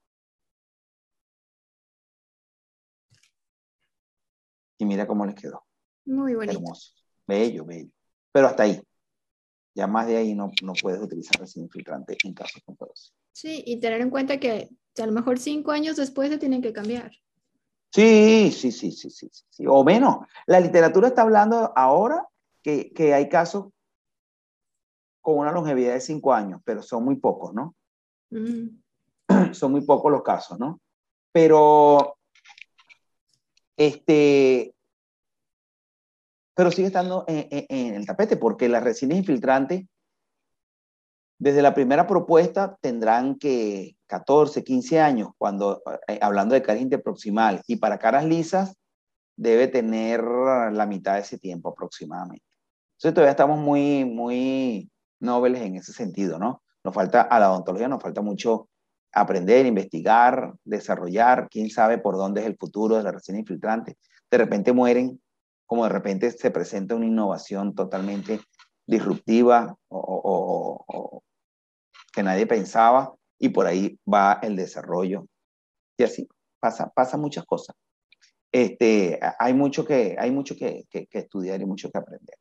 [4.77, 5.63] Y mira cómo les quedó.
[6.05, 6.57] Muy bonito.
[6.57, 6.93] Hermoso.
[7.27, 7.91] Bello, bello.
[8.31, 8.81] Pero hasta ahí.
[9.73, 13.13] Ya más de ahí no, no puedes utilizar resina infiltrante en casos con fluorosis.
[13.33, 16.71] Sí, y tener en cuenta que a lo mejor cinco años después se tienen que
[16.71, 17.11] cambiar.
[17.91, 20.17] Sí, sí, sí, sí, sí, sí, O menos.
[20.47, 22.27] La literatura está hablando ahora
[22.65, 23.67] que, que hay casos
[25.21, 27.75] con una longevidad de cinco años, pero son muy pocos, ¿no?
[28.31, 28.81] Mm.
[29.53, 30.79] Son muy pocos los casos, ¿no?
[31.31, 32.17] Pero,
[33.77, 34.73] este,
[36.55, 39.85] pero sigue estando en, el tapete porque las resinas infiltrantes,
[41.39, 47.61] desde la primera propuesta, tendrán que 14, 15 años, cuando, eh, hablando de caras interproximal,
[47.67, 48.75] y para caras lisas,
[49.35, 52.54] debe tener la mitad de ese tiempo aproximadamente.
[52.95, 54.89] Entonces todavía estamos muy, muy
[55.19, 56.63] nobles en ese sentido, ¿no?
[56.83, 58.69] Nos falta, a la odontología nos falta mucho
[59.11, 63.97] aprender, investigar, desarrollar, quién sabe por dónde es el futuro de la resina infiltrante.
[64.29, 65.19] De repente mueren
[65.65, 68.39] como de repente se presenta una innovación totalmente
[68.85, 71.23] disruptiva o,
[72.13, 75.27] que nadie pensaba y por ahí va el desarrollo.
[75.97, 76.27] Y así
[76.59, 77.75] pasa, pasa muchas cosas.
[78.55, 82.37] Este, hay mucho que, hay mucho que, que, estudiar y mucho que aprender,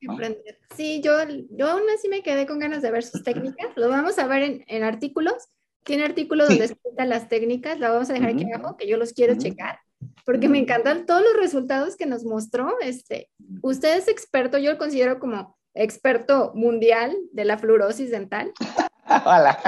[0.77, 1.13] Sí, yo,
[1.51, 3.69] yo aún así me quedé con ganas de ver sus técnicas.
[3.75, 5.49] Lo vamos a ver en, en artículos.
[5.83, 7.81] Tiene artículos donde explican las técnicas.
[7.81, 9.79] La vamos a dejar aquí abajo, que yo los quiero checar
[10.25, 12.77] porque me encantan todos los resultados que nos mostró.
[12.81, 13.29] Este,
[13.63, 18.53] usted es experto, yo lo considero como experto mundial de la fluorosis dental.
[19.25, 19.59] Hola.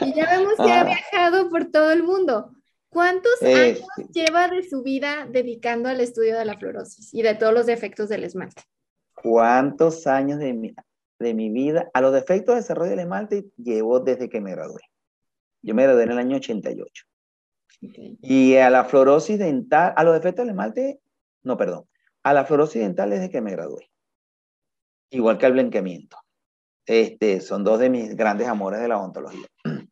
[0.00, 0.84] Y ya vemos que ha ah.
[0.84, 2.55] viajado por todo el mundo.
[2.88, 3.80] ¿Cuántos años
[4.12, 8.08] lleva de su vida dedicando al estudio de la fluorosis y de todos los defectos
[8.08, 8.62] del esmalte?
[9.14, 10.74] ¿Cuántos años de mi,
[11.18, 11.90] de mi vida?
[11.94, 14.80] A los defectos de desarrollo del esmalte llevo desde que me gradué.
[15.62, 17.04] Yo me gradué en el año 88.
[17.80, 21.00] Y a la fluorosis dental, a los defectos del esmalte,
[21.42, 21.86] no, perdón,
[22.22, 23.90] a la fluorosis dental desde que me gradué.
[25.10, 26.16] Igual que al blanqueamiento.
[26.86, 29.46] Este, son dos de mis grandes amores de la odontología.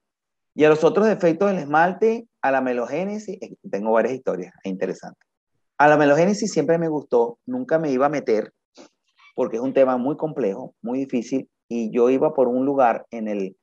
[0.57, 5.27] Y a los otros defectos del esmalte, a la melogénesis, eh, tengo varias historias interesantes.
[5.79, 8.53] A la melogénesis siempre me gustó, nunca me iba a meter,
[9.35, 13.29] porque es un tema muy complejo, muy difícil, y yo iba por un lugar en
[13.29, 13.57] el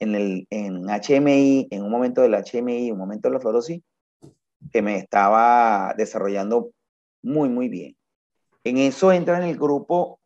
[0.00, 3.82] en, el, en HMI, en un momento del HMI, un momento de la fluorosis,
[4.72, 6.70] que me estaba desarrollando
[7.22, 7.96] muy, muy bien.
[8.62, 10.20] En eso entra en el grupo,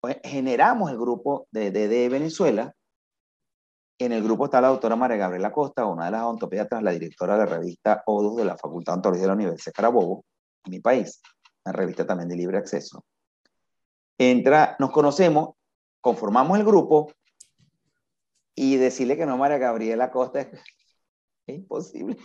[0.00, 2.74] pues, generamos el grupo de, de, Venezuela.
[4.00, 7.34] En el grupo está la doctora María Gabriela Costa, una de las odontopediatras, la directora
[7.34, 10.24] de la revista ODUS de la Facultad de Odontología de la Universidad de Carabobo,
[10.64, 11.20] en mi país,
[11.64, 13.04] una revista también de libre acceso.
[14.16, 15.56] Entra, nos conocemos,
[16.00, 17.10] conformamos el grupo,
[18.60, 20.48] y decirle que no María Gabriela Costa es,
[21.46, 22.16] imposible.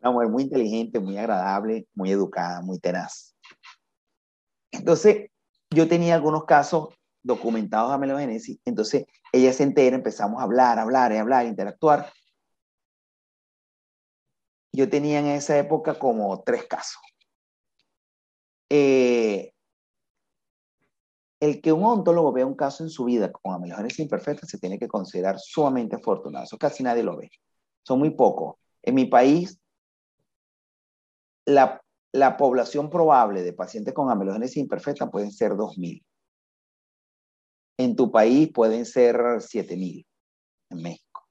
[0.00, 3.36] Una mujer muy inteligente, muy agradable, muy educada, muy tenaz.
[4.72, 5.30] Entonces,
[5.70, 6.88] yo tenía algunos casos
[7.22, 12.12] documentados a melogénesis, entonces ella se entera, empezamos a hablar, hablar, hablar, interactuar.
[14.72, 17.02] Yo tenía en esa época como tres casos.
[18.68, 19.52] Eh,
[21.40, 24.78] el que un odontólogo vea un caso en su vida con amelogénesis imperfecta se tiene
[24.78, 26.44] que considerar sumamente afortunado.
[26.44, 27.30] Eso casi nadie lo ve.
[27.82, 28.56] Son muy pocos.
[28.82, 29.58] En mi país,
[31.46, 31.80] la,
[32.36, 36.04] población probable de pacientes con amelogénesis imperfecta pueden ser 2.000.
[37.80, 40.06] En tu país pueden ser 7.000
[40.68, 41.22] en México.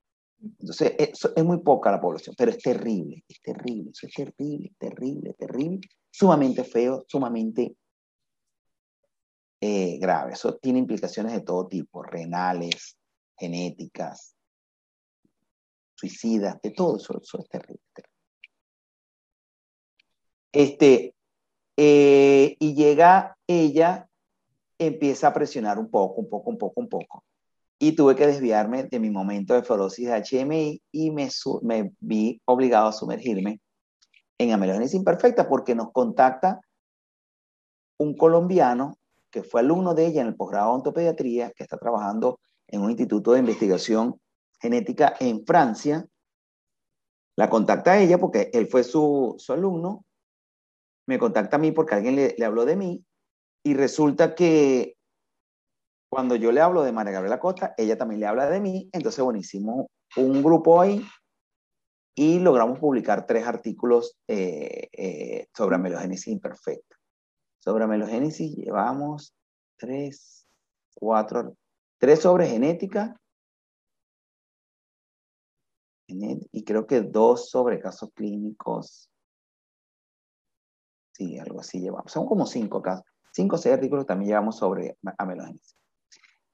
[0.41, 5.81] Entonces, es muy poca la población, pero es terrible, es terrible, es terrible, terrible, terrible,
[6.09, 7.75] sumamente feo, sumamente
[9.61, 10.33] eh, grave.
[10.33, 12.97] Eso tiene implicaciones de todo tipo, renales,
[13.37, 14.35] genéticas.
[15.93, 17.83] suicidas, de todo eso, eso es terrible.
[20.51, 21.13] Este,
[21.77, 24.08] eh, y llega ella,
[24.79, 27.23] empieza a presionar un poco, un poco, un poco, un poco.
[27.77, 31.29] Y tuve que desviarme de mi momento de fibrosis de HMI y me,
[31.61, 33.59] me vi obligado a sumergirme
[34.37, 36.59] en amelogénesis imperfecta porque nos contacta
[37.97, 38.97] un colombiano
[39.29, 42.89] que fue alumno de ella en el posgrado de ontopediatría, que está trabajando en un
[42.89, 44.19] instituto de investigación
[44.59, 46.05] genética en Francia.
[47.35, 50.05] La contacta a ella porque él fue su, su alumno,
[51.05, 53.03] me contacta a mí porque alguien le, habló de mí
[53.63, 54.95] y resulta que
[56.09, 59.23] cuando yo le hablo de María Gabriela Costa, ella también le habla de mí, entonces
[59.23, 61.05] bueno, hicimos un grupo ahí
[62.15, 66.97] y logramos publicar tres artículos eh, eh, sobre amelogénesis imperfecta.
[67.59, 69.33] Sobre amelogénesis llevamos
[69.77, 70.47] tres,
[70.95, 71.55] cuatro,
[71.97, 73.15] tres sobre genética
[76.51, 79.09] y creo que dos sobre casos clínicos.
[81.13, 82.11] Sí, algo así llevamos.
[82.11, 83.05] Son como cinco casos.
[83.31, 85.75] Cinco o seis artículos también llevamos sobre amelogénesis.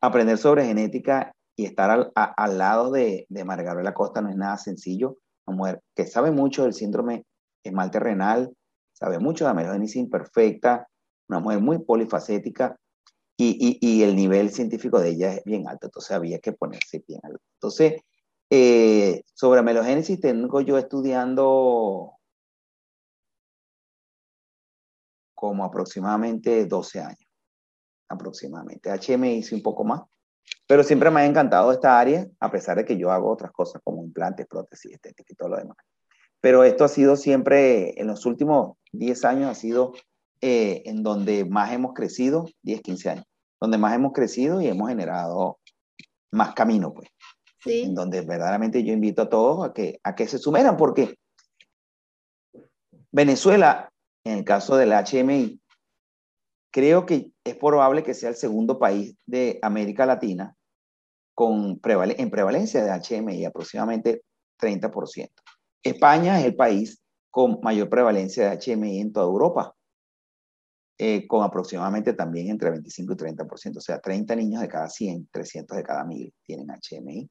[0.01, 4.57] Aprender sobre genética y estar al, al lado de, de Margarita Costa no es nada
[4.57, 5.17] sencillo.
[5.45, 7.25] Una mujer que sabe mucho del síndrome
[7.63, 8.53] esmalte renal,
[8.93, 10.87] sabe mucho de amelogénesis imperfecta,
[11.27, 12.77] una mujer muy polifacética
[13.37, 17.03] y, y, y, el nivel científico de ella es bien alto, entonces había que ponerse
[17.05, 17.41] bien alto.
[17.55, 18.01] Entonces,
[18.49, 22.13] eh, sobre amelogénesis tengo yo estudiando
[25.35, 27.29] como aproximadamente 12 años,
[28.09, 28.89] aproximadamente.
[28.89, 30.01] HM hice un poco más,
[30.65, 33.81] pero siempre me ha encantado esta área, a pesar de que yo hago otras cosas
[33.83, 35.77] como implantes, prótesis, estética y todo lo demás.
[36.41, 39.93] Pero esto ha sido siempre, en los últimos 10 años, ha sido
[40.41, 43.25] eh, en donde más hemos crecido, 10, 15 años,
[43.59, 45.59] donde más hemos crecido y hemos generado
[46.31, 47.09] más camino, pues.
[47.59, 47.81] Sí.
[47.81, 51.15] En donde verdaderamente yo invito a todos a que, a que se sumeran, porque
[53.11, 53.89] Venezuela,
[54.25, 55.61] en el caso del HMI,
[56.71, 60.55] creo que es probable que sea el segundo país de América Latina
[61.33, 64.23] con en prevalencia de HMI, aproximadamente
[64.59, 65.29] 30%.
[65.83, 69.75] España es el país con mayor prevalencia de HMI en toda Europa,
[70.97, 75.27] eh, con aproximadamente también entre 25 y 30%, o sea, 30 niños de cada 100,
[75.31, 77.29] 300 de cada 1000 tienen HMI.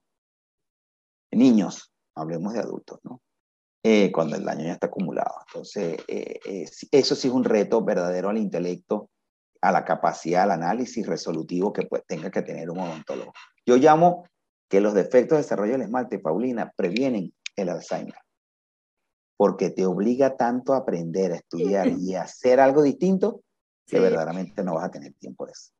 [1.32, 3.20] Niños, hablemos de adultos, ¿no?
[3.86, 5.34] Eh, cuando el daño ya está acumulado.
[5.46, 9.10] Entonces, eh, eso sí es un reto verdadero al intelecto,
[9.60, 13.34] a la capacidad, al análisis resolutivo que pues, tenga que tener un odontólogo.
[13.66, 14.26] Yo llamo
[14.70, 18.14] que los defectos de desarrollo del esmalte, Paulina, previenen el Alzheimer
[19.36, 23.42] porque te obliga tanto a aprender, a estudiar y a hacer algo distinto
[23.86, 25.70] que verdaderamente no vas a tener tiempo de eso.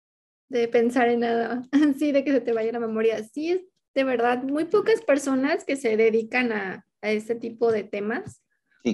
[0.50, 1.62] De pensar en nada,
[1.98, 3.22] sí, de que se te vaya la memoria.
[3.24, 3.62] Sí, es
[3.94, 8.42] de verdad muy pocas personas que se dedican a, a este tipo de temas,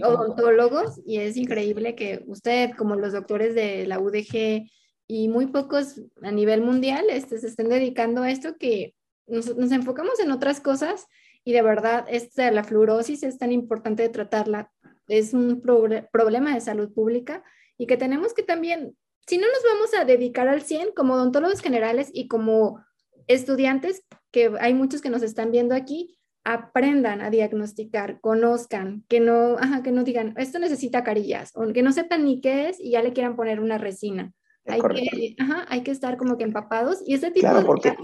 [0.02, 4.68] odontólogos, y es increíble que usted, como los doctores de la UDG
[5.06, 8.94] y muy pocos a nivel mundial, este, se estén dedicando a esto que
[9.26, 11.06] nos, nos enfocamos en otras cosas
[11.44, 14.72] y de verdad esta, la fluorosis es tan importante de tratarla,
[15.08, 17.42] es un pro problema de salud pública
[17.78, 18.96] y que tenemos que también,
[19.26, 22.84] si no nos vamos a dedicar al 100 como odontólogos generales y como
[23.28, 29.56] estudiantes, que hay muchos que nos están viendo aquí, aprendan a diagnosticar, conozcan, que no,
[29.58, 32.92] ajá, que no digan, esto necesita carillas, o que no sepan ni qué es y
[32.92, 34.32] ya le quieran poner una resina.
[34.66, 37.94] hay que, ajá, hay que estar como que empapados y este tipo de porque,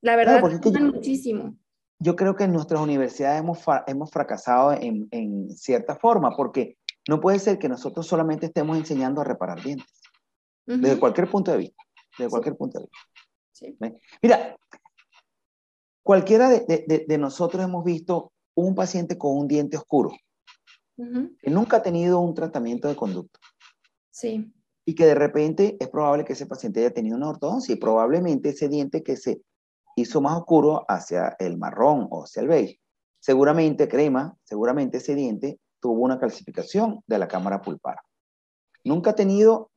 [0.00, 1.56] la verdad, claro, muchísimo.
[2.00, 6.76] Yo creo que en nuestras universidades hemos, hemos fracasado en, en cierta forma, porque
[7.08, 9.86] no puede ser que nosotros solamente estemos enseñando a reparar dientes,
[10.66, 11.82] desde cualquier punto de vista,
[12.18, 12.98] desde cualquier punto de vista.
[13.52, 13.78] Sí.
[14.20, 14.56] Mira,
[16.02, 20.12] cualquiera de, de, nosotros hemos visto un paciente con un diente oscuro,
[20.96, 23.40] que nunca ha tenido un tratamiento de conducto.
[24.10, 24.52] Sí.
[24.84, 28.50] Y que de repente es probable que ese paciente haya tenido una ortodoncia y probablemente
[28.50, 29.42] ese diente que se
[29.96, 32.80] hizo más oscuro hacia el marrón o hacia el beige,
[33.20, 38.00] seguramente crema, seguramente ese diente tuvo una calcificación de la cámara pulpar.
[38.84, 39.70] Nunca ha tenido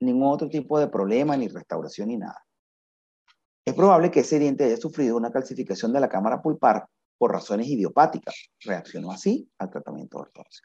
[0.00, 2.44] ningún otro tipo de problema, ni restauración, ni nada.
[3.64, 6.86] Es probable que ese diente haya sufrido una calcificación de la cámara pulpar
[7.18, 8.34] por razones idiopáticas.
[8.60, 10.62] Reaccionó así al tratamiento ortodoxo.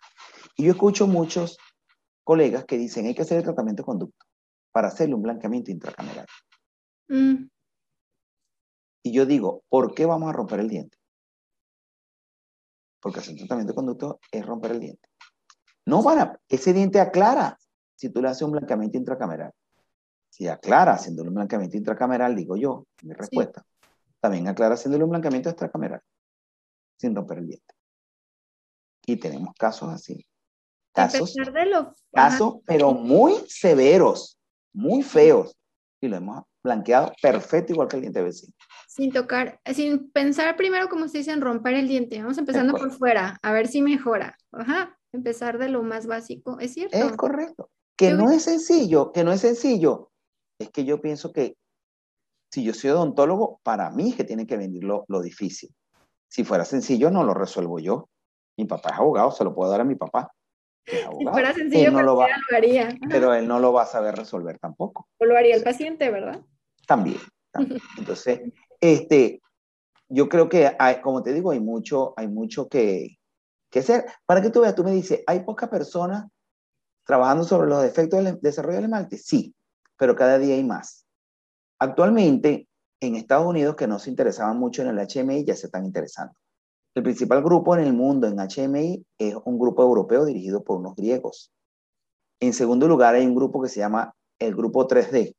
[0.55, 1.57] Y yo escucho muchos
[2.23, 4.25] colegas que dicen hay que hacer el tratamiento de conducto
[4.71, 6.25] para hacerle un blanqueamiento intracameral.
[7.09, 7.47] Mm.
[9.03, 10.97] Y yo digo, ¿por qué vamos a romper el diente?
[13.05, 15.07] porque hacer tratamiento de conducto es romper el diente.
[15.85, 17.55] No para, ese diente aclara
[17.95, 19.53] si tú le haces un blanqueamiento intracameral.
[20.35, 23.65] Si aclara haciéndole un blanqueamiento intracameral, digo yo, mi respuesta.
[24.19, 26.01] También aclara haciéndole un blanqueamiento extracameral.
[26.97, 27.73] sin romper el diente.
[29.05, 30.27] Y tenemos casos así.
[30.93, 31.33] Casos,
[32.11, 34.37] casos pero muy severos,
[34.73, 35.55] muy feos.
[36.01, 38.53] Y lo hemos blanqueado perfecto igual que el diente vecino.
[38.89, 42.21] Sin tocar, sin pensar primero, como se dice, en romper el diente.
[42.21, 44.37] Vamos empezando por fuera, a ver si mejora.
[44.51, 46.97] Ajá, empezar de lo más básico, ¿es cierto?
[46.97, 47.69] Es correcto.
[47.95, 50.11] Que no es sencillo, que no es sencillo.
[50.59, 51.55] Es que yo pienso que
[52.51, 55.73] si yo soy odontólogo, para mí es que tiene que venir lo, difícil.
[56.29, 58.07] Si fuera sencillo, no lo resuelvo yo.
[58.57, 60.31] Mi papá es abogado, se lo puedo dar a mi papá.
[60.85, 62.21] Si fuera sencillo, no lo,
[62.55, 62.97] haría.
[63.09, 65.07] Pero él no lo va a saber resolver tampoco.
[65.17, 66.39] O lo haría el paciente, ¿verdad?
[66.87, 67.17] También,
[67.97, 68.41] Entonces,
[68.79, 69.41] este,
[70.07, 73.17] yo creo que, hay, como te digo, hay mucho, hay mucho que,
[73.69, 74.05] que hacer.
[74.25, 76.27] Para que tú veas, tú me dices, ¿hay pocas personas
[77.05, 79.17] trabajando sobre los efectos del desarrollo del esmalte?
[79.17, 79.53] Sí,
[79.97, 81.05] pero cada día hay más.
[81.79, 82.67] Actualmente,
[83.01, 86.33] en Estados Unidos, que no se interesaban mucho en el HMI, ya se están interesando.
[86.95, 90.95] El principal grupo en el mundo en HMI es un grupo europeo dirigido por unos
[90.95, 91.51] griegos.
[92.39, 95.35] En segundo lugar, hay un grupo que se llama el Grupo 3D,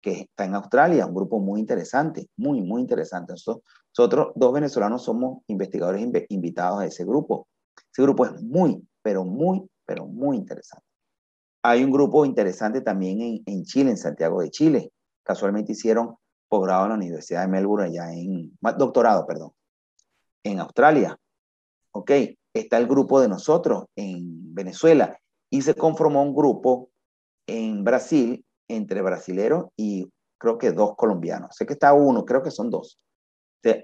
[0.00, 3.32] que está en Australia, un grupo muy interesante, muy, muy interesante.
[3.32, 7.46] Nosotros, dos venezolanos somos investigadores invitados a ese grupo.
[7.92, 10.89] Ese grupo es muy, pero muy, pero muy interesante.
[11.62, 14.92] Hay un grupo interesante también en, Chile, en Santiago de Chile.
[15.22, 16.16] Casualmente hicieron
[16.48, 19.52] posgrado en la Universidad de Melbourne, allá en, doctorado, perdón,
[20.42, 21.18] en Australia.
[21.92, 22.10] Ok,
[22.54, 25.18] está el grupo de nosotros en Venezuela
[25.50, 26.90] y se conformó un grupo
[27.46, 31.54] en Brasil entre brasileros y creo que dos colombianos.
[31.56, 32.98] Sé que está uno, creo que son dos.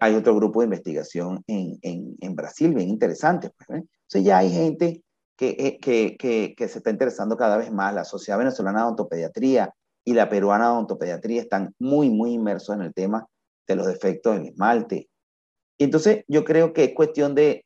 [0.01, 3.51] hay otro grupo de investigación en, en, en Brasil, bien interesante.
[3.51, 3.85] Pues, ¿eh?
[4.07, 5.03] Entonces ya hay gente
[5.37, 7.95] que, eh, que, se está interesando cada vez más.
[7.95, 12.83] La Sociedad Venezolana de Ontopediatría y la Peruana de Ontopediatría están muy, muy inmersos en
[12.83, 13.27] el tema
[13.67, 15.09] de los defectos del esmalte.
[15.79, 17.65] Y entonces yo creo que es cuestión de,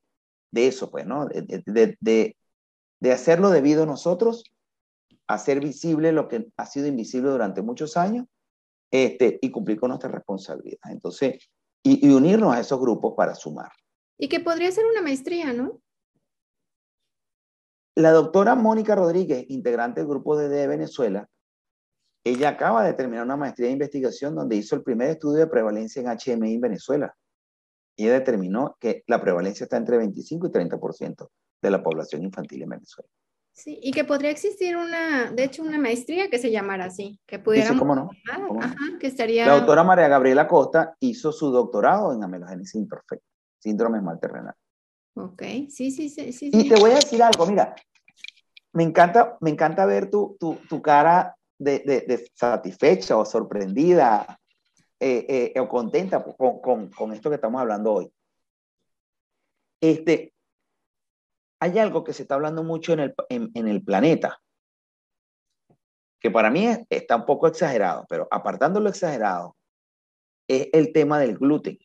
[0.50, 1.26] de eso, pues, ¿no?
[1.26, 2.36] De, de,
[3.00, 4.44] de, hacerlo debido a nosotros
[5.26, 8.26] hacer visible lo que ha sido invisible durante muchos años
[8.90, 10.90] este, y cumplir con nuestra responsabilidad.
[10.90, 11.48] Entonces,
[11.82, 13.70] y, unirnos a esos grupos para sumar.
[14.18, 15.80] Y que podría ser una maestría, ¿no?
[18.00, 21.28] La doctora Mónica Rodríguez, integrante del grupo de, de Venezuela,
[22.24, 26.02] ella acaba de terminar una maestría de investigación donde hizo el primer estudio de prevalencia
[26.02, 27.14] en HMI en Venezuela.
[27.96, 31.28] Y ella determinó que la prevalencia está entre 25 y 30%
[31.62, 33.08] de la población infantil en Venezuela.
[33.52, 37.38] Sí, y que podría existir una, de hecho, una maestría que se llamara así, que
[37.38, 37.68] pudiera.
[37.68, 38.10] Sí, cómo no.
[38.60, 39.46] Ajá, que estaría.
[39.46, 43.26] La doctora María Gabriela Costa hizo su doctorado en amelogénesis imperfecta,
[43.58, 44.54] síndrome esmalte renal.
[45.14, 46.50] Ok, sí, sí, sí, sí.
[46.52, 47.74] Y te voy a decir algo, mira,
[48.72, 54.38] me encanta, me encanta ver tu, tu, tu cara de, de, de, satisfecha o sorprendida
[54.98, 58.12] eh, eh, o contenta con, con, con esto que estamos hablando hoy.
[59.80, 60.34] Este,
[61.60, 64.40] hay algo que se está hablando mucho en el, en, el planeta,
[66.18, 69.56] que para mí está un poco exagerado, pero apartando lo exagerado,
[70.48, 71.78] es el tema del gluten.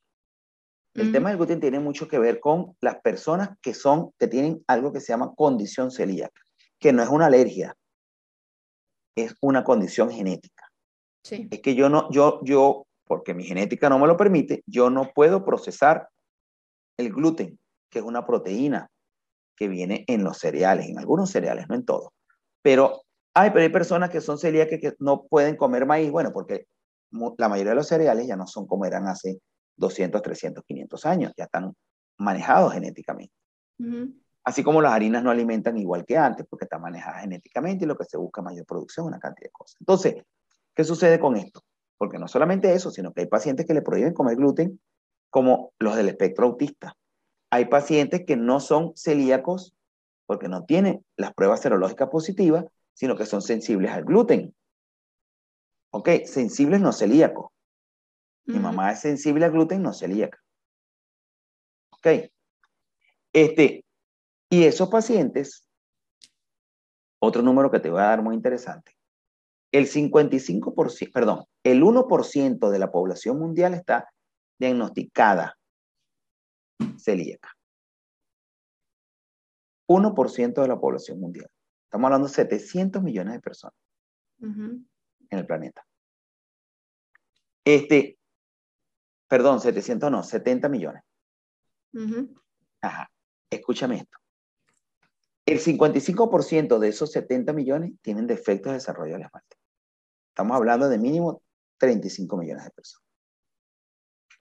[0.94, 4.64] El tema del gluten tiene mucho que ver con las personas que son, que tienen
[4.66, 6.42] algo que se llama condición celíaca,
[6.86, 7.76] que no es una alergia,
[9.18, 10.72] es una condición genética.
[11.24, 11.48] Sí.
[11.50, 15.12] Es que yo no, yo, yo, porque mi genética no me lo permite, yo no
[15.12, 16.10] puedo procesar
[17.00, 17.58] el gluten,
[17.90, 18.88] que es una proteína
[19.56, 22.10] que viene en los cereales, en algunos cereales, no en todos.
[22.62, 23.02] Pero
[23.34, 26.68] hay, pero hay personas que son celíacas que no pueden comer maíz, bueno, porque
[27.10, 29.40] la mayoría de los cereales ya no son como eran hace
[29.78, 31.74] 200, 300, 500 años, ya están
[32.20, 33.34] manejados genéticamente.
[34.46, 37.98] Así como las harinas no alimentan igual que antes, porque están manejadas genéticamente y lo
[37.98, 39.76] que se busca es mayor producción, una cantidad de cosas.
[39.80, 40.24] Entonces,
[40.76, 41.62] ¿qué sucede con esto?
[41.98, 44.80] Porque no solamente eso, sino que hay pacientes que le prohíben comer gluten,
[45.32, 46.96] como los del espectro autista.
[47.50, 49.76] Hay pacientes que no son celíacos
[50.28, 54.56] porque no tienen las pruebas serológicas positivas, sino que son sensibles al gluten.
[55.92, 57.52] Ok, sensibles no celíacos.
[58.46, 60.38] Mi mamá es sensible al gluten, no celíaca.
[61.90, 62.30] Ok.
[63.34, 63.85] Este,
[64.56, 65.68] y esos pacientes,
[67.20, 68.96] otro número que te voy a dar muy interesante,
[69.74, 74.10] el 55%, perdón, el 1% de la población mundial está
[74.58, 75.58] diagnosticada
[76.98, 77.50] celíaca.
[79.90, 81.50] 1% de la población mundial.
[81.84, 83.78] Estamos hablando de 700 millones de personas
[84.40, 84.88] en
[85.30, 85.86] el planeta.
[87.66, 88.18] Este,
[89.28, 91.04] perdón, 700 no, 70 millones.
[92.80, 93.12] Ajá,
[93.50, 94.18] escúchame esto.
[95.46, 99.58] El 55% de esos 70 millones tienen defectos de desarrollo del esmalte.
[100.30, 101.44] Estamos hablando de mínimo
[101.78, 103.06] 35 millones de personas.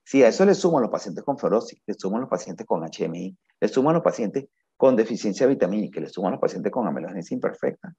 [0.03, 2.65] Si a eso le sumo a los pacientes con fibrosis, le sumo a los pacientes
[2.65, 4.45] con HMI, le sumo a los pacientes
[4.77, 7.95] con deficiencia vitamínica, le sumo a los pacientes con amelogénesis imperfecta.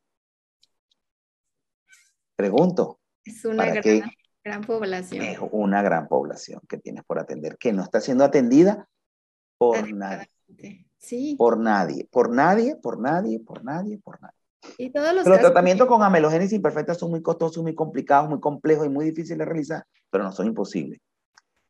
[2.36, 3.00] Pregunto.
[3.24, 4.10] Es una gran,
[4.44, 5.24] gran, población.
[5.24, 8.88] Es una gran población que tienes por atender, que no está siendo atendida
[9.58, 10.28] por nadie.
[11.06, 11.36] Sí.
[11.38, 14.34] Por nadie, por nadie, por nadie, por nadie, por nadie.
[14.76, 18.86] Y todos los, los tratamientos con amelogénesis imperfecta son muy costosos, muy complicados, muy complejos
[18.86, 20.98] y muy difíciles de realizar, pero no son imposibles.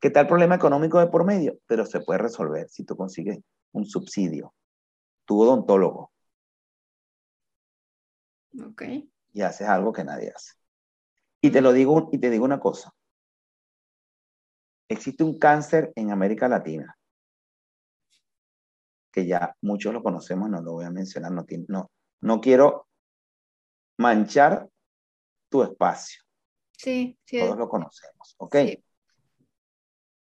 [0.01, 1.59] ¿Qué tal problema económico de por medio?
[1.67, 3.39] Pero se puede resolver si tú consigues
[3.73, 4.55] un subsidio.
[5.27, 6.13] Tu odontólogo.
[8.65, 8.85] Ok.
[9.35, 10.55] Y haces algo que nadie hace.
[11.43, 12.95] Y te lo digo, y te digo una cosa.
[14.89, 16.96] Existe un cáncer en América Latina
[19.17, 21.91] que ya muchos lo conocemos, no lo voy a mencionar, no, no,
[22.21, 22.87] no quiero
[23.97, 24.69] manchar
[25.49, 26.23] tu espacio.
[26.73, 27.39] Sí, sí.
[27.39, 28.57] Todos lo conocemos, ¿ok?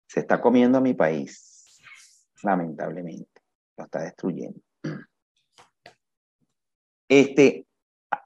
[0.08, 1.80] Se está comiendo a mi país,
[2.42, 3.42] lamentablemente.
[3.78, 4.60] Lo está destruyendo.
[7.08, 7.68] Este,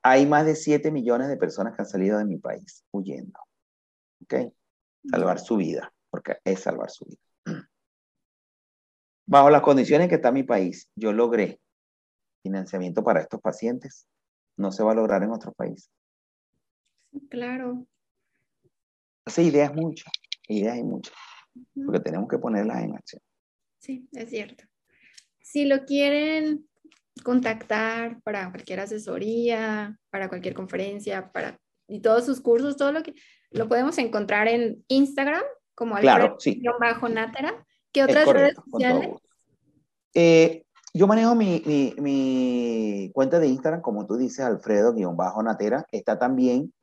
[0.04, 3.38] hay más de 7 millones de personas que han salido de mi país huyendo.
[4.24, 4.54] ¿Ok?
[5.12, 7.25] Salvar su vida, porque es salvar su vida.
[9.26, 11.60] Bajo las condiciones que está mi país, yo logré
[12.44, 14.08] financiamiento para estos pacientes.
[14.58, 15.90] No se va a lograr en otros países.
[17.30, 17.86] Claro.
[19.20, 20.12] Entonces, ideas muchas,
[20.48, 21.16] ideas hay muchas
[21.74, 23.22] porque tenemos que ponerlas en acción.
[23.80, 24.64] Sí, es cierto.
[25.42, 26.68] Si lo quieren
[27.24, 33.14] contactar para cualquier asesoría, para cualquier conferencia, para y todos sus cursos, todo lo que
[33.52, 35.44] lo podemos encontrar en Instagram
[35.76, 36.62] como claro, sí.
[36.80, 37.66] bajo Natera.
[37.96, 39.10] ¿Qué otras redes sociales?
[40.14, 45.86] Eh, yo manejo mi, mi, mi, cuenta de Instagram, como tú dices, Alfredo-Natera.
[45.94, 46.74] Está también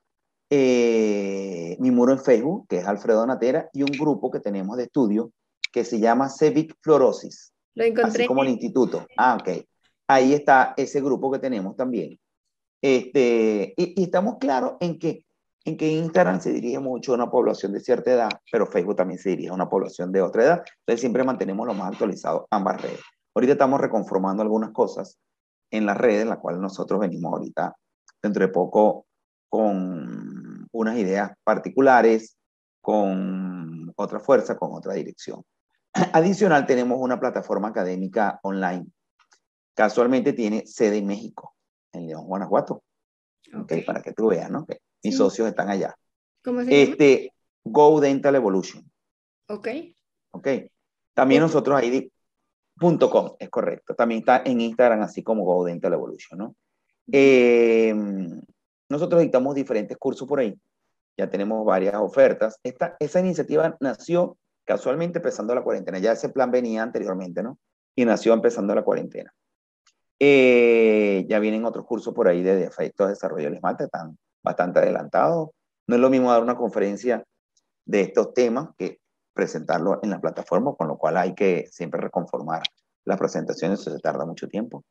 [0.49, 4.85] eh, mi muro en Facebook, que es Alfredo Natera, y un grupo que tenemos de
[4.85, 5.33] estudio
[5.71, 7.53] que se llama Cevic Fluorosis.
[7.75, 8.23] Lo encontré.
[8.23, 9.07] Así como el instituto.
[9.19, 9.67] Ah, ok.
[10.09, 12.19] Ahí está ese grupo que tenemos también.
[12.81, 15.27] Este, y, estamos claros en que,
[15.65, 19.19] en que Instagram se dirige mucho a una población de cierta edad, pero Facebook también
[19.19, 20.63] se dirige a una población de otra edad.
[20.81, 23.01] Entonces siempre mantenemos lo más actualizado ambas redes.
[23.35, 25.19] Ahorita estamos reconformando algunas cosas
[25.71, 27.75] en las redes, en las cuales nosotros venimos ahorita
[28.23, 29.07] dentro de poco
[29.49, 32.37] con unas ideas particulares,
[32.81, 35.43] con otra fuerza, con otra dirección.
[36.13, 38.87] Adicional, tenemos una plataforma académica online.
[39.75, 41.55] Casualmente tiene sede en México,
[41.93, 42.83] en León, Guanajuato.
[43.65, 43.83] Okay.
[43.83, 44.65] para que tú veas, ¿no?
[44.65, 45.97] Que mis socios están allá.
[46.45, 47.33] ¿Cómo se este,
[47.65, 48.91] Go Dental Evolution.
[49.49, 49.69] Ok.
[50.33, 50.49] Ok.
[51.15, 52.11] También nosotros ahí,
[52.77, 53.95] punto .com, es correcto.
[53.95, 56.57] También está en Instagram, así como Go Dental Evolution, ¿no?
[57.11, 57.95] Eh,
[58.89, 60.59] nosotros dictamos diferentes cursos por ahí.
[61.17, 62.59] Ya tenemos varias ofertas.
[62.63, 65.99] Esta, esa iniciativa nació casualmente empezando la cuarentena.
[65.99, 67.59] Ya ese plan venía anteriormente, ¿no?
[67.95, 69.33] Y nació empezando la cuarentena.
[70.19, 74.81] Eh, ya vienen otros cursos por ahí de defectos de desarrollo del esmalte, están bastante
[74.81, 75.51] adelantados.
[75.87, 77.25] No es lo mismo dar una conferencia
[77.85, 79.01] de estos temas que
[79.35, 82.63] presentarlo en la plataforma, con lo cual hay que siempre reconformar
[83.05, 84.85] las presentaciones, eso se tarda mucho tiempo.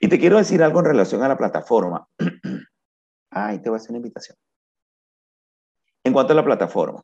[0.00, 2.06] Y te quiero decir algo en relación a la plataforma.
[3.30, 4.36] Ay, te voy a hacer una invitación.
[6.04, 7.02] En cuanto a la plataforma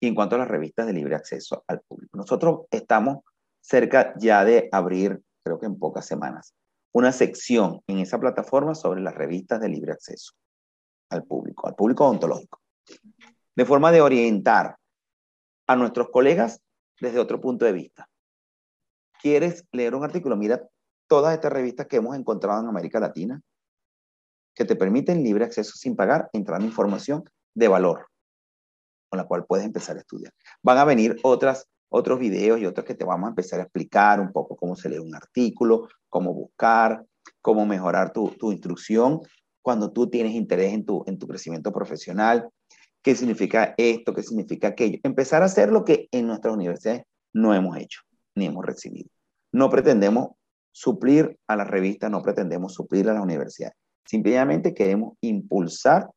[0.00, 3.24] y en cuanto a las revistas de libre acceso al público, nosotros estamos
[3.60, 6.54] cerca ya de abrir, creo que en pocas semanas,
[6.92, 10.32] una sección en esa plataforma sobre las revistas de libre acceso
[11.10, 12.60] al público, al público odontológico,
[13.56, 14.76] de forma de orientar
[15.66, 16.60] a nuestros colegas
[17.00, 18.08] desde otro punto de vista.
[19.20, 20.36] ¿Quieres leer un artículo?
[20.36, 20.66] Mira
[21.08, 23.40] todas estas revistas que hemos encontrado en América Latina
[24.54, 28.06] que te permiten libre acceso sin pagar, entrar en información de valor
[29.08, 30.32] con la cual puedes empezar a estudiar.
[30.62, 34.20] Van a venir otras, otros videos y otros que te vamos a empezar a explicar
[34.20, 37.04] un poco cómo se lee un artículo, cómo buscar,
[37.42, 39.20] cómo mejorar tu, tu instrucción
[39.62, 42.48] cuando tú tienes interés en tu, en tu crecimiento profesional,
[43.02, 44.98] qué significa esto, qué significa aquello.
[45.02, 47.02] Empezar a hacer lo que en nuestras universidades
[47.32, 48.00] no hemos hecho
[48.34, 49.10] ni hemos recibido.
[49.52, 50.30] No pretendemos
[50.72, 53.76] suplir a las revistas, no pretendemos suplir a las universidades.
[54.06, 56.08] Simplemente queremos impulsar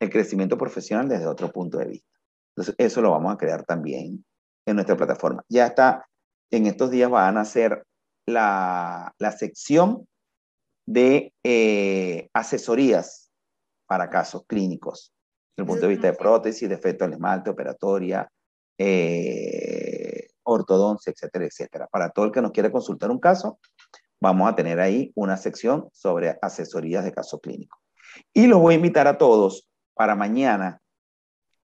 [0.00, 2.08] el crecimiento profesional desde otro punto de vista.
[2.50, 4.24] Entonces, eso lo vamos a crear también
[4.70, 5.44] en nuestra plataforma.
[5.48, 6.06] Ya está,
[6.50, 7.84] en estos días van a hacer
[8.26, 10.06] la, la sección
[10.86, 13.30] de eh, asesorías
[13.86, 15.12] para casos clínicos,
[15.56, 18.30] desde el punto de vista de prótesis, defecto del esmalte, operatoria,
[18.78, 21.86] eh, ortodoncia, etcétera, etcétera.
[21.90, 23.58] Para todo el que nos quiera consultar un caso,
[24.20, 27.78] vamos a tener ahí una sección sobre asesorías de caso clínico.
[28.32, 30.80] Y los voy a invitar a todos para mañana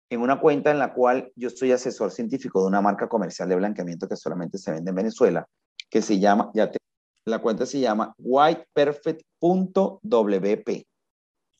[0.09, 3.55] en una cuenta en la cual yo soy asesor científico de una marca comercial de
[3.55, 5.47] blanqueamiento que solamente se vende en Venezuela,
[5.89, 6.77] que se llama, ya te,
[7.25, 10.87] la cuenta se llama whiteperfect.wp.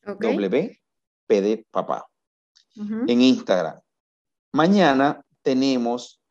[0.05, 0.79] WP
[1.27, 2.05] de papá.
[2.75, 3.79] En Instagram.
[4.53, 6.21] Mañana tenemos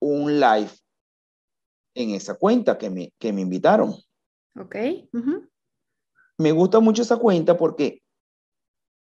[0.00, 0.70] un live
[1.94, 3.94] en esa cuenta que me, que me invitaron.
[4.58, 4.76] Ok.
[6.38, 8.02] Me gusta mucho esa cuenta porque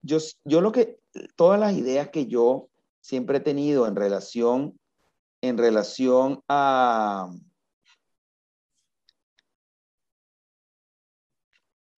[0.02, 1.00] yo, yo lo que,
[1.36, 2.68] todas las ideas que yo
[3.00, 4.78] siempre he tenido en relación,
[5.40, 7.30] en relación a,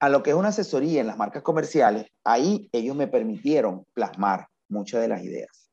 [0.01, 4.49] a lo que es una asesoría en las marcas comerciales, ahí ellos me permitieron plasmar
[4.69, 5.71] muchas de las ideas.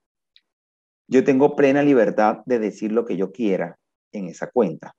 [1.08, 3.78] Yo tengo plena libertad de decir lo que yo quiera
[4.12, 4.96] en esa cuenta.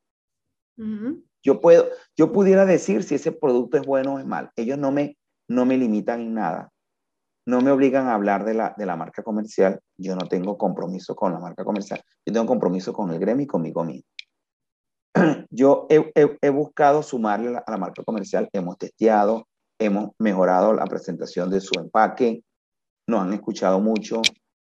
[1.42, 4.50] Yo puedo, yo pudiera decir si ese producto es bueno o es mal.
[4.56, 5.16] Ellos no me,
[5.48, 6.72] no me limitan en nada.
[7.46, 9.80] No me obligan a hablar de la, de la marca comercial.
[9.98, 12.00] Yo no tengo compromiso con la marca comercial.
[12.24, 14.08] Yo tengo compromiso con el gremio y conmigo mismo.
[15.50, 18.48] Yo he, he, buscado sumarle a la marca comercial.
[18.52, 19.46] Hemos testeado,
[19.78, 22.42] hemos mejorado la presentación de su empaque.
[23.06, 24.22] Nos han escuchado mucho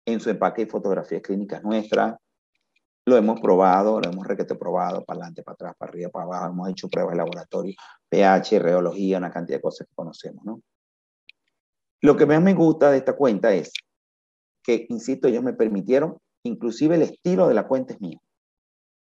[0.05, 2.15] en su empaque y fotografías clínicas nuestras
[3.05, 6.47] lo hemos probado, lo hemos requete probado, para adelante, para atrás, para arriba, para abajo,
[6.47, 7.73] hemos hecho pruebas de laboratorio,
[8.09, 10.61] pH, reología, una cantidad de cosas que conocemos, ¿no?
[12.01, 13.71] Lo que más me gusta de esta cuenta es
[14.63, 18.19] que, insisto, ellos me permitieron, inclusive el estilo de la cuenta es mío.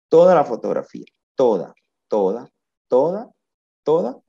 [0.09, 1.05] Toda la fotografía,
[1.35, 1.73] toda,
[2.07, 2.49] toda,
[2.87, 3.31] toda,
[3.83, 4.21] toda,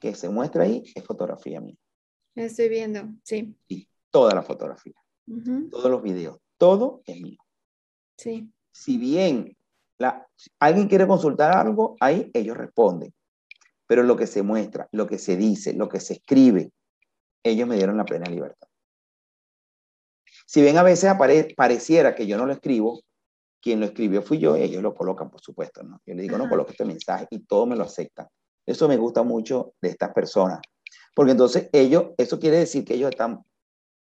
[0.00, 1.76] que se muestra ahí es fotografía mía.
[2.34, 3.54] Estoy viendo, sí.
[3.68, 4.94] Y toda la fotografía,
[5.70, 7.38] todos los videos, todo es mío.
[8.16, 9.56] Sí si bien
[9.98, 10.26] la,
[10.60, 13.12] alguien quiere consultar algo, ahí ellos responden.
[13.86, 16.70] Pero lo que se muestra, lo que se dice, lo que se escribe,
[17.42, 18.68] ellos me dieron la plena libertad.
[20.46, 21.12] Si bien a veces
[21.56, 23.02] pareciera que yo no lo escribo,
[23.60, 26.00] quien lo escribió fui yo, ellos lo colocan, por supuesto, ¿no?
[26.06, 28.28] Yo le digo, no, coloque este mensaje y todo me lo aceptan.
[28.64, 30.60] Eso me gusta mucho de estas personas,
[31.14, 33.44] porque entonces ellos, eso quiere decir que ellos están,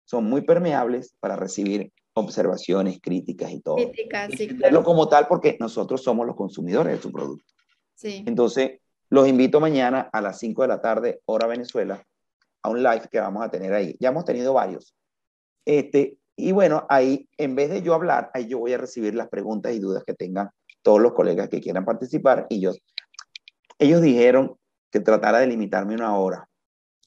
[0.05, 3.77] son muy permeables para recibir observaciones, críticas y todo.
[3.77, 4.83] Críticas, sí, claro.
[4.83, 7.53] como tal porque nosotros somos los consumidores de su producto.
[7.95, 8.25] Sí.
[8.27, 12.05] Entonces, los invito mañana a las 5 de la tarde, hora Venezuela,
[12.63, 13.97] a un live que vamos a tener ahí.
[14.01, 14.95] Ya hemos tenido varios.
[15.65, 19.29] Este, y bueno, ahí, en vez de yo hablar, ahí yo voy a recibir las
[19.29, 20.51] preguntas y dudas que tengan
[20.83, 22.47] todos los colegas que quieran participar.
[22.49, 22.73] Y yo,
[23.79, 24.57] ellos dijeron
[24.91, 26.49] que tratara de limitarme una hora.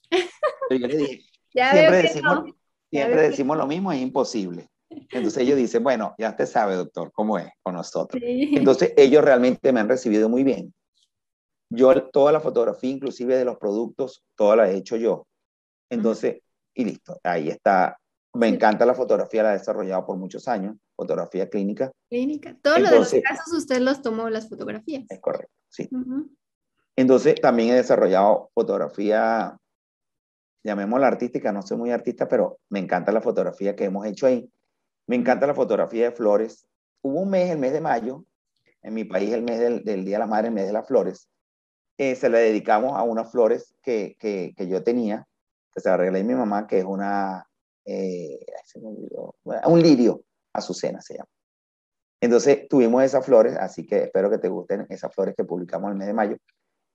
[0.10, 1.22] Pero yo le dije,
[1.52, 2.44] siempre, decimos,
[2.90, 4.68] siempre decimos lo mismo, es imposible.
[4.90, 8.22] Entonces ellos dicen, bueno, ya te sabe, doctor, cómo es con nosotros.
[8.24, 10.74] Entonces ellos realmente me han recibido muy bien.
[11.70, 15.26] Yo toda la fotografía, inclusive de los productos, toda la he hecho yo.
[15.94, 16.42] Entonces,
[16.74, 17.98] y listo, ahí está.
[18.34, 21.92] Me encanta la fotografía, la he desarrollado por muchos años, fotografía clínica.
[22.10, 22.58] Clínica.
[22.62, 25.06] Todos los casos usted los tomó las fotografías.
[25.08, 25.88] Es correcto, sí.
[26.96, 29.56] Entonces, también he desarrollado fotografía,
[30.64, 34.50] llamémosla artística, no soy muy artista, pero me encanta la fotografía que hemos hecho ahí.
[35.08, 36.66] Me encanta la fotografía de flores.
[37.02, 38.26] Hubo un mes, el mes de mayo,
[38.82, 41.30] en mi país, el mes del, Día de la Madre, el mes de las flores.
[41.98, 45.28] Eh, se le dedicamos a unas flores que, que, que, yo tenía,
[45.74, 47.46] que se arreglé a mi mamá, que es una,
[47.86, 48.40] eh,
[49.66, 50.24] un lirio,
[50.54, 51.30] azucena se llama.
[52.22, 55.98] Entonces tuvimos esas flores, así que espero que te gusten esas flores que publicamos el
[55.98, 56.38] mes de mayo.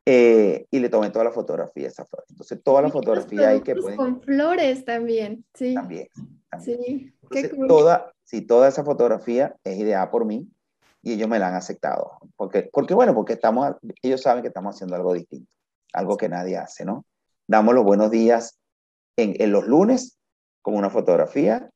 [0.07, 2.31] Eh, y le tomé toda la fotografía de esas flores.
[2.31, 3.99] Entonces, toda la fotografía hay que pueden...
[3.99, 5.75] Con flores también, sí.
[5.75, 6.09] También.
[6.65, 7.13] Sí,
[7.69, 10.49] toda, sí, toda esa fotografía es ideada por mí
[11.03, 12.21] y ellos me la han aceptado.
[12.37, 15.53] Porque, porque bueno, porque estamos, ellos saben que estamos haciendo algo distinto,
[15.93, 17.05] algo que nadie hace, ¿no?
[17.47, 18.59] Damos los buenos días
[19.19, 20.19] en, los lunes
[20.63, 21.71] con una fotografía,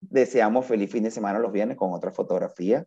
[0.00, 2.84] deseamos feliz fin de semana los viernes con otra fotografía.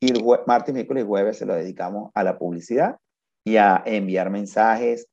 [0.00, 0.12] Y
[0.46, 2.98] martes, miércoles y jueves se lo dedicamos a la publicidad
[3.44, 5.08] y a enviar mensajes,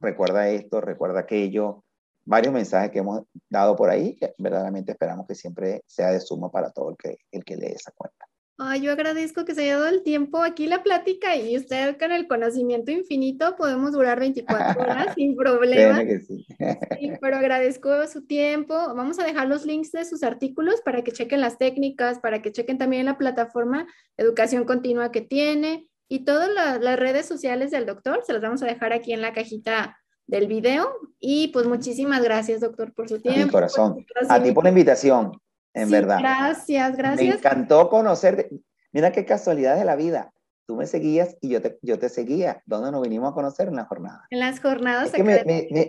[0.00, 1.84] recuerda esto, recuerda aquello,
[2.24, 6.50] varios mensajes que hemos dado por ahí, que verdaderamente esperamos que siempre sea de suma
[6.50, 8.27] para todo el que, el que lee esa cuenta.
[8.60, 12.10] Ay, yo agradezco que se haya dado el tiempo aquí la plática y usted con
[12.10, 16.00] el conocimiento infinito podemos durar 24 horas sin problema.
[16.00, 16.44] Sí.
[16.46, 16.46] sí.
[17.20, 18.74] pero agradezco su tiempo.
[18.74, 22.50] Vamos a dejar los links de sus artículos para que chequen las técnicas, para que
[22.50, 23.86] chequen también la plataforma
[24.16, 28.22] educación continua que tiene y todas las redes sociales del doctor.
[28.26, 30.88] Se las vamos a dejar aquí en la cajita del video.
[31.20, 33.46] Y pues muchísimas gracias, doctor, por su tiempo.
[33.46, 34.04] Mi corazón.
[34.28, 35.32] A ti por la invitación,
[35.74, 36.18] en verdad.
[36.18, 37.28] Gracias, gracias.
[37.28, 38.50] Me encantó conocerte.
[38.92, 40.32] Mira qué casualidad de la vida.
[40.66, 42.62] Tú me seguías y yo te, yo te seguía.
[42.66, 43.68] ¿Dónde nos vinimos a conocer?
[43.68, 44.26] En la jornada.
[44.30, 45.06] En las jornadas.
[45.06, 45.42] Es que me,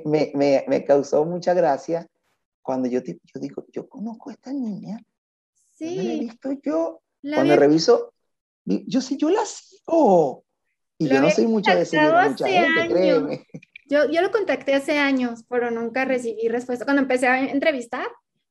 [0.05, 2.07] me, me, me, causó mucha gracia
[2.61, 5.01] cuando yo, te, yo digo, yo conozco a esta niña.
[5.71, 5.95] Sí.
[5.95, 7.01] ¿Dónde la he visto yo?
[7.21, 8.13] Cuando reviso,
[8.65, 10.45] yo sí, yo la sigo.
[10.97, 13.47] Y yo no soy mucho de seguir mucha gente, créeme.
[13.89, 16.85] Yo, yo lo contacté hace años, pero nunca recibí respuesta.
[16.85, 18.07] Cuando empecé a entrevistar,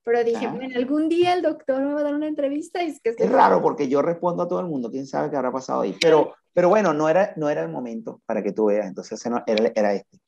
[0.09, 2.83] pero dije, bueno, algún día el doctor me va a dar una entrevista.
[2.83, 5.37] Y es, que es raro porque yo respondo a todo el mundo, quién sabe qué
[5.37, 5.95] habrá pasado ahí.
[6.01, 9.45] Pero, pero bueno, no era, no era el momento para que tú veas, entonces era,
[9.75, 10.19] era este.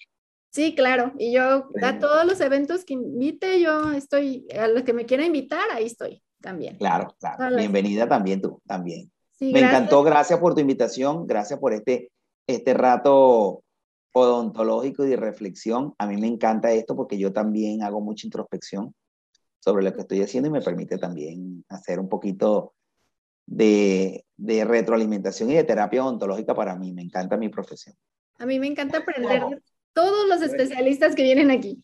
[0.50, 1.14] Sí, claro.
[1.16, 5.28] Y yo a todos los eventos que invite, yo estoy, a los que me quieran
[5.28, 6.76] invitar, ahí estoy también.
[6.76, 7.56] Claro, claro.
[7.56, 9.10] Bienvenida también tú, también.
[9.40, 12.10] me encantó, gracias por tu invitación, gracias por este,
[12.46, 13.62] este rato
[14.12, 15.94] odontológico y de reflexión.
[15.96, 18.94] A mí me encanta esto porque yo también hago mucha introspección
[19.60, 22.74] sobre lo que estoy haciendo y me permite también hacer un poquito
[23.46, 26.92] de, de retroalimentación y de terapia odontológica para mí.
[26.92, 27.94] Me encanta mi profesión.
[28.38, 29.62] A mí me encanta aprender de
[29.92, 31.82] todos los especialistas que vienen aquí.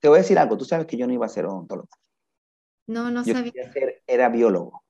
[0.00, 1.90] Te voy a decir algo, tú sabes que yo no iba a ser odontólogo.
[2.86, 3.72] No, no yo sabía.
[3.72, 4.82] Ser, era biólogo.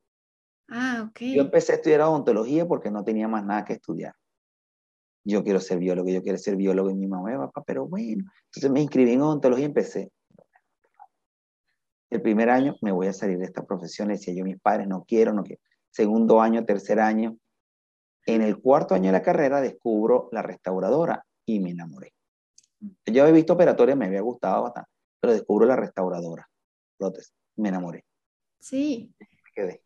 [0.68, 1.20] Ah, ok.
[1.20, 4.14] Yo empecé a estudiar odontología porque no tenía más nada que estudiar
[5.24, 8.24] yo quiero ser biólogo, yo quiero ser biólogo y mi mamá, papá, pero bueno.
[8.46, 10.12] Entonces me inscribí en odontología y empecé.
[12.12, 15.02] El primer año me voy a salir de esta profesión, decía yo mis padres, no
[15.08, 15.62] quiero, no quiero.
[15.90, 17.38] Segundo año, tercer año.
[18.26, 22.12] En el cuarto año de la carrera descubro la restauradora y me enamoré.
[23.06, 24.90] Yo había visto operatorias, me había gustado bastante,
[25.20, 26.46] pero descubro la restauradora,
[27.56, 28.04] me enamoré.
[28.60, 29.10] Sí.
[29.18, 29.82] Me quedé.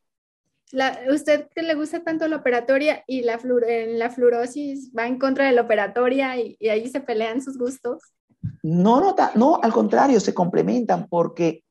[0.73, 3.39] La, usted que le gusta tanto la operatoria y la,
[3.69, 8.03] en la fluorosis va en contra de la operatoria y, ahí se pelean sus gustos.
[8.65, 11.63] No, no, no, al contrario, se complementan porque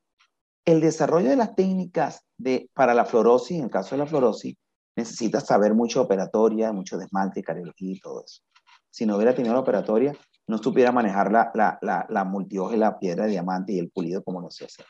[0.65, 4.55] el desarrollo de las técnicas de, para la fluorosis, en el caso de la fluorosis,
[4.95, 8.41] necesita saber mucho operatoria, mucho desmalte, cariología y todo eso.
[8.89, 10.15] Si no hubiera tenido la operatoria,
[10.47, 14.41] no supiera manejar la, la, la, la la piedra de diamante y el pulido como
[14.41, 14.85] lo sé hacer.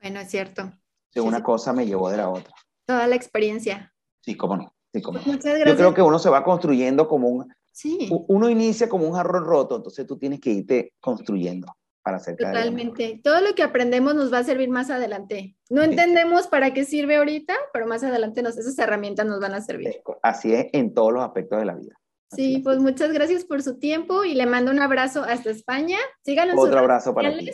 [0.00, 0.72] Bueno, es cierto.
[1.16, 2.54] una cosa me llevó de la otra
[2.92, 3.92] toda la experiencia.
[4.20, 4.74] Sí, cómo no.
[4.92, 7.52] Sí, cómo pues Yo creo que uno se va construyendo como un...
[7.72, 8.10] Sí.
[8.28, 13.20] Uno inicia como un jarrón roto, entonces tú tienes que irte construyendo para hacer Totalmente.
[13.22, 15.56] Todo lo que aprendemos nos va a servir más adelante.
[15.70, 19.60] No entendemos para qué sirve ahorita, pero más adelante nos, esas herramientas nos van a
[19.60, 20.02] servir.
[20.22, 21.94] Así es en todos los aspectos de la vida.
[22.30, 25.98] sí, pues muchas gracias por su tiempo y le mando un abrazo hasta España.
[26.24, 26.56] Síganos.
[26.58, 27.50] Otro abrazo para ti.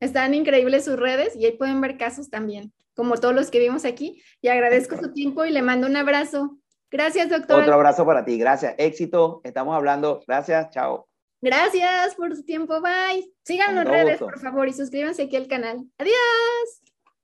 [0.00, 3.84] Están increíbles sus redes y ahí pueden ver casos también como todos los que vimos
[3.84, 4.20] aquí.
[4.42, 6.58] Y agradezco su tiempo y le mando un abrazo.
[6.90, 7.60] Gracias, doctor.
[7.60, 8.74] Otro abrazo para ti, gracias.
[8.76, 10.20] Éxito, estamos hablando.
[10.26, 11.07] Gracias, chao.
[11.40, 13.30] Gracias por su tiempo, bye.
[13.44, 15.84] Síganos en redes, por favor, y suscríbanse aquí al canal.
[15.98, 16.82] Adiós.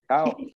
[0.09, 0.37] Chao.